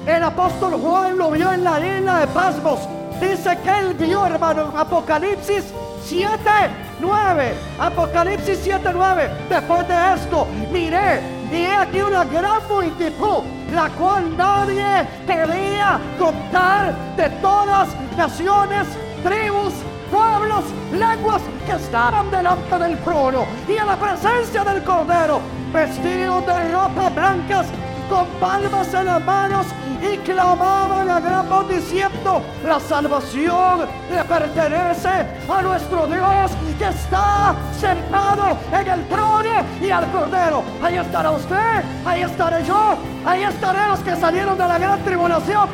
El 0.06 0.22
apóstol 0.22 0.74
Juan 0.74 1.18
lo 1.18 1.30
vio 1.30 1.52
en 1.52 1.64
la 1.64 1.78
isla 1.78 2.20
de 2.20 2.26
Pasmos. 2.28 2.80
Dice 3.20 3.58
que 3.62 3.78
él 3.78 3.94
vio, 3.94 4.24
hermano, 4.24 4.70
en 4.70 4.76
Apocalipsis 4.78 5.64
7 6.04 6.87
9. 7.00 7.54
Apocalipsis 7.78 8.58
7, 8.62 8.90
9. 8.92 9.30
Después 9.48 9.88
de 9.88 10.14
esto, 10.14 10.46
miré, 10.72 11.20
y 11.52 11.64
aquí 11.64 12.00
una 12.00 12.24
gran 12.24 12.66
multitud, 12.68 13.42
la 13.72 13.88
cual 13.90 14.36
nadie 14.36 15.06
quería 15.26 15.98
contar 16.18 16.94
de 17.16 17.30
todas 17.40 17.88
naciones, 18.16 18.86
tribus, 19.22 19.72
pueblos, 20.10 20.64
lenguas 20.92 21.42
que 21.66 21.72
estaban 21.72 22.30
delante 22.30 22.78
del 22.78 22.98
trono 22.98 23.46
y 23.68 23.72
en 23.72 23.86
la 23.86 23.96
presencia 23.96 24.64
del 24.64 24.82
Cordero, 24.82 25.40
vestidos 25.72 26.46
de 26.46 26.72
ropas 26.72 27.14
blancas, 27.14 27.66
con 28.08 28.26
palmas 28.40 28.92
en 28.94 29.06
las 29.06 29.24
manos 29.24 29.66
y 30.00 30.16
clamaban 30.18 31.10
a 31.10 31.20
gran 31.20 31.48
voz 31.48 31.68
diciendo, 31.68 32.42
la 32.64 32.80
salvación 32.80 33.86
le 34.10 34.24
pertenece 34.24 35.08
a 35.48 35.62
nuestro 35.62 36.06
Dios 36.06 36.52
que 36.78 36.86
está 36.86 37.54
sentado 37.78 38.56
en 38.72 38.88
el 38.88 39.08
trono 39.08 39.64
y 39.80 39.90
al 39.90 40.10
Cordero. 40.10 40.62
Ahí 40.82 40.96
estará 40.96 41.30
usted, 41.32 41.84
ahí 42.04 42.22
estaré 42.22 42.64
yo, 42.64 42.96
ahí 43.24 43.42
estaré 43.42 43.88
los 43.88 44.00
que 44.00 44.16
salieron 44.16 44.56
de 44.56 44.68
la 44.68 44.78
gran 44.78 45.04
tribulación. 45.04 45.68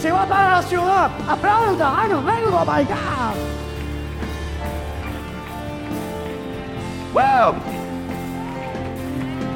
Se 0.00 0.10
va 0.10 0.26
para 0.26 0.56
la 0.56 0.62
ciudad, 0.62 1.10
aplauda, 1.28 2.04
I 2.04 2.08
don't 2.08 2.24
know, 2.24 2.64
my 2.64 2.84
God. 2.84 3.56
Wow. 7.14 7.54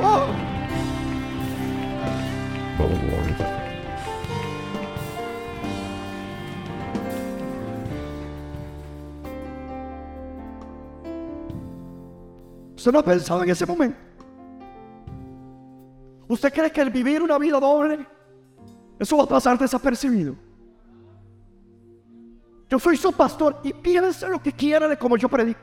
Oh. 0.02 0.49
Usted 12.80 12.92
no 12.92 13.04
pensaba 13.04 13.44
en 13.44 13.50
ese 13.50 13.66
momento. 13.66 13.98
¿Usted 16.26 16.50
cree 16.50 16.72
que 16.72 16.80
el 16.80 16.88
vivir 16.88 17.20
una 17.20 17.36
vida 17.36 17.60
doble, 17.60 18.06
eso 18.98 19.18
va 19.18 19.24
a 19.24 19.26
pasar 19.26 19.58
desapercibido? 19.58 20.34
Yo 22.70 22.78
soy 22.78 22.96
su 22.96 23.12
pastor 23.12 23.60
y 23.64 23.74
piense 23.74 24.26
lo 24.26 24.40
que 24.40 24.52
quiera 24.52 24.88
de 24.88 24.96
como 24.96 25.18
yo 25.18 25.28
predico. 25.28 25.60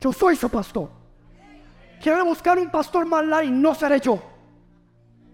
Yo 0.00 0.12
soy 0.12 0.34
su 0.34 0.48
pastor. 0.48 0.95
Quiere 2.02 2.22
buscar 2.22 2.58
un 2.58 2.70
pastor 2.70 3.06
más 3.06 3.44
y 3.44 3.50
no 3.50 3.74
seré 3.74 4.00
yo. 4.00 4.18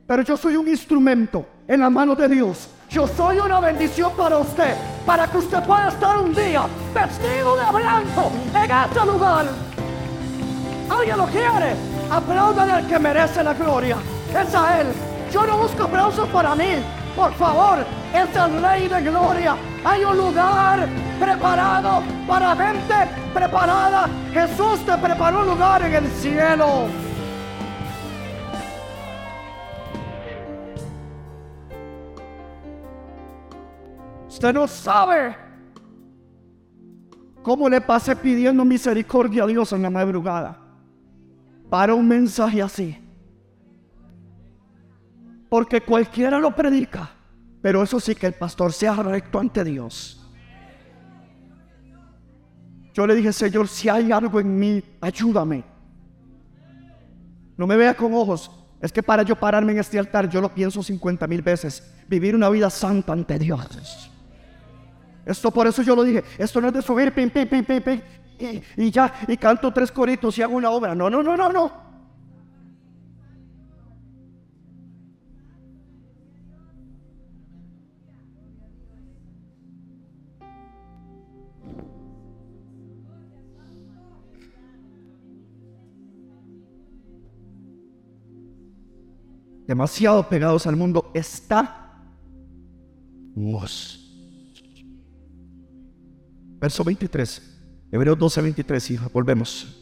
Pero 0.07 0.23
yo 0.23 0.37
soy 0.37 0.57
un 0.57 0.69
instrumento 0.69 1.47
en 1.67 1.81
la 1.81 1.91
mano 1.91 2.15
de 2.15 2.29
Dios. 2.29 2.69
Yo 2.91 3.07
soy 3.07 3.39
una 3.39 3.61
bendición 3.61 4.13
para 4.17 4.39
usted, 4.39 4.75
para 5.07 5.27
que 5.27 5.39
usted 5.39 5.63
pueda 5.65 5.89
estar 5.89 6.19
un 6.19 6.35
día 6.35 6.67
vestido 6.95 7.57
de 7.57 7.73
blanco 7.73 8.31
en 8.55 8.71
este 8.71 9.07
lugar. 9.07 9.47
¿Alguien 10.91 11.17
lo 11.17 11.27
quiere? 11.27 11.75
Aplaudan 12.11 12.71
al 12.71 12.87
que 12.87 12.99
merece 12.99 13.43
la 13.43 13.55
gloria. 13.55 13.97
Es 14.31 14.55
a 14.55 14.81
Él. 14.81 14.89
Yo 15.33 15.47
no 15.47 15.57
busco 15.57 15.85
aplausos 15.85 16.29
para 16.29 16.55
mí. 16.55 16.83
Por 17.17 17.33
favor, 17.35 17.79
es 18.15 18.37
el 18.37 18.63
Rey 18.63 18.89
de 18.89 19.03
Gloria. 19.03 19.57
Hay 19.85 20.05
un 20.05 20.17
lugar 20.17 20.89
preparado 21.21 22.03
para 22.27 22.57
gente 22.57 22.95
preparada. 23.35 24.09
Jesús 24.33 24.81
te 24.87 24.97
preparó 24.97 25.41
un 25.41 25.49
lugar 25.49 25.83
en 25.83 25.95
el 25.95 26.07
cielo. 26.13 26.87
Usted 34.29 34.55
no 34.55 34.67
sabe 34.67 35.37
cómo 37.43 37.69
le 37.69 37.81
pasé 37.81 38.17
pidiendo 38.17 38.65
misericordia 38.65 39.45
a 39.45 39.47
Dios 39.47 39.73
en 39.73 39.83
la 39.83 39.91
madrugada 39.91 40.59
para 41.69 41.95
un 41.95 42.09
mensaje 42.09 42.63
así. 42.63 43.02
Porque 45.53 45.83
cualquiera 45.83 46.39
lo 46.39 46.57
predica, 46.57 47.11
pero 47.61 47.83
eso 47.83 48.01
sí 48.01 48.15
que 48.15 48.27
el 48.27 48.33
pastor 48.33 48.73
sea 48.73 48.95
recto 48.95 49.39
ante 49.39 49.63
Dios. 49.63 50.27
Yo 52.95 53.07
le 53.07 53.15
dije, 53.15 53.35
Señor, 53.35 53.69
si 53.69 53.87
hay 53.91 54.11
algo 54.13 54.41
en 54.41 54.59
mí, 54.59 54.83
ayúdame. 55.03 55.63
No 57.59 57.67
me 57.67 57.77
vea 57.77 57.93
con 57.93 58.15
ojos. 58.15 58.51
Es 58.81 58.91
que 58.91 59.03
para 59.03 59.25
yo 59.25 59.37
pararme 59.37 59.73
en 59.73 59.81
este 59.81 59.99
altar, 59.99 60.27
yo 60.27 60.41
lo 60.41 60.55
pienso 60.55 60.83
50 60.83 61.27
mil 61.27 61.43
veces. 61.43 61.87
Vivir 62.09 62.35
una 62.35 62.49
vida 62.49 62.71
santa 62.71 63.13
ante 63.13 63.39
Dios. 63.39 64.11
Esto 65.27 65.51
por 65.51 65.67
eso 65.67 65.83
yo 65.83 65.95
lo 65.95 66.03
dije. 66.03 66.25
Esto 66.39 66.63
no 66.63 66.69
es 66.69 66.73
de 66.73 66.81
subir, 66.81 67.13
pim, 67.13 67.29
pim, 67.29 67.47
pim, 67.47 67.63
pim, 67.63 67.83
pim. 67.83 68.01
Y, 68.39 68.85
y 68.87 68.91
ya, 68.91 69.13
y 69.29 69.37
canto 69.37 69.71
tres 69.71 69.93
coritos 69.93 70.39
y 70.39 70.41
hago 70.41 70.57
una 70.57 70.71
obra. 70.71 70.95
No, 70.95 71.11
no, 71.11 71.23
no, 71.23 71.37
no, 71.37 71.53
no. 71.53 71.91
Demasiado 89.73 90.29
pegados 90.29 90.66
al 90.66 90.77
mundo, 90.77 91.11
está 91.14 91.79
Verso 96.61 96.85
23, 96.85 97.89
Hebreos 97.91 98.18
12, 98.18 98.43
23, 98.43 98.91
y 98.91 98.99
volvemos. 99.14 99.75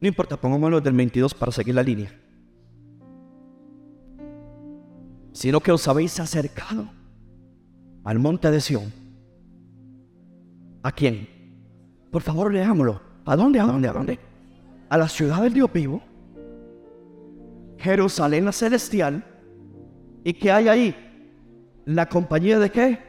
No 0.00 0.06
importa, 0.06 0.40
pongámoslo 0.40 0.80
del 0.80 0.94
22 0.94 1.34
para 1.34 1.50
seguir 1.50 1.74
la 1.74 1.82
línea. 1.82 2.12
Sino 5.32 5.58
que 5.58 5.72
os 5.72 5.88
habéis 5.88 6.20
acercado 6.20 6.88
al 8.04 8.20
monte 8.20 8.52
de 8.52 8.60
Sión 8.60 9.05
¿A 10.86 10.92
quién? 10.92 11.28
Por 12.12 12.22
favor, 12.22 12.52
leámoslo. 12.52 13.00
¿A 13.24 13.34
dónde? 13.34 13.58
¿A 13.58 13.64
dónde? 13.64 13.88
¿A 13.88 13.92
dónde? 13.92 14.20
A 14.88 14.96
la 14.96 15.08
ciudad 15.08 15.42
del 15.42 15.52
Dios 15.52 15.72
vivo. 15.72 16.00
Jerusalén 17.78 18.44
la 18.44 18.52
celestial. 18.52 19.24
¿Y 20.22 20.32
qué 20.34 20.52
hay 20.52 20.68
ahí? 20.68 20.94
¿La 21.86 22.08
compañía 22.08 22.60
de 22.60 22.70
qué? 22.70 23.00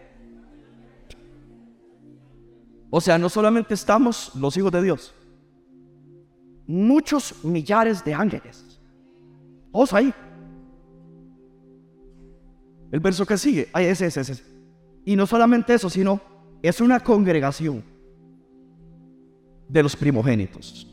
O 2.89 2.99
sea, 2.99 3.19
no 3.19 3.29
solamente 3.29 3.75
estamos 3.75 4.33
los 4.33 4.57
hijos 4.57 4.71
de 4.71 4.81
Dios. 4.81 5.13
Muchos 6.65 7.45
millares 7.45 8.03
de 8.03 8.15
ángeles. 8.15 8.81
Vamos 9.71 9.93
ahí. 9.93 10.11
El 12.91 12.99
verso 13.01 13.23
que 13.23 13.37
sigue. 13.37 13.69
Ay, 13.71 13.85
ese, 13.85 14.07
ese, 14.07 14.21
ese. 14.21 14.43
Y 15.05 15.15
no 15.15 15.27
solamente 15.27 15.75
eso, 15.75 15.91
sino 15.91 16.36
es 16.61 16.81
una 16.81 16.99
congregación 16.99 17.83
de 19.67 19.83
los 19.83 19.95
primogénitos. 19.95 20.87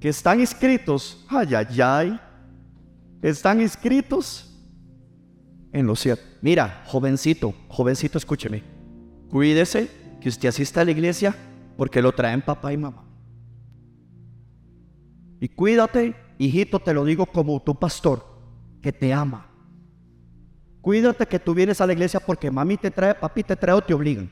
que 0.00 0.10
están 0.10 0.40
escritos, 0.40 1.24
ay, 1.28 1.54
ay, 1.54 1.80
ay, 1.80 2.20
están 3.22 3.60
escritos 3.60 4.54
en 5.72 5.86
los 5.86 6.00
cielos. 6.00 6.22
Mira, 6.42 6.82
jovencito, 6.86 7.54
jovencito, 7.68 8.18
escúcheme. 8.18 8.62
Cuídese 9.30 9.90
que 10.20 10.28
usted 10.28 10.48
asista 10.48 10.82
a 10.82 10.84
la 10.84 10.90
iglesia 10.90 11.34
porque 11.76 12.02
lo 12.02 12.12
traen 12.12 12.42
papá 12.42 12.72
y 12.72 12.76
mamá. 12.76 13.04
Y 15.40 15.48
cuídate, 15.48 16.14
hijito, 16.38 16.78
te 16.78 16.94
lo 16.94 17.04
digo 17.04 17.26
como 17.26 17.62
tu 17.62 17.74
pastor, 17.74 18.24
que 18.82 18.92
te 18.92 19.12
ama 19.12 19.55
Cuídate 20.86 21.26
que 21.26 21.40
tú 21.40 21.52
vienes 21.52 21.80
a 21.80 21.86
la 21.88 21.94
iglesia 21.94 22.20
porque 22.20 22.48
mami 22.48 22.76
te 22.76 22.92
trae, 22.92 23.12
papi 23.12 23.42
te 23.42 23.56
trae 23.56 23.74
o 23.74 23.82
te 23.82 23.92
obligan. 23.92 24.30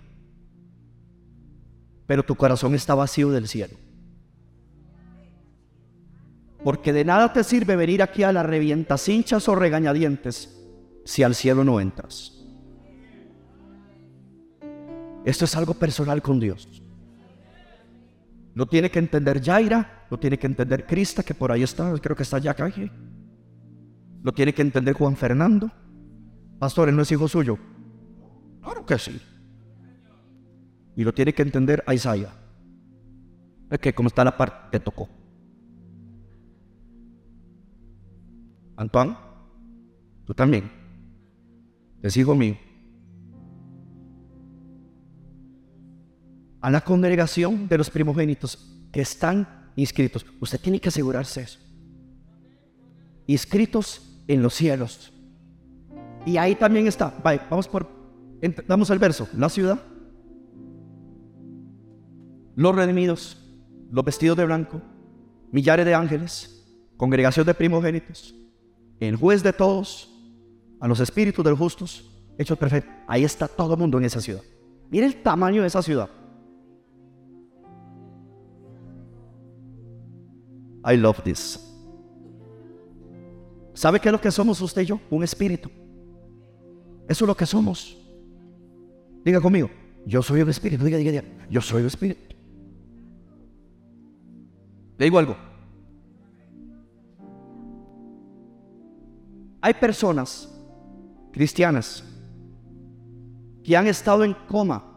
Pero 2.06 2.22
tu 2.22 2.36
corazón 2.36 2.76
está 2.76 2.94
vacío 2.94 3.32
del 3.32 3.48
cielo. 3.48 3.74
Porque 6.62 6.92
de 6.92 7.04
nada 7.04 7.32
te 7.32 7.42
sirve 7.42 7.74
venir 7.74 8.02
aquí 8.02 8.22
a 8.22 8.32
las 8.32 8.46
revientas 8.46 9.08
hinchas 9.08 9.48
o 9.48 9.56
regañadientes 9.56 10.56
si 11.04 11.24
al 11.24 11.34
cielo 11.34 11.64
no 11.64 11.80
entras. 11.80 12.40
Esto 15.24 15.46
es 15.46 15.56
algo 15.56 15.74
personal 15.74 16.22
con 16.22 16.38
Dios. 16.38 16.68
Lo 18.54 18.66
tiene 18.66 18.92
que 18.92 19.00
entender 19.00 19.42
Jaira, 19.42 20.06
lo 20.08 20.20
tiene 20.20 20.38
que 20.38 20.46
entender 20.46 20.86
Crista, 20.86 21.24
que 21.24 21.34
por 21.34 21.50
ahí 21.50 21.64
está, 21.64 21.92
creo 22.00 22.14
que 22.14 22.22
está 22.22 22.38
ya 22.38 22.52
acá. 22.52 22.72
Lo 24.22 24.30
tiene 24.30 24.54
que 24.54 24.62
entender 24.62 24.94
Juan 24.94 25.16
Fernando, 25.16 25.72
Pastor, 26.64 26.88
él 26.88 26.96
no 26.96 27.02
es 27.02 27.12
hijo 27.12 27.28
suyo. 27.28 27.58
Claro 28.62 28.86
que 28.86 28.98
sí. 28.98 29.20
Y 30.96 31.04
lo 31.04 31.12
tiene 31.12 31.34
que 31.34 31.42
entender 31.42 31.84
a 31.86 31.92
Isaías. 31.92 32.32
Es 33.70 33.78
que 33.78 33.94
como 33.94 34.06
está 34.06 34.24
la 34.24 34.34
parte, 34.34 34.78
te 34.78 34.80
tocó. 34.80 35.06
Antoine, 38.78 39.14
tú 40.24 40.32
también. 40.32 40.72
Es 42.00 42.16
hijo 42.16 42.34
mío. 42.34 42.56
A 46.62 46.70
la 46.70 46.80
congregación 46.80 47.68
de 47.68 47.76
los 47.76 47.90
primogénitos. 47.90 48.88
que 48.90 49.02
están 49.02 49.70
inscritos. 49.76 50.24
Usted 50.40 50.58
tiene 50.58 50.80
que 50.80 50.88
asegurarse 50.88 51.42
eso. 51.42 51.58
Inscritos 53.26 54.24
en 54.26 54.40
los 54.40 54.54
cielos. 54.54 55.13
Y 56.26 56.36
ahí 56.36 56.54
también 56.54 56.86
está. 56.86 57.12
vamos 57.50 57.68
por. 57.68 57.88
Damos 58.66 58.90
el 58.90 58.98
verso. 58.98 59.28
La 59.36 59.48
ciudad. 59.48 59.78
Los 62.54 62.74
redimidos. 62.74 63.40
Los 63.90 64.04
vestidos 64.04 64.36
de 64.36 64.44
blanco. 64.44 64.80
Millares 65.52 65.86
de 65.86 65.94
ángeles. 65.94 66.64
Congregación 66.96 67.46
de 67.46 67.54
primogénitos. 67.54 68.34
El 69.00 69.16
juez 69.16 69.42
de 69.42 69.52
todos. 69.52 70.10
A 70.80 70.88
los 70.88 71.00
espíritus 71.00 71.44
de 71.44 71.50
los 71.50 71.58
justos. 71.58 72.10
Hechos 72.38 72.58
perfectos. 72.58 72.92
Ahí 73.06 73.24
está 73.24 73.48
todo 73.48 73.74
el 73.74 73.80
mundo 73.80 73.98
en 73.98 74.04
esa 74.04 74.20
ciudad. 74.20 74.42
Mire 74.90 75.06
el 75.06 75.22
tamaño 75.22 75.62
de 75.62 75.68
esa 75.68 75.82
ciudad. 75.82 76.08
I 80.86 80.96
love 80.96 81.22
this. 81.22 81.58
¿Sabe 83.72 83.98
qué 83.98 84.08
es 84.08 84.12
lo 84.12 84.20
que 84.20 84.30
somos 84.30 84.60
usted 84.60 84.82
y 84.82 84.86
yo? 84.86 85.00
Un 85.10 85.24
espíritu. 85.24 85.70
Eso 87.08 87.24
es 87.24 87.26
lo 87.26 87.36
que 87.36 87.46
somos. 87.46 87.96
Diga 89.24 89.40
conmigo, 89.40 89.70
yo 90.06 90.22
soy 90.22 90.42
un 90.42 90.50
espíritu. 90.50 90.84
Diga, 90.84 90.98
diga, 90.98 91.24
yo 91.50 91.60
soy 91.60 91.82
un 91.82 91.88
espíritu. 91.88 92.34
Le 94.98 95.04
digo 95.04 95.18
algo. 95.18 95.36
Hay 99.60 99.74
personas 99.74 100.48
cristianas 101.32 102.04
que 103.62 103.76
han 103.76 103.86
estado 103.86 104.22
en 104.24 104.34
coma 104.46 104.94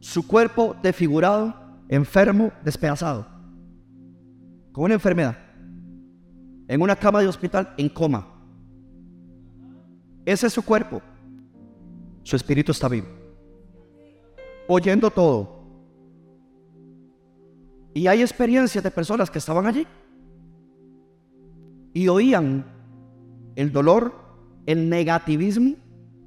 su 0.00 0.26
cuerpo 0.26 0.74
desfigurado, 0.82 1.54
enfermo, 1.88 2.50
despedazado, 2.64 3.26
con 4.72 4.84
una 4.84 4.94
enfermedad, 4.94 5.36
en 6.68 6.82
una 6.82 6.96
cama 6.96 7.20
de 7.20 7.28
hospital, 7.28 7.74
en 7.76 7.88
coma. 7.88 8.26
Ese 10.24 10.48
es 10.48 10.52
su 10.52 10.62
cuerpo. 10.62 11.00
Su 12.22 12.34
espíritu 12.34 12.72
está 12.72 12.88
vivo. 12.88 13.06
Oyendo 14.66 15.10
todo. 15.10 15.56
Y 17.94 18.08
hay 18.08 18.20
experiencias 18.20 18.82
de 18.82 18.90
personas 18.90 19.30
que 19.30 19.38
estaban 19.38 19.66
allí 19.66 19.86
y 21.94 22.08
oían 22.08 22.66
el 23.54 23.72
dolor, 23.72 24.14
el 24.66 24.90
negativismo 24.90 25.76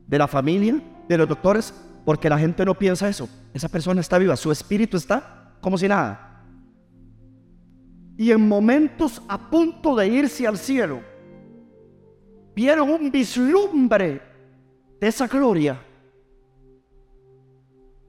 de 0.08 0.18
la 0.18 0.28
familia, 0.28 0.82
de 1.08 1.18
los 1.18 1.28
doctores, 1.28 1.74
porque 2.06 2.30
la 2.30 2.40
gente 2.40 2.66
no 2.66 2.74
piensa 2.74 3.08
eso. 3.08 3.30
Esa 3.54 3.70
persona 3.70 4.02
está 4.02 4.18
viva, 4.18 4.36
su 4.36 4.52
espíritu 4.52 4.98
está 4.98 5.54
como 5.62 5.78
si 5.78 5.88
nada. 5.88 6.29
Y 8.20 8.34
en 8.34 8.50
momentos 8.50 9.22
a 9.30 9.50
punto 9.50 9.96
de 9.96 10.06
irse 10.06 10.46
al 10.46 10.58
cielo, 10.58 11.00
vieron 12.54 12.90
un 12.90 13.10
vislumbre 13.10 14.22
de 15.00 15.08
esa 15.08 15.26
gloria 15.26 15.82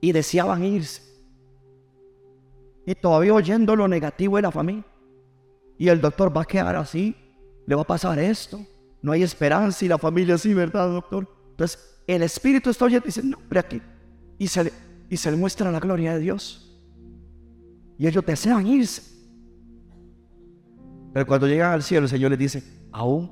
y 0.01 0.11
deseaban 0.11 0.65
irse. 0.65 1.01
Y 2.85 2.93
todavía 2.93 3.33
oyendo 3.33 3.73
lo 3.73 3.87
negativo 3.87 4.35
de 4.35 4.41
la 4.41 4.51
familia. 4.51 4.83
Y 5.77 5.87
el 5.87 6.01
doctor 6.01 6.35
va 6.35 6.41
a 6.41 6.45
quedar 6.45 6.75
así, 6.75 7.15
le 7.65 7.73
va 7.73 7.83
a 7.83 7.87
pasar 7.87 8.19
esto, 8.19 8.59
no 9.01 9.13
hay 9.13 9.23
esperanza 9.23 9.85
y 9.85 9.87
la 9.87 9.97
familia 9.97 10.35
así, 10.35 10.53
¿verdad, 10.53 10.89
doctor? 10.89 11.25
Entonces, 11.51 12.01
el 12.05 12.21
espíritu 12.23 12.69
está 12.69 12.83
oyendo 12.83 13.05
y 13.05 13.07
dice, 13.07 13.23
no, 13.23 13.37
pero 13.47 13.61
aquí. 13.61 13.81
Y 14.37 14.49
se 14.49 14.65
le, 14.65 14.73
y 15.09 15.15
se 15.15 15.31
le 15.31 15.37
muestra 15.37 15.71
la 15.71 15.79
gloria 15.79 16.15
de 16.15 16.19
Dios. 16.19 16.77
Y 17.97 18.07
ellos 18.07 18.25
desean 18.25 18.67
irse. 18.67 19.20
Pero 21.13 21.27
cuando 21.27 21.47
llegan 21.47 21.73
al 21.73 21.83
cielo, 21.83 22.05
el 22.05 22.09
Señor 22.09 22.31
les 22.31 22.39
dice, 22.39 22.63
aún 22.91 23.29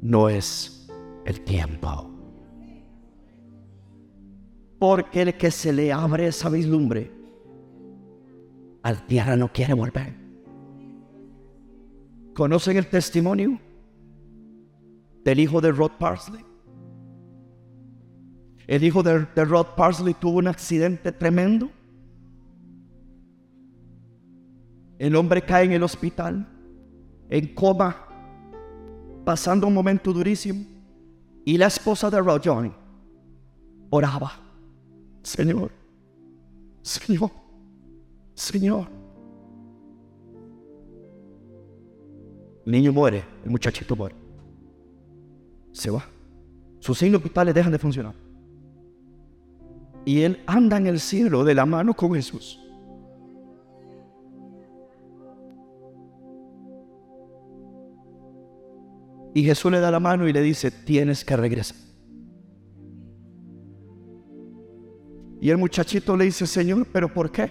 no 0.00 0.28
es 0.28 0.88
el 1.24 1.40
tiempo. 1.42 2.10
Porque 4.78 5.22
el 5.22 5.34
que 5.36 5.50
se 5.50 5.72
le 5.72 5.92
abre 5.92 6.28
esa 6.28 6.48
vislumbre, 6.48 7.10
al 8.82 9.06
tierra 9.06 9.36
no 9.36 9.52
quiere 9.52 9.74
volver. 9.74 10.14
¿Conocen 12.34 12.76
el 12.76 12.86
testimonio 12.86 13.58
del 15.24 15.40
hijo 15.40 15.60
de 15.60 15.72
Rod 15.72 15.90
Parsley? 15.98 16.44
El 18.68 18.84
hijo 18.84 19.02
de, 19.02 19.24
Rod 19.34 19.66
Parsley 19.76 20.14
tuvo 20.14 20.38
un 20.38 20.46
accidente 20.46 21.10
tremendo. 21.10 21.70
El 24.98 25.16
hombre 25.16 25.42
cae 25.42 25.64
en 25.64 25.72
el 25.72 25.82
hospital, 25.82 26.46
en 27.28 27.54
coma, 27.54 27.96
pasando 29.24 29.66
un 29.66 29.74
momento 29.74 30.12
durísimo. 30.12 30.64
Y 31.44 31.56
la 31.56 31.66
esposa 31.66 32.10
de 32.10 32.20
Rod 32.20 32.42
Johnny 32.44 32.72
oraba, 33.90 34.32
Señor, 35.22 35.70
Señor, 36.82 37.30
Señor. 38.34 38.86
El 42.66 42.72
niño 42.72 42.92
muere, 42.92 43.24
el 43.44 43.50
muchachito 43.50 43.96
muere. 43.96 44.14
Se 45.72 45.90
va. 45.90 46.04
Sus 46.80 46.98
signos 46.98 47.22
vitales 47.22 47.54
dejan 47.54 47.72
de 47.72 47.78
funcionar 47.78 48.28
y 50.08 50.22
él 50.22 50.42
anda 50.46 50.78
en 50.78 50.86
el 50.86 51.00
cielo 51.00 51.44
de 51.44 51.54
la 51.54 51.66
mano 51.66 51.92
con 51.92 52.14
Jesús. 52.14 52.58
Y 59.34 59.44
Jesús 59.44 59.70
le 59.70 59.80
da 59.80 59.90
la 59.90 60.00
mano 60.00 60.26
y 60.26 60.32
le 60.32 60.42
dice, 60.42 60.70
tienes 60.70 61.24
que 61.24 61.36
regresar. 61.36 61.76
Y 65.40 65.50
el 65.50 65.58
muchachito 65.58 66.16
le 66.16 66.24
dice, 66.24 66.46
Señor, 66.46 66.86
¿pero 66.92 67.12
por 67.12 67.30
qué? 67.30 67.50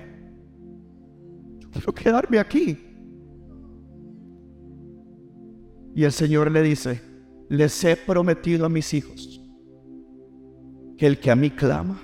Yo 1.59 1.69
quiero 1.71 1.93
quedarme 1.93 2.39
aquí. 2.39 2.77
Y 5.95 6.03
el 6.03 6.11
Señor 6.11 6.51
le 6.51 6.61
dice, 6.61 7.01
les 7.49 7.83
he 7.83 7.95
prometido 7.95 8.65
a 8.65 8.69
mis 8.69 8.93
hijos 8.93 9.41
que 10.97 11.07
el 11.07 11.19
que 11.19 11.31
a 11.31 11.35
mí 11.35 11.49
clama, 11.51 12.01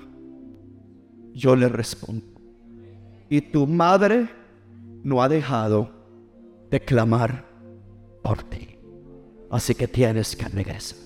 yo 1.32 1.54
le 1.56 1.68
respondo. 1.68 2.26
Y 3.28 3.40
tu 3.40 3.66
madre 3.66 4.28
no 5.02 5.22
ha 5.22 5.28
dejado 5.28 5.90
de 6.70 6.80
clamar 6.80 7.44
por 8.22 8.42
ti. 8.44 8.73
Así 9.54 9.72
que 9.72 9.86
tienes 9.86 10.34
que 10.34 10.48
regresar. 10.48 10.98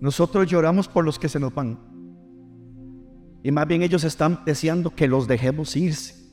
Nosotros 0.00 0.48
lloramos 0.48 0.88
por 0.88 1.04
los 1.04 1.16
que 1.16 1.28
se 1.28 1.38
nos 1.38 1.54
van. 1.54 1.78
Y 3.44 3.52
más 3.52 3.68
bien 3.68 3.82
ellos 3.82 4.02
están 4.02 4.42
deseando 4.44 4.90
que 4.90 5.06
los 5.06 5.28
dejemos 5.28 5.76
irse. 5.76 6.28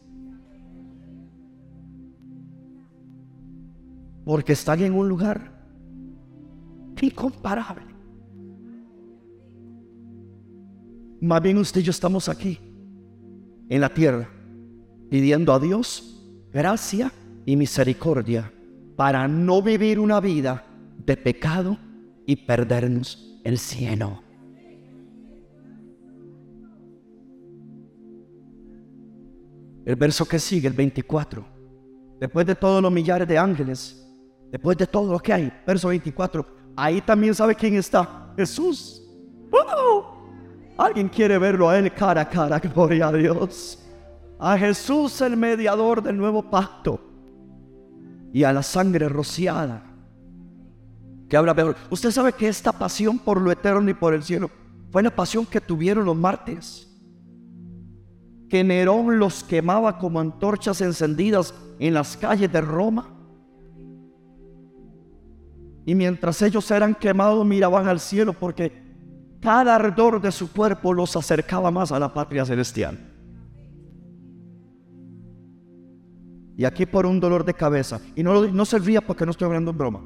Porque 4.25 4.53
están 4.53 4.81
en 4.81 4.93
un 4.93 5.07
lugar 5.07 5.60
incomparable. 7.07 7.91
Más 11.21 11.41
bien 11.41 11.57
usted 11.57 11.81
y 11.81 11.83
yo 11.83 11.91
estamos 11.91 12.27
aquí, 12.29 12.57
en 13.69 13.81
la 13.81 13.89
tierra, 13.89 14.29
pidiendo 15.09 15.53
a 15.53 15.59
Dios 15.59 16.11
gracia 16.51 17.11
y 17.45 17.55
misericordia 17.55 18.51
para 18.95 19.27
no 19.27 19.61
vivir 19.61 19.99
una 19.99 20.19
vida 20.19 20.65
de 21.05 21.17
pecado 21.17 21.77
y 22.25 22.35
perdernos 22.35 23.39
el 23.43 23.57
cielo. 23.57 24.21
El 29.85 29.95
verso 29.95 30.25
que 30.25 30.39
sigue, 30.39 30.67
el 30.67 30.73
24. 30.73 31.45
Después 32.19 32.45
de 32.45 32.55
todos 32.55 32.81
los 32.81 32.91
millares 32.91 33.27
de 33.27 33.37
ángeles, 33.37 34.07
después 34.51 34.77
de 34.77 34.85
todo 34.85 35.11
lo 35.11 35.19
que 35.19 35.33
hay, 35.33 35.51
verso 35.65 35.87
24, 35.87 36.60
ahí 36.75 37.01
también 37.01 37.35
sabe 37.35 37.55
quién 37.55 37.75
está. 37.75 38.33
Jesús. 38.35 39.01
Alguien 40.77 41.09
quiere 41.09 41.37
verlo 41.37 41.69
a 41.69 41.77
él 41.77 41.93
cara 41.93 42.21
a 42.21 42.29
cara, 42.29 42.59
gloria 42.73 43.07
a 43.07 43.13
Dios. 43.13 43.77
A 44.39 44.57
Jesús 44.57 45.21
el 45.21 45.37
mediador 45.37 46.01
del 46.01 46.17
nuevo 46.17 46.41
pacto. 46.49 46.99
Y 48.33 48.43
a 48.43 48.51
la 48.51 48.63
sangre 48.63 49.07
rociada. 49.07 49.83
Que 51.29 51.37
habla 51.37 51.53
peor. 51.53 51.75
Usted 51.89 52.11
sabe 52.11 52.33
que 52.33 52.47
esta 52.47 52.71
pasión 52.71 53.19
por 53.19 53.39
lo 53.39 53.51
eterno 53.51 53.89
y 53.89 53.93
por 53.93 54.13
el 54.13 54.23
cielo 54.23 54.49
fue 54.91 55.03
la 55.03 55.15
pasión 55.15 55.45
que 55.45 55.61
tuvieron 55.61 56.05
los 56.05 56.15
mártires. 56.15 56.87
Que 58.49 58.63
Nerón 58.63 59.19
los 59.19 59.43
quemaba 59.43 59.97
como 59.97 60.19
antorchas 60.19 60.81
encendidas 60.81 61.53
en 61.79 61.93
las 61.93 62.17
calles 62.17 62.51
de 62.51 62.61
Roma. 62.61 63.09
Y 65.85 65.95
mientras 65.95 66.41
ellos 66.41 66.69
eran 66.71 66.95
quemados 66.95 67.45
miraban 67.45 67.87
al 67.87 67.99
cielo 67.99 68.33
porque 68.33 68.71
cada 69.41 69.75
ardor 69.75 70.21
de 70.21 70.31
su 70.31 70.51
cuerpo 70.51 70.93
los 70.93 71.15
acercaba 71.15 71.71
más 71.71 71.91
a 71.91 71.99
la 71.99 72.13
patria 72.13 72.45
celestial. 72.45 72.97
Y 76.55 76.65
aquí 76.65 76.85
por 76.85 77.07
un 77.07 77.19
dolor 77.19 77.43
de 77.43 77.55
cabeza, 77.55 77.99
y 78.15 78.21
no, 78.21 78.45
no 78.45 78.65
se 78.65 78.77
ría 78.77 79.01
porque 79.01 79.25
no 79.25 79.31
estoy 79.31 79.47
hablando 79.47 79.71
en 79.71 79.77
broma, 79.77 80.01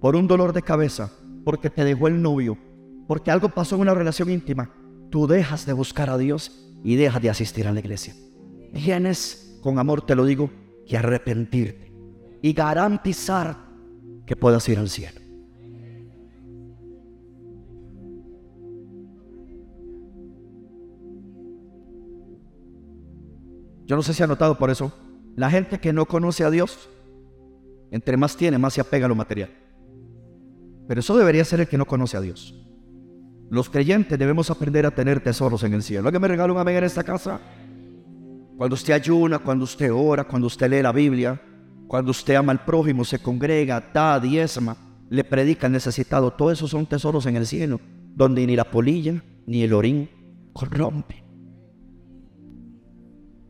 por 0.00 0.16
un 0.16 0.26
dolor 0.26 0.52
de 0.52 0.62
cabeza, 0.62 1.12
porque 1.44 1.70
te 1.70 1.84
dejó 1.84 2.08
el 2.08 2.20
novio, 2.20 2.58
porque 3.06 3.30
algo 3.30 3.48
pasó 3.50 3.76
en 3.76 3.82
una 3.82 3.94
relación 3.94 4.28
íntima, 4.30 4.70
tú 5.10 5.28
dejas 5.28 5.64
de 5.64 5.72
buscar 5.72 6.10
a 6.10 6.18
Dios 6.18 6.74
y 6.82 6.96
dejas 6.96 7.22
de 7.22 7.30
asistir 7.30 7.68
a 7.68 7.72
la 7.72 7.78
iglesia. 7.78 8.14
Tienes, 8.72 9.60
con 9.62 9.78
amor 9.78 10.02
te 10.02 10.16
lo 10.16 10.24
digo, 10.24 10.50
que 10.86 10.96
arrepentirte 10.96 11.92
y 12.42 12.52
garantizar 12.52 13.65
que 14.26 14.36
puedas 14.36 14.68
ir 14.68 14.78
al 14.78 14.88
cielo. 14.88 15.20
Yo 23.86 23.94
no 23.94 24.02
sé 24.02 24.12
si 24.12 24.22
ha 24.22 24.26
notado 24.26 24.58
por 24.58 24.68
eso, 24.70 24.92
la 25.36 25.48
gente 25.48 25.78
que 25.78 25.92
no 25.92 26.06
conoce 26.06 26.42
a 26.42 26.50
Dios, 26.50 26.90
entre 27.92 28.16
más 28.16 28.36
tiene, 28.36 28.58
más 28.58 28.74
se 28.74 28.80
apega 28.80 29.06
a 29.06 29.08
lo 29.08 29.14
material. 29.14 29.50
Pero 30.88 31.00
eso 31.00 31.16
debería 31.16 31.44
ser 31.44 31.60
el 31.60 31.68
que 31.68 31.78
no 31.78 31.86
conoce 31.86 32.16
a 32.16 32.20
Dios. 32.20 32.54
Los 33.48 33.70
creyentes 33.70 34.18
debemos 34.18 34.50
aprender 34.50 34.86
a 34.86 34.90
tener 34.90 35.20
tesoros 35.22 35.62
en 35.62 35.74
el 35.74 35.84
cielo. 35.84 36.08
¿Alguien 36.08 36.20
me 36.20 36.28
regala 36.28 36.52
un 36.52 36.58
amén 36.58 36.76
en 36.76 36.84
esta 36.84 37.04
casa? 37.04 37.40
Cuando 38.56 38.74
usted 38.74 38.94
ayuna, 38.94 39.38
cuando 39.38 39.64
usted 39.64 39.92
ora, 39.92 40.24
cuando 40.24 40.48
usted 40.48 40.68
lee 40.68 40.82
la 40.82 40.90
Biblia, 40.90 41.40
cuando 41.86 42.10
usted 42.10 42.34
ama 42.34 42.52
al 42.52 42.64
prójimo, 42.64 43.04
se 43.04 43.18
congrega, 43.18 43.90
da, 43.92 44.18
diezma, 44.18 44.76
le 45.08 45.24
predica 45.24 45.66
al 45.66 45.72
necesitado, 45.72 46.32
todos 46.32 46.54
esos 46.54 46.70
son 46.70 46.86
tesoros 46.86 47.26
en 47.26 47.36
el 47.36 47.46
cielo, 47.46 47.80
donde 48.14 48.46
ni 48.46 48.56
la 48.56 48.70
polilla 48.70 49.22
ni 49.46 49.62
el 49.62 49.72
orín 49.72 50.10
corrompe. 50.52 51.22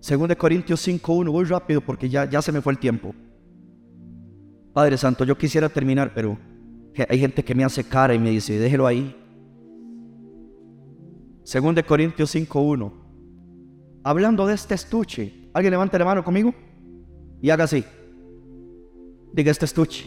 Según 0.01 0.29
de 0.29 0.37
Corintios 0.37 0.87
5.1, 0.87 1.33
voy 1.33 1.45
rápido 1.47 1.81
porque 1.81 2.09
ya, 2.09 2.29
ya 2.29 2.43
se 2.43 2.53
me 2.53 2.61
fue 2.61 2.73
el 2.73 2.79
tiempo. 2.79 3.15
Padre 4.73 4.99
Santo, 4.99 5.25
yo 5.25 5.39
quisiera 5.39 5.69
terminar, 5.69 6.13
pero 6.15 6.39
hay 7.09 7.19
gente 7.19 7.43
que 7.43 7.55
me 7.55 7.65
hace 7.65 7.83
cara 7.85 8.15
y 8.15 8.19
me 8.19 8.31
dice, 8.31 8.59
déjelo 8.59 8.87
ahí. 8.87 9.17
Según 11.43 11.75
de 11.75 11.83
Corintios 11.83 12.35
5.1, 12.35 12.93
hablando 14.05 14.47
de 14.47 14.55
este 14.55 14.75
estuche, 14.75 15.51
¿alguien 15.55 15.71
levanta 15.71 15.99
la 15.99 16.05
mano 16.05 16.23
conmigo? 16.23 16.55
Y 17.41 17.51
haga 17.51 17.65
así. 17.65 17.85
Diga 19.33 19.51
este 19.51 19.65
estuche. 19.65 20.07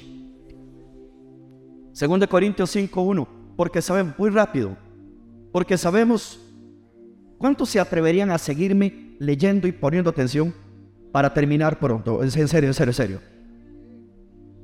Según 1.91 2.19
de 2.19 2.27
Corintios 2.27 2.75
5.1, 2.75 3.27
porque 3.55 3.81
sabemos, 3.81 4.17
muy 4.17 4.29
rápido, 4.29 4.77
porque 5.51 5.77
sabemos 5.77 6.39
cuántos 7.37 7.69
se 7.69 7.79
atreverían 7.79 8.31
a 8.31 8.37
seguirme 8.37 9.15
leyendo 9.19 9.67
y 9.67 9.71
poniendo 9.71 10.09
atención 10.09 10.53
para 11.11 11.33
terminar 11.33 11.79
pronto. 11.79 12.23
En 12.23 12.31
serio, 12.31 12.67
en 12.67 12.73
serio, 12.73 12.89
en 12.91 12.93
serio. 12.93 13.21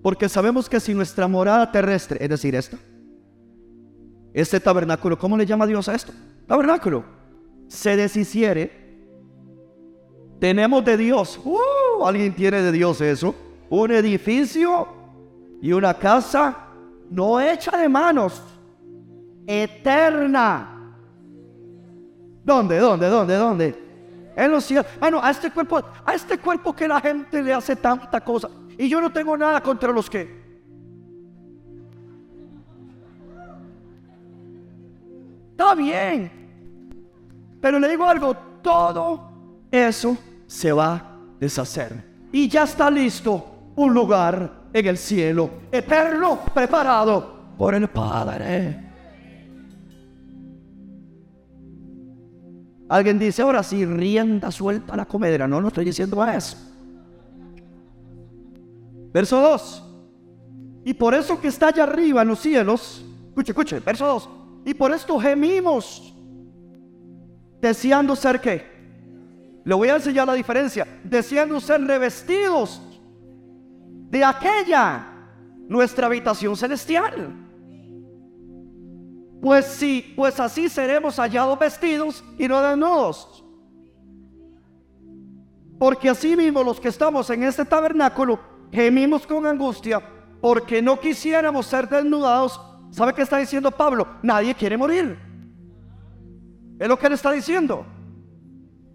Porque 0.01 0.30
sabemos 0.30 0.70
que 0.70 0.80
si 0.80 0.93
nuestra 0.93 1.28
morada 1.28 1.72
terrestre, 1.72 2.24
es 2.24 2.30
decir, 2.30 2.56
esta, 2.56 2.78
este 4.34 4.60
tabernáculo, 4.60 5.18
¿cómo 5.18 5.38
le 5.38 5.45
llama 5.45 5.66
Dios 5.66 5.89
a 5.89 5.95
esto? 5.95 6.14
Tabernáculo. 6.47 7.03
Se 7.68 7.95
deshiciere. 7.95 8.72
Tenemos 10.39 10.86
de 10.86 10.97
Dios. 10.97 11.39
Uh, 11.43 12.06
¿Alguien 12.06 12.36
tiene 12.36 12.62
de 12.62 12.72
Dios 12.72 13.01
eso? 13.01 13.34
Un 13.70 13.91
edificio 13.91 14.88
y 15.61 15.72
una 15.72 15.93
casa 15.93 16.66
no 17.09 17.39
hecha 17.39 17.78
de 17.78 17.89
manos. 17.89 18.41
Eterna. 19.47 20.93
¿Dónde, 22.43 22.78
dónde, 22.78 23.07
dónde, 23.07 23.36
dónde? 23.36 23.86
En 24.36 24.51
los 24.51 24.63
cielos. 24.66 24.86
Bueno, 24.99 25.20
a 25.24 25.32
este 25.32 25.51
cuerpo, 25.51 25.82
a 26.05 26.13
este 26.13 26.38
cuerpo 26.38 26.76
que 26.76 26.88
la 26.88 26.99
gente 26.99 27.41
le 27.41 27.53
hace 27.53 27.76
tanta 27.76 28.22
cosa. 28.22 28.49
Y 28.78 28.89
yo 28.89 28.99
no 29.01 29.11
tengo 29.11 29.38
nada 29.38 29.61
contra 29.61 29.91
los 29.91 30.09
que. 30.09 30.43
Está 35.51 35.74
bien. 35.74 36.32
Pero 37.61 37.80
le 37.80 37.89
digo 37.89 38.05
algo, 38.05 38.36
todo 38.61 39.32
eso 39.72 40.18
se 40.45 40.72
va 40.72 40.93
a 40.93 41.18
deshacer. 41.39 42.03
Y 42.32 42.47
ya 42.47 42.63
está 42.63 42.91
listo 42.91 43.55
un 43.76 43.93
lugar 43.93 44.69
en 44.71 44.86
el 44.86 44.97
cielo 44.97 45.49
eterno 45.71 46.39
preparado 46.53 47.36
por 47.57 47.73
el 47.73 47.88
Padre. 47.89 48.84
Alguien 52.88 53.17
dice, 53.17 53.41
ahora 53.41 53.63
sí, 53.63 53.84
rienda 53.86 54.51
suelta 54.51 54.95
la 54.95 55.05
comedia. 55.05 55.47
No, 55.47 55.59
no 55.59 55.69
estoy 55.69 55.86
diciendo 55.86 56.23
eso. 56.26 56.55
Verso 59.11 59.41
2. 59.41 59.84
Y 60.86 60.93
por 60.93 61.15
eso 61.15 61.41
que 61.41 61.47
está 61.47 61.69
allá 61.69 61.84
arriba 61.84 62.21
en 62.21 62.28
los 62.28 62.39
cielos, 62.39 63.03
escuche, 63.30 63.51
escuche, 63.51 63.80
verso 63.80 64.05
2. 64.05 64.30
Y 64.65 64.73
por 64.76 64.91
esto 64.91 65.19
gemimos, 65.19 66.13
deseando 67.59 68.15
ser 68.15 68.39
qué. 68.39 68.76
Le 69.63 69.73
voy 69.73 69.89
a 69.89 69.95
enseñar 69.95 70.28
la 70.28 70.36
diferencia. 70.36 70.88
Deseando 71.03 71.59
ser 71.59 71.82
revestidos 71.82 72.82
de 74.10 74.24
aquella 74.24 75.06
nuestra 75.68 76.08
habitación 76.08 76.56
celestial. 76.56 77.34
Pues 79.41 79.66
sí, 79.66 80.14
pues 80.16 80.39
así 80.39 80.70
seremos 80.70 81.18
hallados 81.18 81.60
vestidos 81.60 82.24
y 82.38 82.47
no 82.47 82.62
desnudos. 82.62 83.43
Porque 85.78 86.10
así 86.10 86.36
mismo 86.36 86.64
los 86.64 86.80
que 86.80 86.88
estamos 86.88 87.30
en 87.30 87.43
este 87.43 87.66
tabernáculo 87.66 88.39
gemimos 88.72 89.28
con 89.28 89.45
angustia 89.45 90.01
porque 90.41 90.82
no 90.82 90.99
quisiéramos 90.99 91.66
ser 91.66 91.88
desnudados. 91.89 92.60
¿Sabe 92.91 93.14
qué 93.14 93.24
está 93.24 93.38
diciendo 93.38 93.72
Pablo? 93.72 94.08
Nadie 94.22 94.56
quiere 94.56 94.78
morir. 94.78 95.18
Es 96.80 96.88
lo 96.88 96.97
que 96.97 97.08
él 97.08 97.14
está 97.14 97.32
diciendo. 97.32 97.86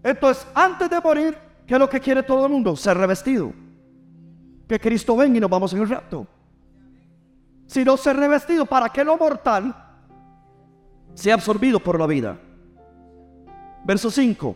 Entonces, 0.03 0.47
antes 0.55 0.89
de 0.89 0.99
morir, 0.99 1.37
¿qué 1.67 1.75
es 1.75 1.79
lo 1.79 1.89
que 1.89 1.99
quiere 1.99 2.23
todo 2.23 2.45
el 2.45 2.51
mundo? 2.51 2.75
Ser 2.75 2.97
revestido. 2.97 3.53
Que 4.71 4.79
Cristo 4.79 5.17
venga 5.17 5.35
y 5.35 5.41
nos 5.41 5.49
vamos 5.49 5.73
en 5.73 5.81
el 5.81 5.89
rapto. 5.89 6.25
Si 7.67 7.83
no 7.83 7.97
ser 7.97 8.15
revestido, 8.15 8.65
¿para 8.65 8.87
qué 8.87 9.03
lo 9.03 9.17
mortal 9.17 9.75
sea 11.13 11.33
absorbido 11.33 11.77
por 11.81 11.99
la 11.99 12.07
vida? 12.07 12.39
Verso 13.83 14.09
5. 14.09 14.55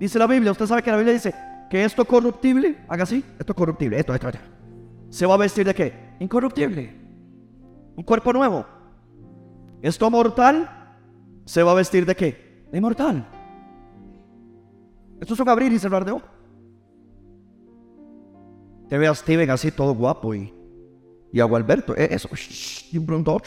Dice 0.00 0.18
la 0.18 0.26
Biblia, 0.26 0.50
usted 0.50 0.66
sabe 0.66 0.82
que 0.82 0.90
la 0.90 0.96
Biblia 0.96 1.14
dice 1.14 1.32
que 1.70 1.84
esto 1.84 2.04
corruptible, 2.04 2.78
haga 2.88 3.04
así, 3.04 3.24
esto 3.38 3.54
corruptible, 3.54 4.00
esto, 4.00 4.12
esto, 4.12 4.30
esto. 4.30 4.40
¿Se 5.10 5.24
va 5.26 5.34
a 5.34 5.38
vestir 5.38 5.64
de 5.64 5.76
qué? 5.76 6.16
Incorruptible. 6.18 6.92
Un 7.94 8.02
cuerpo 8.02 8.32
nuevo. 8.32 8.66
Esto 9.80 10.10
mortal, 10.10 10.68
¿se 11.44 11.62
va 11.62 11.70
a 11.70 11.76
vestir 11.76 12.04
de 12.04 12.16
qué? 12.16 12.64
De 12.72 12.78
inmortal. 12.78 13.24
Esto 15.20 15.34
es 15.34 15.38
un 15.38 15.48
abrir 15.48 15.72
y 15.72 15.78
cerrar 15.78 16.04
de 16.04 16.10
ojos. 16.10 16.39
Te 18.90 18.98
ve 18.98 19.06
a 19.06 19.14
Steven 19.14 19.48
así 19.50 19.70
todo 19.70 19.94
guapo 19.94 20.34
y, 20.34 20.52
y 21.32 21.38
a 21.38 21.44
Gualberto, 21.44 21.96
eh, 21.96 22.08
eso, 22.10 22.28
y 22.90 22.98
un 22.98 23.06
pronto. 23.06 23.40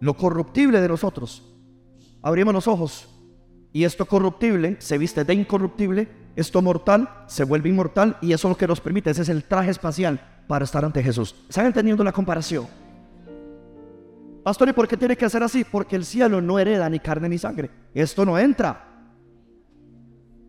Lo 0.00 0.14
corruptible 0.14 0.80
de 0.80 0.88
nosotros. 0.88 1.56
Abrimos 2.20 2.52
los 2.52 2.66
ojos 2.66 3.08
y 3.72 3.84
esto 3.84 4.04
corruptible 4.04 4.76
se 4.80 4.98
viste 4.98 5.22
de 5.22 5.34
incorruptible, 5.34 6.08
esto 6.34 6.60
mortal 6.62 7.08
se 7.28 7.44
vuelve 7.44 7.68
inmortal 7.68 8.18
y 8.20 8.32
eso 8.32 8.48
es 8.48 8.50
lo 8.50 8.58
que 8.58 8.66
nos 8.66 8.80
permite, 8.80 9.10
ese 9.10 9.22
es 9.22 9.28
el 9.28 9.44
traje 9.44 9.70
espacial 9.70 10.20
para 10.48 10.64
estar 10.64 10.84
ante 10.84 11.00
Jesús. 11.00 11.36
¿Están 11.48 11.66
entendiendo 11.66 12.02
la 12.02 12.10
comparación? 12.10 12.66
Pastor, 14.42 14.68
¿y 14.68 14.72
por 14.72 14.88
qué 14.88 14.96
tiene 14.96 15.16
que 15.16 15.30
ser 15.30 15.44
así? 15.44 15.62
Porque 15.62 15.94
el 15.94 16.04
cielo 16.04 16.40
no 16.40 16.58
hereda 16.58 16.90
ni 16.90 16.98
carne 16.98 17.28
ni 17.28 17.38
sangre. 17.38 17.70
Esto 17.94 18.24
no 18.24 18.36
entra. 18.36 18.95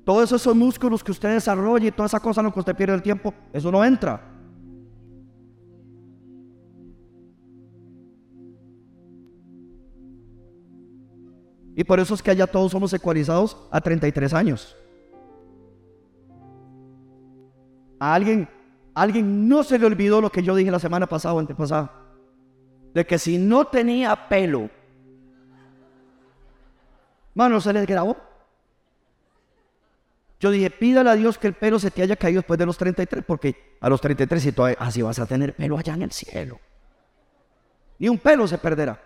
Todos 0.07 0.31
esos 0.31 0.55
músculos 0.55 1.03
que 1.03 1.11
usted 1.11 1.33
desarrolla 1.33 1.89
y 1.89 1.91
toda 1.91 2.05
esa 2.05 2.21
cosa 2.21 2.39
en 2.39 2.45
lo 2.45 2.53
que 2.53 2.61
usted 2.61 2.77
pierde 2.77 2.95
el 2.95 3.01
tiempo, 3.01 3.33
eso 3.51 3.69
no 3.69 3.83
entra. 3.83 4.21
Y 11.75 11.83
por 11.83 11.99
eso 11.99 12.13
es 12.13 12.23
que 12.23 12.31
allá 12.31 12.47
todos 12.47 12.71
somos 12.71 12.93
ecualizados 12.93 13.57
a 13.69 13.81
33 13.81 14.33
años. 14.33 14.77
A 17.99 18.13
alguien, 18.13 18.47
a 18.95 19.01
alguien 19.01 19.49
no 19.49 19.61
se 19.61 19.77
le 19.77 19.87
olvidó 19.87 20.21
lo 20.21 20.31
que 20.31 20.41
yo 20.41 20.55
dije 20.55 20.71
la 20.71 20.79
semana 20.79 21.07
pasada 21.07 21.35
o 21.35 21.39
antepasada. 21.39 21.91
De 22.93 23.05
que 23.05 23.19
si 23.19 23.37
no 23.37 23.65
tenía 23.65 24.29
pelo 24.29 24.69
Mano, 27.35 27.59
se 27.59 27.73
les 27.73 27.85
grabó. 27.85 28.26
Yo 30.39 30.51
dije, 30.51 30.69
pídale 30.69 31.09
a 31.09 31.15
Dios 31.15 31.37
que 31.37 31.47
el 31.47 31.53
pelo 31.53 31.79
se 31.79 31.89
te 31.89 32.03
haya 32.03 32.15
caído 32.15 32.39
después 32.39 32.59
de 32.59 32.65
los 32.65 32.77
33, 32.77 33.25
porque 33.25 33.77
a 33.79 33.89
los 33.89 33.99
33 33.99 34.43
si 34.43 34.51
todavía, 34.51 34.77
así 34.79 35.01
vas 35.01 35.17
a 35.19 35.25
tener 35.25 35.55
pelo 35.55 35.77
allá 35.77 35.95
en 35.95 36.03
el 36.03 36.11
cielo. 36.11 36.59
Ni 37.97 38.07
un 38.09 38.19
pelo 38.19 38.47
se 38.47 38.57
perderá. 38.57 39.01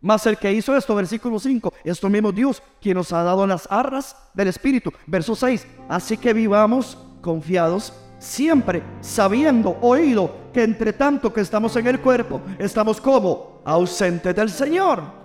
Mas 0.00 0.26
el 0.26 0.36
que 0.36 0.52
hizo 0.52 0.76
esto, 0.76 0.94
versículo 0.94 1.40
5, 1.40 1.72
esto 1.84 2.08
mismo 2.08 2.30
Dios, 2.30 2.62
quien 2.80 2.96
nos 2.96 3.12
ha 3.12 3.22
dado 3.22 3.46
las 3.46 3.66
arras 3.70 4.16
del 4.34 4.48
Espíritu. 4.48 4.92
Verso 5.06 5.34
6, 5.34 5.66
así 5.88 6.16
que 6.16 6.32
vivamos 6.32 6.98
confiados 7.20 7.92
siempre, 8.18 8.82
sabiendo, 9.00 9.76
oído, 9.80 10.50
que 10.52 10.62
entre 10.62 10.92
tanto 10.92 11.32
que 11.32 11.40
estamos 11.40 11.74
en 11.76 11.86
el 11.86 12.00
cuerpo, 12.00 12.40
estamos 12.58 13.00
como 13.00 13.62
ausentes 13.64 14.34
del 14.36 14.50
Señor. 14.50 15.17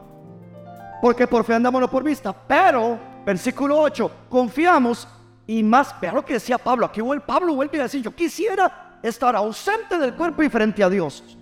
Porque 1.03 1.27
por 1.27 1.43
fe 1.43 1.53
andamos 1.53 1.81
no 1.81 1.91
por 1.91 2.01
vista. 2.01 2.31
Pero, 2.31 2.97
versículo 3.25 3.77
8, 3.77 4.11
confiamos 4.29 5.05
y 5.45 5.61
más, 5.61 5.93
vea 5.99 6.13
lo 6.13 6.23
que 6.23 6.35
decía 6.35 6.57
Pablo, 6.57 6.85
aquí 6.85 7.01
el 7.01 7.19
Pablo 7.19 7.55
vuelve 7.55 7.77
a 7.81 7.83
decir, 7.83 8.01
yo 8.01 8.15
quisiera 8.15 8.99
estar 9.03 9.35
ausente 9.35 9.97
del 9.97 10.15
cuerpo 10.15 10.43
y 10.43 10.47
frente 10.47 10.81
a 10.81 10.89
Dios. 10.89 11.37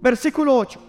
Versículo 0.00 0.56
8 0.56 0.86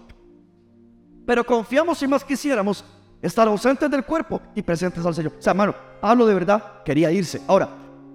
pero 1.27 1.43
confiamos 1.43 1.97
si 1.97 2.07
más 2.07 2.23
quisiéramos 2.23 2.85
estar 3.21 3.45
ausentes 3.49 3.91
del 3.91 4.05
cuerpo 4.05 4.39
y 4.55 4.61
presentes 4.61 5.05
al 5.05 5.13
Señor. 5.13 5.33
O 5.37 5.41
sea, 5.41 5.51
hermano, 5.51 5.75
hablo 6.01 6.25
de 6.25 6.33
verdad, 6.33 6.81
quería 6.85 7.11
irse. 7.11 7.41
Ahora, 7.47 7.67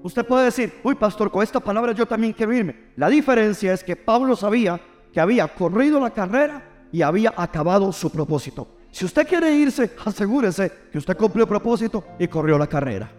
usted 0.03 0.25
puede 0.25 0.47
decir, 0.47 0.81
uy, 0.83 0.95
pastor, 0.95 1.31
con 1.31 1.43
esta 1.43 1.61
palabra 1.61 1.93
yo 1.93 2.07
también 2.07 2.33
quiero 2.33 2.55
irme. 2.55 2.95
La 2.97 3.11
diferencia 3.11 3.75
es 3.75 3.85
que 3.85 3.97
Pablo 3.97 4.35
sabía 4.35 4.81
que 5.13 5.21
había 5.21 5.47
corrido 5.47 6.01
la 6.01 6.09
carrera 6.09 6.89
y 6.91 7.03
había 7.03 7.35
acabado 7.37 7.93
su 7.93 8.09
propósito. 8.09 8.67
Si 8.93 9.07
usted 9.07 9.27
quiere 9.27 9.51
irse, 9.55 9.91
asegúrese 10.05 10.71
que 10.93 10.99
usted 10.99 11.17
cumplió 11.17 11.45
el 11.45 11.49
propósito 11.49 12.05
y 12.19 12.29
corrió 12.29 12.59
la 12.59 12.67
carrera. 12.67 13.11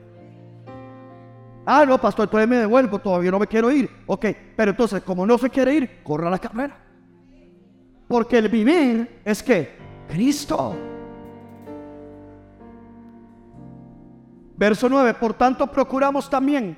Ah, 1.65 1.83
no, 1.83 1.99
pastor, 1.99 2.27
todavía 2.27 2.55
me 2.55 2.61
devuelvo, 2.61 2.99
todavía 2.99 3.31
no 3.31 3.39
me 3.39 3.47
quiero 3.47 3.71
ir. 3.71 3.89
Ok, 4.05 4.25
pero 4.55 4.71
entonces, 4.71 5.01
como 5.01 5.25
no 5.25 5.35
se 5.39 5.49
quiere 5.49 5.73
ir, 5.73 6.03
corra 6.03 6.29
la 6.29 6.37
carrera. 6.37 6.77
Porque 8.07 8.37
el 8.37 8.49
vivir 8.49 9.21
es 9.25 9.41
que 9.41 9.75
Cristo. 10.07 10.75
Verso 14.55 14.87
9, 14.87 15.15
por 15.15 15.33
tanto 15.33 15.65
procuramos 15.65 16.29
también, 16.29 16.77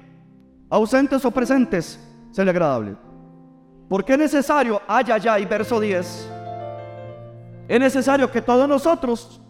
ausentes 0.69 1.25
o 1.25 1.31
presentes, 1.31 1.99
ser 2.31 2.47
agradable. 2.47 2.95
Porque 3.89 4.13
es 4.13 4.19
necesario, 4.19 4.81
haya 4.87 5.17
ya, 5.17 5.37
y 5.37 5.45
verso 5.45 5.81
10, 5.81 6.31
es 7.67 7.79
necesario 7.79 8.31
que 8.31 8.41
todos 8.41 8.67
nosotros, 8.67 9.41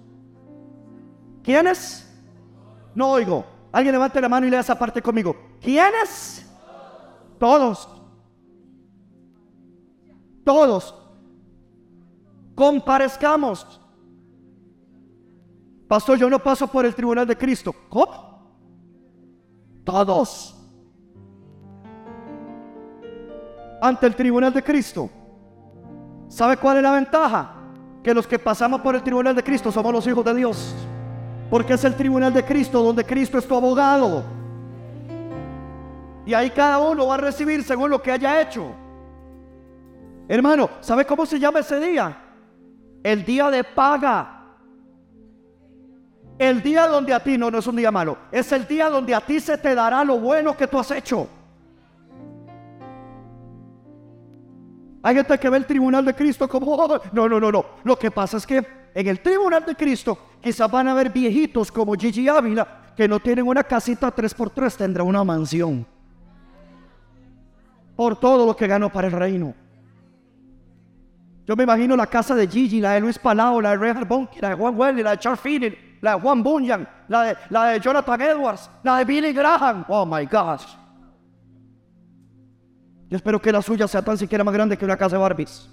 ¿quiénes? 1.44 2.02
No 2.94 3.12
oigo. 3.12 3.46
Alguien 3.72 3.94
levante 3.94 4.22
la 4.22 4.30
mano 4.30 4.48
y 4.48 4.50
lea 4.50 4.62
esa 4.62 4.80
parte 4.80 5.02
conmigo. 5.02 5.36
¿Quiénes? 5.60 6.50
Todos. 7.38 7.90
Todos 10.46 10.96
comparezcamos. 12.56 13.82
Pastor, 15.88 16.18
yo 16.18 16.30
no 16.30 16.40
paso 16.40 16.68
por 16.68 16.86
el 16.86 16.96
tribunal 16.96 17.28
de 17.28 17.38
Cristo. 17.38 17.76
¿Cómo? 17.90 18.58
Todos. 19.84 20.56
Ante 23.82 24.08
el 24.08 24.16
tribunal 24.16 24.52
de 24.52 24.64
Cristo. 24.64 25.10
¿Sabe 26.28 26.58
cuál 26.58 26.78
es 26.78 26.84
la 26.84 26.92
ventaja? 26.94 27.55
Que 28.06 28.14
los 28.14 28.28
que 28.28 28.38
pasamos 28.38 28.82
por 28.82 28.94
el 28.94 29.02
tribunal 29.02 29.36
de 29.36 29.44
Cristo 29.44 29.72
somos 29.72 29.92
los 29.92 30.06
hijos 30.06 30.24
de 30.24 30.36
Dios. 30.36 30.76
Porque 31.50 31.74
es 31.74 31.84
el 31.84 31.96
tribunal 31.96 32.32
de 32.32 32.46
Cristo 32.46 32.82
donde 32.82 33.04
Cristo 33.04 33.38
es 33.38 33.48
tu 33.48 33.56
abogado. 33.56 34.24
Y 36.26 36.34
ahí 36.34 36.52
cada 36.52 36.80
uno 36.80 37.08
va 37.08 37.16
a 37.16 37.18
recibir 37.18 37.64
según 37.64 37.90
lo 37.90 38.02
que 38.02 38.12
haya 38.12 38.40
hecho. 38.40 38.68
Hermano, 40.28 40.70
¿sabe 40.82 41.06
cómo 41.06 41.26
se 41.26 41.40
llama 41.40 41.60
ese 41.60 41.80
día? 41.80 42.22
el 43.06 43.24
día 43.24 43.52
de 43.52 43.64
paga. 43.64 44.32
El 46.40 46.64
día 46.64 46.88
donde 46.88 47.14
a 47.14 47.20
ti, 47.20 47.38
no, 47.38 47.52
no 47.52 47.60
es 47.60 47.68
un 47.68 47.76
día 47.76 47.92
malo, 47.92 48.18
es 48.32 48.52
el 48.52 48.66
día 48.68 48.90
donde 48.90 49.14
a 49.14 49.22
ti 49.22 49.40
se 49.40 49.60
te 49.60 49.76
dará 49.76 50.04
lo 50.04 50.18
bueno 50.18 50.58
que 50.58 50.66
tú 50.66 50.80
has 50.80 50.90
hecho. 50.90 51.30
Hay 55.06 55.14
gente 55.14 55.38
que 55.38 55.50
ve 55.52 55.58
el 55.58 55.68
tribunal 55.68 56.04
de 56.04 56.16
Cristo 56.16 56.48
como, 56.48 56.72
oh, 56.72 57.00
no, 57.12 57.30
no, 57.30 57.40
no, 57.40 57.52
no. 57.52 57.66
Lo 57.84 57.96
que 57.96 58.10
pasa 58.10 58.38
es 58.38 58.48
que 58.48 58.66
en 58.92 59.08
el 59.08 59.20
tribunal 59.20 59.64
de 59.64 59.76
Cristo 59.76 60.18
quizás 60.42 60.72
van 60.72 60.88
a 60.88 60.96
ver 60.96 61.12
viejitos 61.12 61.72
como 61.72 61.94
Gigi 61.94 62.28
Ávila 62.28 62.92
que 62.98 63.08
no 63.08 63.20
tienen 63.20 63.46
una 63.46 63.64
casita 63.64 64.12
3x3, 64.12 64.76
tendrá 64.76 65.04
una 65.04 65.24
mansión. 65.24 65.86
Por 67.96 68.20
todo 68.20 68.48
lo 68.48 68.56
que 68.56 68.66
ganó 68.66 68.92
para 68.92 69.06
el 69.06 69.14
reino. 69.14 69.54
Yo 71.46 71.56
me 71.56 71.66
imagino 71.66 71.96
la 71.96 72.08
casa 72.08 72.34
de 72.34 72.48
Gigi, 72.48 72.82
la 72.82 72.94
de 72.94 73.02
Luis 73.02 73.20
Palau, 73.20 73.62
la 73.62 73.70
de 73.70 73.78
Reinhard 73.78 74.08
Bonnke, 74.08 74.42
la 74.42 74.50
de 74.50 74.56
Juan 74.56 74.74
Welly, 74.76 75.04
la 75.04 75.12
de 75.12 75.20
Charles 75.20 75.40
Finney, 75.40 75.98
la 76.02 76.16
de 76.16 76.22
Juan 76.22 76.42
Bunyan, 76.42 76.90
la 77.10 77.22
de, 77.22 77.38
la 77.52 77.66
de 77.66 77.80
Jonathan 77.80 78.22
Edwards, 78.22 78.72
la 78.82 78.98
de 78.98 79.06
Billy 79.06 79.34
Graham. 79.34 79.86
Oh 79.88 80.04
my 80.04 80.26
gosh. 80.26 80.66
Yo 83.10 83.18
espero 83.18 83.42
que 83.42 83.52
la 83.52 83.62
suya 83.62 83.88
sea 83.88 84.02
tan 84.04 84.18
siquiera 84.18 84.44
más 84.44 84.54
grande 84.54 84.78
que 84.78 84.86
una 84.86 84.98
casa 84.98 85.16
de 85.16 85.22
Barbies. 85.22 85.70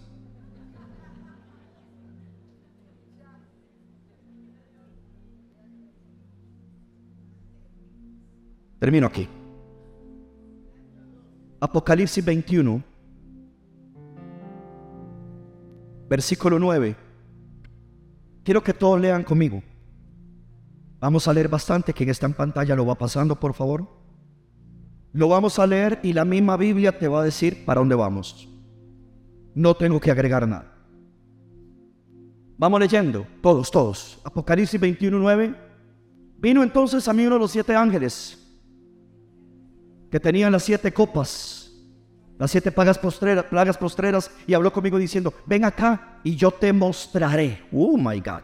Termino 8.78 9.06
aquí. 9.06 9.28
Apocalipsis 11.60 12.24
21 12.24 12.92
versículo 16.12 16.58
9. 16.58 16.94
Quiero 18.44 18.62
que 18.62 18.74
todos 18.74 19.00
lean 19.00 19.24
conmigo. 19.24 19.62
Vamos 21.00 21.26
a 21.26 21.32
leer 21.32 21.48
bastante, 21.48 21.94
quien 21.94 22.10
está 22.10 22.26
en 22.26 22.34
pantalla 22.34 22.76
lo 22.76 22.84
va 22.84 22.96
pasando, 22.96 23.40
por 23.40 23.54
favor. 23.54 24.01
Lo 25.12 25.28
vamos 25.28 25.58
a 25.58 25.66
leer 25.66 26.00
y 26.02 26.12
la 26.12 26.24
misma 26.24 26.56
Biblia 26.56 26.98
te 26.98 27.08
va 27.08 27.20
a 27.20 27.24
decir 27.24 27.64
para 27.64 27.80
dónde 27.80 27.94
vamos. 27.94 28.48
No 29.54 29.74
tengo 29.74 30.00
que 30.00 30.10
agregar 30.10 30.46
nada. 30.48 30.72
Vamos 32.56 32.80
leyendo, 32.80 33.26
todos, 33.42 33.70
todos. 33.70 34.20
Apocalipsis 34.24 34.80
21, 34.80 35.18
9. 35.18 35.54
Vino 36.38 36.62
entonces 36.62 37.06
a 37.08 37.12
mí 37.12 37.26
uno 37.26 37.36
de 37.36 37.40
los 37.40 37.50
siete 37.50 37.74
ángeles 37.74 38.38
que 40.10 40.20
tenían 40.20 40.52
las 40.52 40.62
siete 40.62 40.92
copas 40.92 41.62
las 42.42 42.50
siete 42.50 42.72
plagas 42.72 42.98
postreras, 42.98 43.44
plagas 43.44 43.78
postreras 43.78 44.28
y 44.48 44.54
habló 44.54 44.72
conmigo 44.72 44.98
diciendo, 44.98 45.32
ven 45.46 45.64
acá 45.64 46.18
y 46.24 46.34
yo 46.34 46.50
te 46.50 46.72
mostraré. 46.72 47.62
Oh 47.72 47.96
my 47.96 48.18
God. 48.18 48.42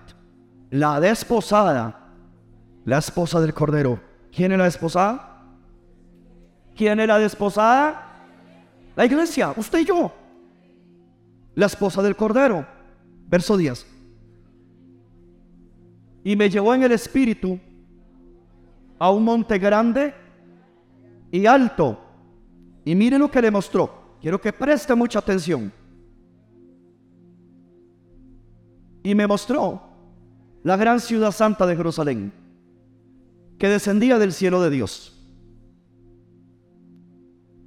La 0.70 1.00
desposada, 1.00 2.14
la 2.84 2.98
esposa 2.98 3.40
del 3.40 3.54
Cordero. 3.54 4.00
¿Quién 4.30 4.52
es 4.52 4.58
la 4.58 4.66
desposada? 4.66 5.27
¿Quién 6.78 7.00
es 7.00 7.08
la 7.08 7.18
desposada? 7.18 8.22
La 8.94 9.04
iglesia, 9.04 9.52
usted 9.56 9.80
y 9.80 9.84
yo. 9.84 10.12
La 11.56 11.66
esposa 11.66 12.00
del 12.02 12.14
Cordero. 12.14 12.64
Verso 13.26 13.56
10. 13.56 13.84
Y 16.22 16.36
me 16.36 16.48
llevó 16.48 16.72
en 16.76 16.84
el 16.84 16.92
espíritu 16.92 17.58
a 18.96 19.10
un 19.10 19.24
monte 19.24 19.58
grande 19.58 20.14
y 21.32 21.46
alto 21.46 21.98
y 22.84 22.94
mire 22.94 23.18
lo 23.18 23.28
que 23.28 23.42
le 23.42 23.50
mostró. 23.50 24.16
Quiero 24.20 24.40
que 24.40 24.52
preste 24.52 24.94
mucha 24.94 25.18
atención. 25.18 25.72
Y 29.02 29.16
me 29.16 29.26
mostró 29.26 29.82
la 30.62 30.76
gran 30.76 31.00
ciudad 31.00 31.32
santa 31.32 31.66
de 31.66 31.76
Jerusalén, 31.76 32.32
que 33.58 33.68
descendía 33.68 34.18
del 34.18 34.32
cielo 34.32 34.62
de 34.62 34.70
Dios. 34.70 35.17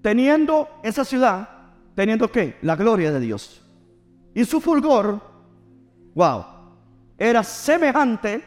Teniendo 0.02 0.68
esa 0.84 1.06
ciudad, 1.06 1.48
teniendo 1.95 2.32
qué? 2.32 2.57
La 2.61 2.76
gloria 2.76 3.11
de 3.11 3.19
Dios. 3.19 3.61
Y 4.34 4.45
su 4.45 4.61
fulgor, 4.61 5.22
wow, 6.15 6.45
era 7.18 7.44
semejante 7.44 8.44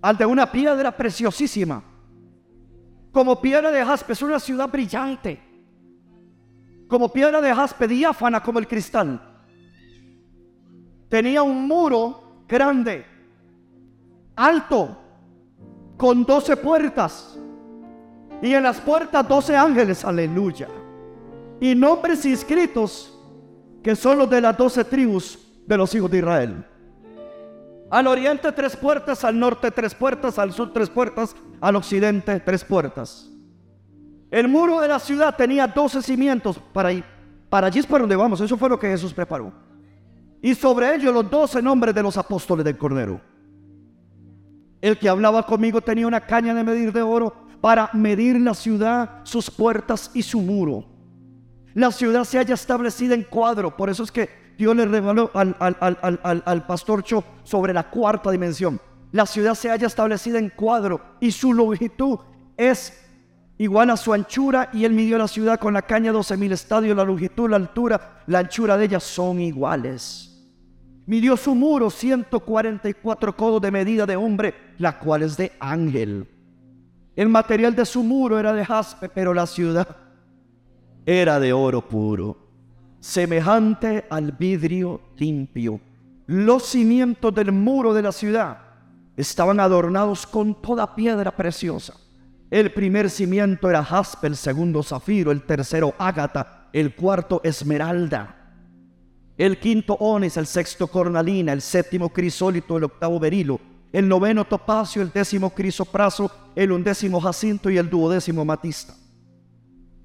al 0.00 0.16
de 0.16 0.26
una 0.26 0.50
piedra 0.50 0.96
preciosísima 0.96 1.84
como 3.12 3.40
piedra 3.40 3.70
de 3.70 3.84
jaspe, 3.84 4.14
es 4.14 4.22
una 4.22 4.40
ciudad 4.40 4.68
brillante. 4.68 5.38
Como 6.88 7.12
piedra 7.12 7.40
de 7.40 7.54
jaspe, 7.54 7.86
diáfana 7.86 8.42
como 8.42 8.58
el 8.58 8.66
cristal. 8.66 9.20
Tenía 11.10 11.42
un 11.42 11.68
muro 11.68 12.44
grande, 12.48 13.04
alto, 14.34 14.98
con 15.98 16.24
doce 16.24 16.56
puertas. 16.56 17.38
Y 18.42 18.52
en 18.52 18.64
las 18.64 18.80
puertas 18.80 19.26
doce 19.26 19.56
ángeles, 19.56 20.04
aleluya. 20.04 20.68
Y 21.60 21.76
nombres 21.76 22.26
inscritos 22.26 23.16
que 23.82 23.94
son 23.94 24.18
los 24.18 24.28
de 24.28 24.40
las 24.40 24.58
doce 24.58 24.84
tribus 24.84 25.38
de 25.64 25.76
los 25.76 25.94
hijos 25.94 26.10
de 26.10 26.18
Israel. 26.18 26.66
Al 27.88 28.06
oriente 28.08 28.50
tres 28.52 28.76
puertas, 28.76 29.24
al 29.24 29.38
norte 29.38 29.70
tres 29.70 29.94
puertas, 29.94 30.38
al 30.38 30.52
sur 30.52 30.72
tres 30.72 30.90
puertas, 30.90 31.36
al 31.60 31.76
occidente 31.76 32.40
tres 32.40 32.64
puertas. 32.64 33.30
El 34.30 34.48
muro 34.48 34.80
de 34.80 34.88
la 34.88 34.98
ciudad 34.98 35.36
tenía 35.36 35.66
12 35.66 36.02
cimientos 36.02 36.58
para, 36.72 36.90
para 37.50 37.66
allí 37.66 37.80
es 37.80 37.86
para 37.86 38.00
donde 38.00 38.16
vamos. 38.16 38.40
Eso 38.40 38.56
fue 38.56 38.70
lo 38.70 38.78
que 38.78 38.88
Jesús 38.88 39.12
preparó. 39.12 39.52
Y 40.40 40.54
sobre 40.54 40.94
ellos 40.94 41.12
los 41.12 41.30
doce 41.30 41.60
nombres 41.60 41.94
de 41.94 42.02
los 42.02 42.16
apóstoles 42.16 42.64
del 42.64 42.78
Cordero. 42.78 43.20
El 44.80 44.98
que 44.98 45.08
hablaba 45.08 45.44
conmigo 45.44 45.80
tenía 45.80 46.06
una 46.06 46.22
caña 46.22 46.54
de 46.54 46.64
medir 46.64 46.92
de 46.92 47.02
oro 47.02 47.41
para 47.62 47.88
medir 47.92 48.40
la 48.40 48.54
ciudad, 48.54 49.20
sus 49.22 49.48
puertas 49.48 50.10
y 50.12 50.22
su 50.22 50.40
muro. 50.40 50.84
La 51.74 51.92
ciudad 51.92 52.24
se 52.24 52.38
haya 52.38 52.54
establecida 52.54 53.14
en 53.14 53.22
cuadro. 53.22 53.76
Por 53.76 53.88
eso 53.88 54.02
es 54.02 54.10
que 54.10 54.28
Dios 54.58 54.74
le 54.74 54.84
reveló 54.84 55.30
al, 55.32 55.56
al, 55.60 56.66
pastor 56.66 57.04
Cho 57.04 57.22
sobre 57.44 57.72
la 57.72 57.88
cuarta 57.88 58.32
dimensión. 58.32 58.80
La 59.12 59.26
ciudad 59.26 59.54
se 59.54 59.70
haya 59.70 59.86
establecida 59.86 60.40
en 60.40 60.50
cuadro 60.50 61.00
y 61.20 61.30
su 61.30 61.54
longitud 61.54 62.18
es 62.56 63.00
igual 63.58 63.90
a 63.90 63.96
su 63.96 64.12
anchura 64.12 64.68
y 64.72 64.84
él 64.84 64.92
midió 64.92 65.16
la 65.16 65.28
ciudad 65.28 65.60
con 65.60 65.72
la 65.72 65.82
caña 65.82 66.10
12 66.10 66.36
mil 66.36 66.50
estadios, 66.50 66.96
la 66.96 67.04
longitud, 67.04 67.48
la 67.48 67.56
altura, 67.56 68.24
la 68.26 68.40
anchura 68.40 68.76
de 68.76 68.86
ella 68.86 68.98
son 68.98 69.40
iguales. 69.40 70.28
Midió 71.06 71.36
su 71.36 71.54
muro 71.54 71.90
144 71.90 73.36
codos 73.36 73.62
de 73.62 73.70
medida 73.70 74.04
de 74.04 74.16
hombre, 74.16 74.54
la 74.78 74.98
cual 74.98 75.22
es 75.22 75.36
de 75.36 75.52
ángel. 75.60 76.26
El 77.14 77.28
material 77.28 77.74
de 77.76 77.84
su 77.84 78.02
muro 78.02 78.38
era 78.38 78.52
de 78.52 78.64
jaspe, 78.64 79.08
pero 79.08 79.34
la 79.34 79.46
ciudad 79.46 79.96
era 81.04 81.38
de 81.38 81.52
oro 81.52 81.86
puro, 81.86 82.38
semejante 83.00 84.06
al 84.08 84.32
vidrio 84.32 85.00
limpio. 85.16 85.80
Los 86.26 86.64
cimientos 86.64 87.34
del 87.34 87.52
muro 87.52 87.92
de 87.92 88.02
la 88.02 88.12
ciudad 88.12 88.58
estaban 89.16 89.60
adornados 89.60 90.26
con 90.26 90.60
toda 90.62 90.94
piedra 90.94 91.30
preciosa. 91.32 91.94
El 92.50 92.72
primer 92.72 93.10
cimiento 93.10 93.68
era 93.68 93.84
jaspe, 93.84 94.26
el 94.26 94.36
segundo 94.36 94.82
zafiro, 94.82 95.32
el 95.32 95.42
tercero 95.42 95.94
ágata, 95.98 96.68
el 96.72 96.94
cuarto 96.94 97.40
esmeralda, 97.44 98.54
el 99.36 99.58
quinto 99.58 99.94
onis, 99.94 100.36
el 100.36 100.46
sexto 100.46 100.86
cornalina, 100.86 101.52
el 101.52 101.60
séptimo 101.60 102.10
crisólito, 102.10 102.76
el 102.76 102.84
octavo 102.84 103.18
berilo, 103.18 103.60
el 103.92 104.08
noveno 104.08 104.44
topacio, 104.44 105.02
el 105.02 105.12
décimo 105.12 105.50
crisopraso, 105.50 106.30
el 106.54 106.72
undécimo 106.72 107.20
jacinto 107.20 107.70
y 107.70 107.76
el 107.76 107.90
duodécimo 107.90 108.44
matista. 108.44 108.94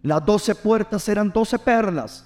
Las 0.04 0.26
doce 0.26 0.54
puertas 0.56 1.08
eran 1.10 1.32
doce 1.32 1.58
perlas. 1.58 2.26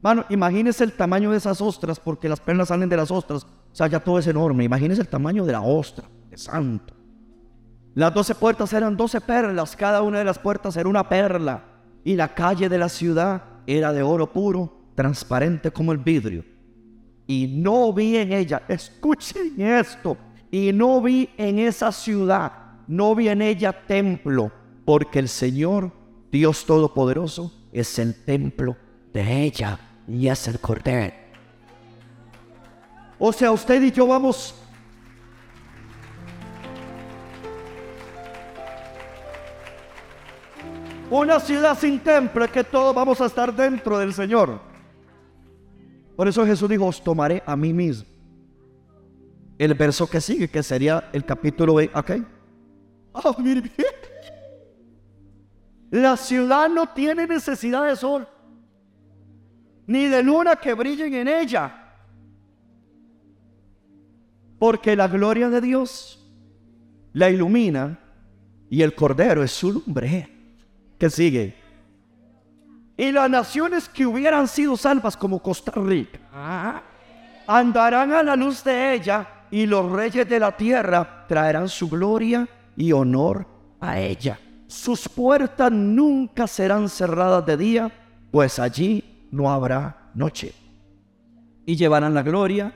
Mano, 0.00 0.24
imagínese 0.28 0.84
el 0.84 0.92
tamaño 0.92 1.30
de 1.30 1.38
esas 1.38 1.60
ostras, 1.60 1.98
porque 1.98 2.28
las 2.28 2.40
perlas 2.40 2.68
salen 2.68 2.88
de 2.88 2.96
las 2.96 3.10
ostras. 3.10 3.44
O 3.44 3.74
sea, 3.74 3.86
ya 3.86 4.00
todo 4.00 4.18
es 4.18 4.26
enorme. 4.26 4.64
Imagínese 4.64 5.00
el 5.00 5.08
tamaño 5.08 5.44
de 5.44 5.52
la 5.52 5.60
ostra, 5.60 6.08
de 6.30 6.38
santo. 6.38 6.94
Las 7.94 8.14
doce 8.14 8.34
puertas 8.34 8.72
eran 8.72 8.96
doce 8.96 9.20
perlas, 9.20 9.74
cada 9.74 10.02
una 10.02 10.18
de 10.18 10.24
las 10.24 10.38
puertas 10.38 10.76
era 10.76 10.88
una 10.88 11.08
perla. 11.08 11.64
Y 12.04 12.14
la 12.14 12.32
calle 12.32 12.68
de 12.68 12.78
la 12.78 12.88
ciudad 12.88 13.42
era 13.66 13.92
de 13.92 14.02
oro 14.02 14.32
puro, 14.32 14.92
transparente 14.94 15.70
como 15.70 15.92
el 15.92 15.98
vidrio. 15.98 16.44
Y 17.26 17.60
no 17.60 17.92
vi 17.92 18.16
en 18.16 18.32
ella, 18.32 18.62
escuchen 18.68 19.60
esto, 19.60 20.16
y 20.50 20.72
no 20.72 21.00
vi 21.00 21.30
en 21.36 21.58
esa 21.58 21.92
ciudad, 21.92 22.52
no 22.86 23.14
vi 23.14 23.28
en 23.28 23.42
ella 23.42 23.72
templo, 23.86 24.50
porque 24.84 25.18
el 25.18 25.28
Señor 25.28 25.92
Dios 26.30 26.64
Todopoderoso 26.64 27.52
es 27.72 27.98
el 27.98 28.24
templo 28.24 28.76
de 29.12 29.42
ella 29.42 29.78
y 30.06 30.28
es 30.28 30.48
el 30.48 30.58
Cordero. 30.60 31.14
O 33.18 33.32
sea, 33.32 33.50
usted 33.50 33.82
y 33.82 33.90
yo 33.90 34.06
vamos 34.06 34.54
Una 41.10 41.40
ciudad 41.40 41.78
sin 41.78 42.00
templo 42.00 42.44
es 42.44 42.50
que 42.50 42.62
todos 42.62 42.94
vamos 42.94 43.20
a 43.20 43.26
estar 43.26 43.54
dentro 43.54 43.98
del 43.98 44.12
Señor. 44.12 44.60
Por 46.16 46.28
eso 46.28 46.44
Jesús 46.44 46.68
dijo, 46.68 46.84
os 46.84 47.02
tomaré 47.02 47.42
a 47.46 47.56
mí 47.56 47.72
mismo. 47.72 48.07
El 49.58 49.74
verso 49.74 50.08
que 50.08 50.20
sigue, 50.20 50.48
que 50.48 50.62
sería 50.62 51.10
el 51.12 51.24
capítulo 51.24 51.74
B, 51.74 51.90
¿ok? 51.92 52.10
Oh, 53.12 53.34
mire 53.40 53.60
bien. 53.60 53.72
La 55.90 56.16
ciudad 56.16 56.68
no 56.68 56.88
tiene 56.90 57.26
necesidad 57.26 57.86
de 57.86 57.96
sol, 57.96 58.28
ni 59.86 60.06
de 60.06 60.22
luna 60.22 60.56
que 60.56 60.74
brillen 60.74 61.12
en 61.14 61.28
ella, 61.28 61.96
porque 64.58 64.94
la 64.94 65.08
gloria 65.08 65.48
de 65.48 65.60
Dios 65.60 66.18
la 67.12 67.30
ilumina 67.30 67.98
y 68.70 68.82
el 68.82 68.94
Cordero 68.94 69.42
es 69.42 69.50
su 69.50 69.72
lumbre. 69.72 70.28
Que 70.98 71.10
sigue. 71.10 71.54
Y 72.96 73.12
las 73.12 73.30
naciones 73.30 73.88
que 73.88 74.04
hubieran 74.04 74.48
sido 74.48 74.76
salvas 74.76 75.16
como 75.16 75.40
Costa 75.40 75.72
Rica 75.76 76.82
andarán 77.46 78.12
a 78.12 78.22
la 78.22 78.36
luz 78.36 78.62
de 78.64 78.94
ella 78.94 79.26
y 79.50 79.66
los 79.66 79.90
reyes 79.90 80.28
de 80.28 80.40
la 80.40 80.56
tierra 80.56 81.26
traerán 81.28 81.68
su 81.68 81.88
gloria 81.88 82.48
y 82.76 82.92
honor 82.92 83.46
a 83.80 83.98
ella. 84.00 84.38
Sus 84.66 85.08
puertas 85.08 85.72
nunca 85.72 86.46
serán 86.46 86.88
cerradas 86.88 87.44
de 87.46 87.56
día, 87.56 87.92
pues 88.30 88.58
allí 88.58 89.28
no 89.30 89.50
habrá 89.50 90.10
noche. 90.14 90.52
Y 91.64 91.76
llevarán 91.76 92.14
la 92.14 92.22
gloria 92.22 92.72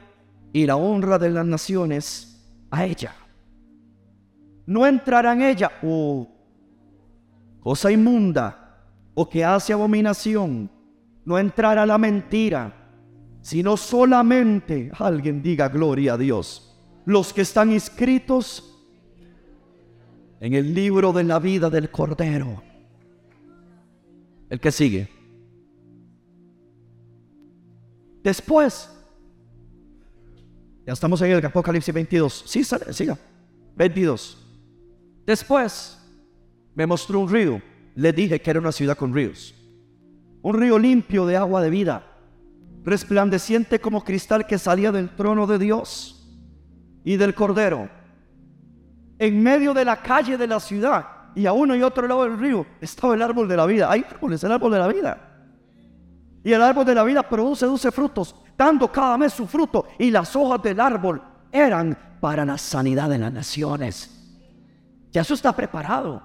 y 0.52 0.66
la 0.66 0.76
honra 0.76 1.18
de 1.18 1.30
las 1.30 1.46
naciones 1.46 2.40
a 2.70 2.84
ella. 2.84 3.14
No 4.66 4.86
entrarán 4.86 5.42
ella, 5.42 5.70
oh, 5.82 6.28
cosa 7.60 7.90
inmunda, 7.90 8.80
o 9.14 9.28
que 9.28 9.44
hace 9.44 9.72
abominación, 9.72 10.70
no 11.24 11.38
entrará 11.38 11.84
la 11.84 11.98
mentira, 11.98 12.81
sino 13.42 13.76
solamente 13.76 14.90
alguien 14.98 15.42
diga 15.42 15.68
gloria 15.68 16.14
a 16.14 16.18
Dios. 16.18 16.74
Los 17.04 17.32
que 17.32 17.42
están 17.42 17.72
inscritos 17.72 18.72
en 20.40 20.54
el 20.54 20.72
libro 20.72 21.12
de 21.12 21.24
la 21.24 21.38
vida 21.38 21.68
del 21.68 21.90
Cordero. 21.90 22.62
El 24.48 24.60
que 24.60 24.70
sigue. 24.70 25.08
Después, 28.22 28.88
ya 30.86 30.92
estamos 30.92 31.20
en 31.22 31.32
el 31.32 31.44
Apocalipsis 31.44 31.92
22. 31.92 32.44
Sí, 32.46 32.62
siga. 32.64 33.18
22. 33.74 34.38
Después, 35.26 35.98
me 36.74 36.86
mostró 36.86 37.20
un 37.20 37.28
río. 37.28 37.62
Le 37.94 38.12
dije 38.12 38.40
que 38.40 38.50
era 38.50 38.60
una 38.60 38.72
ciudad 38.72 38.96
con 38.96 39.12
ríos. 39.12 39.54
Un 40.42 40.58
río 40.58 40.78
limpio 40.78 41.26
de 41.26 41.36
agua 41.36 41.62
de 41.62 41.70
vida, 41.70 42.11
resplandeciente 42.84 43.80
como 43.80 44.04
cristal 44.04 44.46
que 44.46 44.58
salía 44.58 44.92
del 44.92 45.14
trono 45.14 45.46
de 45.46 45.58
Dios 45.58 46.28
y 47.04 47.16
del 47.16 47.34
Cordero 47.34 47.88
en 49.22 49.40
medio 49.40 49.72
de 49.72 49.84
la 49.84 50.02
calle 50.02 50.36
de 50.36 50.48
la 50.48 50.58
ciudad 50.58 51.06
y 51.36 51.46
a 51.46 51.52
uno 51.52 51.76
y 51.76 51.82
otro 51.82 52.08
lado 52.08 52.24
del 52.24 52.38
río 52.38 52.66
estaba 52.80 53.14
el 53.14 53.22
árbol 53.22 53.46
de 53.46 53.56
la 53.56 53.66
vida. 53.66 53.88
Hay 53.88 54.04
árboles, 54.10 54.42
el 54.42 54.50
árbol 54.50 54.72
de 54.72 54.78
la 54.80 54.88
vida. 54.88 55.18
Y 56.42 56.52
el 56.52 56.60
árbol 56.60 56.84
de 56.84 56.94
la 56.94 57.04
vida 57.04 57.22
produce 57.22 57.64
dulce 57.66 57.92
frutos, 57.92 58.34
dando 58.58 58.90
cada 58.90 59.16
mes 59.16 59.32
su 59.32 59.46
fruto. 59.46 59.86
Y 59.96 60.10
las 60.10 60.34
hojas 60.34 60.60
del 60.60 60.80
árbol 60.80 61.22
eran 61.52 61.96
para 62.20 62.44
la 62.44 62.58
sanidad 62.58 63.08
de 63.08 63.18
las 63.18 63.32
naciones. 63.32 64.10
Ya 65.12 65.20
eso 65.20 65.34
está 65.34 65.54
preparado. 65.54 66.20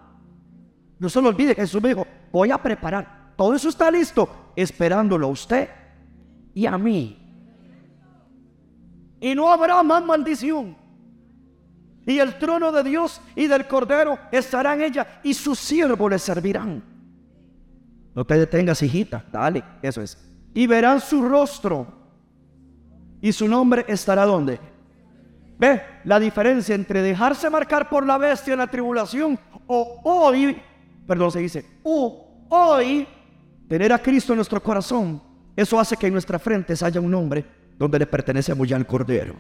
No 0.98 1.08
se 1.08 1.22
lo 1.22 1.30
olvide, 1.30 1.54
Jesús 1.54 1.80
me 1.80 1.90
dijo, 1.90 2.08
voy 2.32 2.50
a 2.50 2.58
preparar. 2.58 3.34
Todo 3.38 3.54
eso 3.54 3.70
está 3.70 3.92
listo, 3.92 4.28
esperándolo 4.56 5.28
a 5.28 5.30
usted 5.30 5.70
y 6.58 6.66
a 6.66 6.76
mí. 6.76 7.16
Y 9.22 9.36
no 9.36 9.52
habrá 9.52 9.84
más 9.84 10.04
maldición 10.04 10.76
y 12.04 12.18
el 12.18 12.40
trono 12.40 12.72
de 12.72 12.84
Dios 12.84 13.22
y 13.36 13.46
del 13.46 13.68
Cordero 13.68 14.18
estará 14.32 14.74
en 14.74 14.82
ella 14.82 15.20
y 15.22 15.36
sus 15.36 15.60
siervos 15.60 16.10
le 16.10 16.18
servirán. 16.18 16.84
No 18.16 18.26
te 18.26 18.40
detengas, 18.40 18.82
hijita, 18.82 19.24
dale, 19.32 19.64
eso 19.84 20.02
es. 20.02 20.18
Y 20.56 20.66
verán 20.66 21.00
su 21.00 21.22
rostro 21.22 21.94
y 23.22 23.32
su 23.32 23.48
nombre 23.48 23.86
estará 23.88 24.26
donde. 24.26 24.60
Ve 25.60 25.84
la 26.06 26.20
diferencia 26.20 26.74
entre 26.74 27.04
dejarse 27.04 27.52
marcar 27.52 27.88
por 27.88 28.04
la 28.04 28.18
bestia 28.18 28.54
en 28.54 28.60
la 28.60 28.68
tribulación 28.68 29.38
o 29.68 30.02
hoy, 30.04 30.60
perdón, 31.06 31.32
se 31.32 31.40
dice, 31.40 31.66
o 31.84 32.48
hoy 32.50 33.08
tener 33.70 33.94
a 33.94 34.00
Cristo 34.00 34.34
en 34.34 34.38
nuestro 34.38 34.64
corazón. 34.64 35.27
Eso 35.58 35.80
hace 35.80 35.98
que 35.98 36.06
en 36.06 36.14
nuestra 36.14 36.38
frente 36.38 36.76
haya 36.80 37.02
un 37.02 37.10
nombre 37.10 37.44
donde 37.80 37.98
le 37.98 38.06
pertenece 38.06 38.52
a 38.52 38.56
ya 38.64 38.76
al 38.76 38.86
Cordero. 38.86 39.34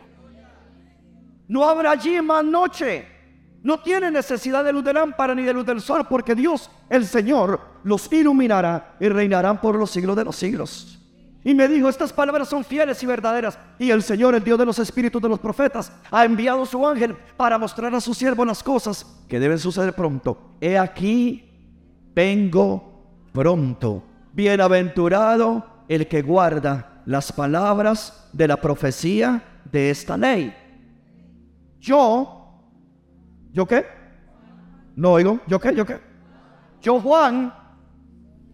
No 1.47 1.63
habrá 1.63 1.91
allí 1.91 2.19
más 2.23 2.43
noche. 2.43 3.05
No 3.61 3.79
tiene 3.81 4.09
necesidad 4.09 4.63
de 4.63 4.73
luz 4.73 4.83
de 4.83 4.93
lámpara 4.93 5.35
ni 5.35 5.43
de 5.43 5.53
luz 5.53 5.65
del 5.65 5.79
sol, 5.79 6.07
porque 6.09 6.33
Dios, 6.33 6.71
el 6.89 7.05
Señor, 7.05 7.59
los 7.83 8.11
iluminará 8.11 8.95
y 8.99 9.09
reinarán 9.09 9.61
por 9.61 9.75
los 9.75 9.91
siglos 9.91 10.15
de 10.15 10.25
los 10.25 10.35
siglos. 10.35 10.99
Y 11.43 11.53
me 11.53 11.67
dijo, 11.67 11.87
estas 11.87 12.11
palabras 12.11 12.49
son 12.49 12.65
fieles 12.65 13.01
y 13.03 13.05
verdaderas. 13.05 13.59
Y 13.77 13.91
el 13.91 14.01
Señor, 14.01 14.33
el 14.33 14.43
Dios 14.43 14.57
de 14.57 14.65
los 14.65 14.79
espíritus 14.79 15.21
de 15.21 15.29
los 15.29 15.39
profetas, 15.39 15.91
ha 16.09 16.25
enviado 16.25 16.65
su 16.65 16.85
ángel 16.85 17.15
para 17.37 17.59
mostrar 17.59 17.93
a 17.93 18.01
su 18.01 18.15
siervo 18.15 18.43
las 18.43 18.63
cosas 18.63 19.05
que 19.29 19.39
deben 19.39 19.59
suceder 19.59 19.93
pronto. 19.93 20.55
He 20.59 20.79
aquí, 20.79 21.51
vengo 22.15 23.29
pronto. 23.31 24.03
Bienaventurado 24.33 25.76
el 25.87 26.07
que 26.07 26.21
guarda 26.21 27.01
las 27.05 27.31
palabras 27.31 28.29
de 28.33 28.47
la 28.47 28.57
profecía 28.57 29.41
de 29.71 29.89
esta 29.89 30.17
ley. 30.17 30.53
Yo, 31.79 32.61
¿yo 33.51 33.65
qué? 33.65 33.85
No 34.95 35.13
oigo, 35.13 35.39
¿yo 35.47 35.59
qué? 35.59 35.73
¿Yo 35.75 35.85
qué? 35.85 35.99
Yo, 36.81 36.99
Juan, 36.99 37.53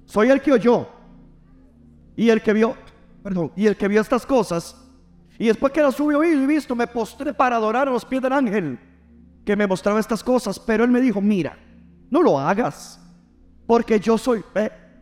soy 0.06 0.30
el 0.30 0.42
que 0.42 0.52
oyó 0.52 0.88
y 2.16 2.30
el 2.30 2.42
que 2.42 2.54
vio, 2.54 2.76
perdón, 3.24 3.52
y 3.56 3.66
el 3.66 3.76
que 3.76 3.88
vio 3.88 4.02
estas 4.02 4.26
cosas. 4.26 4.80
Y 5.40 5.48
después 5.48 5.74
que 5.74 5.82
las 5.82 6.00
oído 6.00 6.24
y 6.24 6.46
visto, 6.46 6.76
me 6.76 6.86
postré 6.86 7.34
para 7.34 7.56
adorar 7.56 7.88
a 7.88 7.92
los 7.92 8.06
pies 8.06 8.22
del 8.22 8.34
ángel 8.34 8.80
que 9.44 9.56
me 9.56 9.66
mostraba 9.66 10.00
estas 10.00 10.24
cosas. 10.24 10.60
Pero 10.60 10.84
él 10.84 10.92
me 10.92 11.02
dijo, 11.02 11.20
mira, 11.20 11.58
no 12.10 12.22
lo 12.22 12.40
hagas, 12.40 13.00
porque 13.66 14.00
yo 14.00 14.18
soy, 14.18 14.44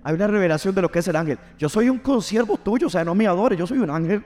hay 0.03 0.15
una 0.15 0.27
revelación 0.27 0.73
de 0.73 0.81
lo 0.81 0.91
que 0.91 0.99
es 0.99 1.07
el 1.07 1.15
ángel. 1.15 1.37
Yo 1.57 1.69
soy 1.69 1.89
un 1.89 1.99
consiervo 1.99 2.57
tuyo, 2.57 2.87
o 2.87 2.89
sea, 2.89 3.03
no 3.03 3.15
me 3.15 3.27
adores, 3.27 3.57
yo 3.57 3.67
soy 3.67 3.79
un 3.79 3.89
ángel. 3.89 4.23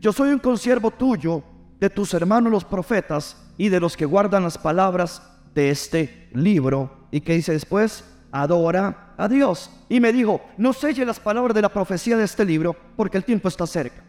Yo 0.00 0.12
soy 0.12 0.30
un 0.30 0.38
consiervo 0.38 0.90
tuyo, 0.90 1.42
de 1.78 1.90
tus 1.90 2.14
hermanos 2.14 2.52
los 2.52 2.64
profetas 2.64 3.36
y 3.58 3.68
de 3.68 3.80
los 3.80 3.96
que 3.96 4.04
guardan 4.04 4.44
las 4.44 4.56
palabras 4.56 5.20
de 5.52 5.70
este 5.70 6.28
libro. 6.32 7.08
¿Y 7.10 7.20
que 7.20 7.34
dice 7.34 7.52
después? 7.52 8.04
Adora 8.30 9.14
a 9.16 9.28
Dios. 9.28 9.68
Y 9.88 9.98
me 9.98 10.12
dijo, 10.12 10.40
no 10.56 10.72
selle 10.72 11.04
las 11.04 11.20
palabras 11.20 11.54
de 11.54 11.62
la 11.62 11.72
profecía 11.72 12.16
de 12.16 12.24
este 12.24 12.44
libro, 12.44 12.76
porque 12.96 13.16
el 13.18 13.24
tiempo 13.24 13.48
está 13.48 13.66
cerca. 13.66 14.02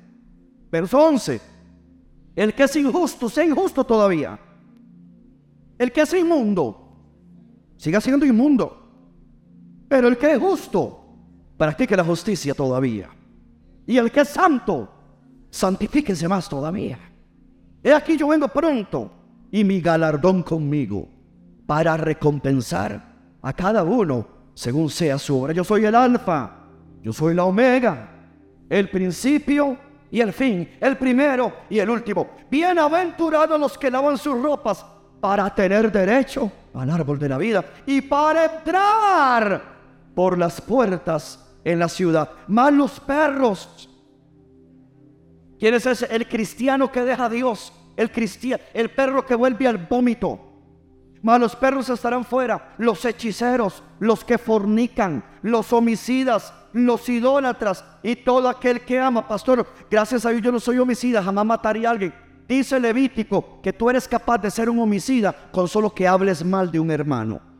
Verso 0.71 0.99
11. 0.99 1.41
El 2.35 2.53
que 2.53 2.63
es 2.63 2.75
injusto, 2.75 3.27
sea 3.27 3.43
injusto 3.43 3.83
todavía. 3.83 4.39
El 5.77 5.91
que 5.91 6.01
es 6.01 6.13
inmundo, 6.13 6.95
siga 7.77 7.99
siendo 7.99 8.25
inmundo. 8.25 8.82
Pero 9.93 10.07
el 10.07 10.17
que 10.17 10.31
es 10.31 10.39
justo, 10.39 11.05
practique 11.55 11.95
la 11.95 12.03
justicia 12.03 12.55
todavía. 12.55 13.11
Y 13.85 13.95
el 13.99 14.11
que 14.11 14.21
es 14.21 14.29
santo, 14.29 14.91
santifíquese 15.51 16.27
más 16.27 16.49
todavía. 16.49 16.97
He 17.83 17.93
aquí 17.93 18.17
yo 18.17 18.29
vengo 18.29 18.47
pronto 18.47 19.11
y 19.51 19.63
mi 19.63 19.81
galardón 19.81 20.41
conmigo 20.41 21.07
para 21.67 21.95
recompensar 21.95 23.05
a 23.39 23.53
cada 23.53 23.83
uno 23.83 24.27
según 24.55 24.89
sea 24.89 25.19
su 25.19 25.39
obra. 25.39 25.53
Yo 25.53 25.63
soy 25.63 25.85
el 25.85 25.93
alfa, 25.93 26.49
yo 27.03 27.13
soy 27.13 27.35
la 27.35 27.43
omega, 27.43 28.09
el 28.71 28.89
principio 28.89 29.77
y 30.09 30.21
el 30.21 30.33
fin, 30.33 30.67
el 30.81 30.97
primero 30.97 31.53
y 31.69 31.77
el 31.77 31.91
último. 31.91 32.31
Bienaventurados 32.49 33.59
los 33.59 33.77
que 33.77 33.91
lavan 33.91 34.17
sus 34.17 34.41
ropas 34.41 34.83
para 35.21 35.53
tener 35.53 35.91
derecho 35.91 36.51
al 36.73 36.89
árbol 36.89 37.19
de 37.19 37.29
la 37.29 37.37
vida 37.37 37.63
y 37.85 38.01
para 38.01 38.45
entrar 38.45 39.72
por 40.15 40.37
las 40.37 40.61
puertas 40.61 41.43
en 41.63 41.79
la 41.79 41.89
ciudad. 41.89 42.29
Más 42.47 42.73
los 42.73 42.99
perros. 42.99 43.89
¿Quién 45.59 45.73
es 45.73 45.85
ese? 45.85 46.13
El 46.13 46.27
cristiano 46.27 46.91
que 46.91 47.01
deja 47.01 47.25
a 47.25 47.29
Dios. 47.29 47.73
El 47.95 48.11
cristiano, 48.11 48.63
el 48.73 48.89
perro 48.89 49.25
que 49.25 49.35
vuelve 49.35 49.67
al 49.67 49.77
vómito. 49.77 50.39
Más 51.21 51.39
los 51.39 51.55
perros 51.55 51.89
estarán 51.89 52.25
fuera. 52.25 52.73
Los 52.77 53.05
hechiceros, 53.05 53.83
los 53.99 54.25
que 54.25 54.37
fornican, 54.37 55.23
los 55.41 55.71
homicidas, 55.71 56.53
los 56.73 57.07
idólatras 57.07 57.85
y 58.01 58.15
todo 58.15 58.49
aquel 58.49 58.81
que 58.81 58.99
ama. 58.99 59.27
Pastor, 59.27 59.65
gracias 59.89 60.25
a 60.25 60.31
Dios 60.31 60.41
yo 60.41 60.51
no 60.51 60.59
soy 60.59 60.79
homicida, 60.79 61.23
jamás 61.23 61.45
mataría 61.45 61.87
a 61.87 61.91
alguien. 61.91 62.13
Dice 62.47 62.79
Levítico 62.79 63.61
que 63.61 63.71
tú 63.71 63.89
eres 63.89 64.07
capaz 64.07 64.39
de 64.39 64.51
ser 64.51 64.69
un 64.69 64.79
homicida 64.79 65.33
con 65.51 65.67
solo 65.67 65.93
que 65.93 66.07
hables 66.07 66.43
mal 66.43 66.69
de 66.69 66.79
un 66.79 66.91
hermano 66.91 67.52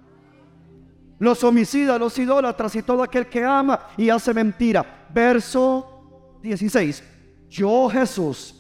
los 1.24 1.42
homicidas, 1.44 1.98
los 1.98 2.20
idólatras 2.20 2.76
y 2.76 2.84
todo 2.84 3.02
aquel 3.02 3.28
que 3.28 3.44
ama 3.44 3.88
y 3.96 4.10
hace 4.10 4.34
mentira. 4.34 5.08
Verso 5.14 6.38
16. 6.44 7.02
Yo 7.50 7.88
Jesús 7.90 8.54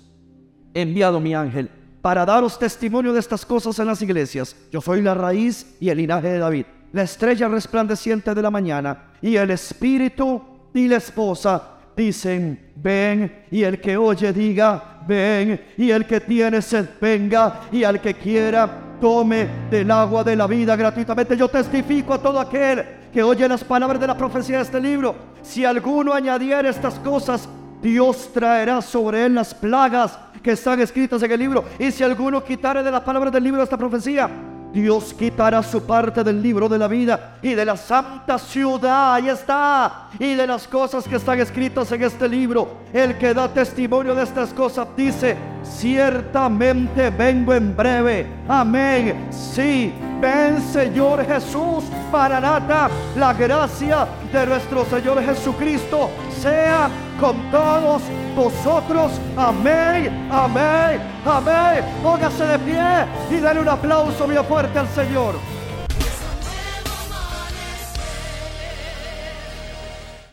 he 0.73 0.81
enviado 0.81 1.19
mi 1.19 1.35
ángel 1.35 1.69
para 2.01 2.25
daros 2.25 2.57
testimonio 2.57 3.11
de 3.11 3.19
estas 3.19 3.45
cosas 3.45 3.77
en 3.79 3.87
las 3.87 4.01
iglesias. 4.01 4.55
Yo 4.71 4.79
soy 4.79 5.01
la 5.01 5.13
raíz 5.13 5.75
y 5.81 5.89
el 5.89 5.97
linaje 5.97 6.29
de 6.29 6.39
David, 6.39 6.65
la 6.93 7.03
estrella 7.03 7.49
resplandeciente 7.49 8.33
de 8.33 8.41
la 8.41 8.49
mañana 8.49 9.11
y 9.21 9.35
el 9.35 9.51
espíritu 9.51 10.41
y 10.73 10.87
la 10.87 10.97
esposa 10.97 11.79
dicen, 11.97 12.71
ven, 12.77 13.43
y 13.51 13.63
el 13.63 13.81
que 13.81 13.97
oye 13.97 14.31
diga, 14.31 15.01
ven, 15.05 15.59
y 15.77 15.91
el 15.91 16.07
que 16.07 16.21
tiene 16.21 16.61
sed 16.61 16.87
venga, 17.01 17.63
y 17.73 17.83
al 17.83 17.99
que 17.99 18.13
quiera 18.13 18.92
tome 19.03 19.49
del 19.69 19.91
agua 19.91 20.23
de 20.23 20.33
la 20.33 20.47
vida 20.47 20.77
gratuitamente. 20.77 21.35
Yo 21.35 21.49
testifico 21.49 22.13
a 22.13 22.19
todo 22.19 22.39
aquel 22.39 22.85
que 23.11 23.21
oye 23.21 23.45
las 23.49 23.61
palabras 23.61 23.99
de 23.99 24.07
la 24.07 24.15
profecía 24.15 24.55
de 24.55 24.63
este 24.63 24.79
libro. 24.79 25.13
Si 25.41 25.65
alguno 25.65 26.13
añadiera 26.13 26.69
estas 26.69 26.99
cosas, 26.99 27.49
Dios 27.81 28.29
traerá 28.33 28.81
sobre 28.81 29.25
él 29.25 29.35
las 29.35 29.53
plagas 29.53 30.17
que 30.41 30.51
están 30.51 30.79
escritas 30.79 31.21
en 31.21 31.31
el 31.33 31.37
libro. 31.37 31.65
Y 31.77 31.91
si 31.91 32.01
alguno 32.01 32.41
quitare 32.41 32.81
de 32.81 32.91
las 32.91 33.01
palabras 33.01 33.33
del 33.33 33.43
libro 33.43 33.61
esta 33.61 33.75
profecía, 33.75 34.29
Dios 34.73 35.13
quitará 35.13 35.61
su 35.61 35.83
parte 35.83 36.23
del 36.23 36.41
libro 36.41 36.67
de 36.67 36.79
la 36.79 36.87
vida 36.87 37.35
y 37.43 37.53
de 37.53 37.63
la 37.63 37.77
santa 37.77 38.39
ciudad, 38.39 39.13
ahí 39.13 39.29
está, 39.29 40.07
y 40.17 40.33
de 40.33 40.47
las 40.47 40.67
cosas 40.67 41.07
que 41.07 41.17
están 41.17 41.39
escritas 41.39 41.91
en 41.91 42.01
este 42.01 42.27
libro. 42.27 42.77
El 42.91 43.15
que 43.19 43.35
da 43.35 43.47
testimonio 43.47 44.15
de 44.15 44.23
estas 44.23 44.51
cosas 44.51 44.87
dice, 44.97 45.37
ciertamente 45.63 47.11
vengo 47.11 47.53
en 47.53 47.75
breve. 47.75 48.27
Amén. 48.47 49.27
Sí, 49.29 49.93
ven 50.19 50.59
Señor 50.59 51.23
Jesús, 51.23 51.83
para 52.11 52.39
nada 52.39 52.89
la 53.15 53.31
gracia 53.33 54.07
de 54.31 54.47
nuestro 54.47 54.85
Señor 54.85 55.23
Jesucristo 55.23 56.09
sea 56.41 56.89
con 57.19 57.35
todos 57.51 58.01
vosotros. 58.35 59.11
Amén, 59.37 60.29
amén, 60.31 61.01
amén. 61.25 61.83
Póngase 62.01 62.45
de 62.45 62.59
pie 62.59 63.05
y 63.31 63.39
dale 63.39 63.59
un 63.59 63.69
aplauso 63.69 64.27
bien 64.27 64.43
fuerte 64.45 64.79
al 64.79 64.87
Señor. 64.89 65.35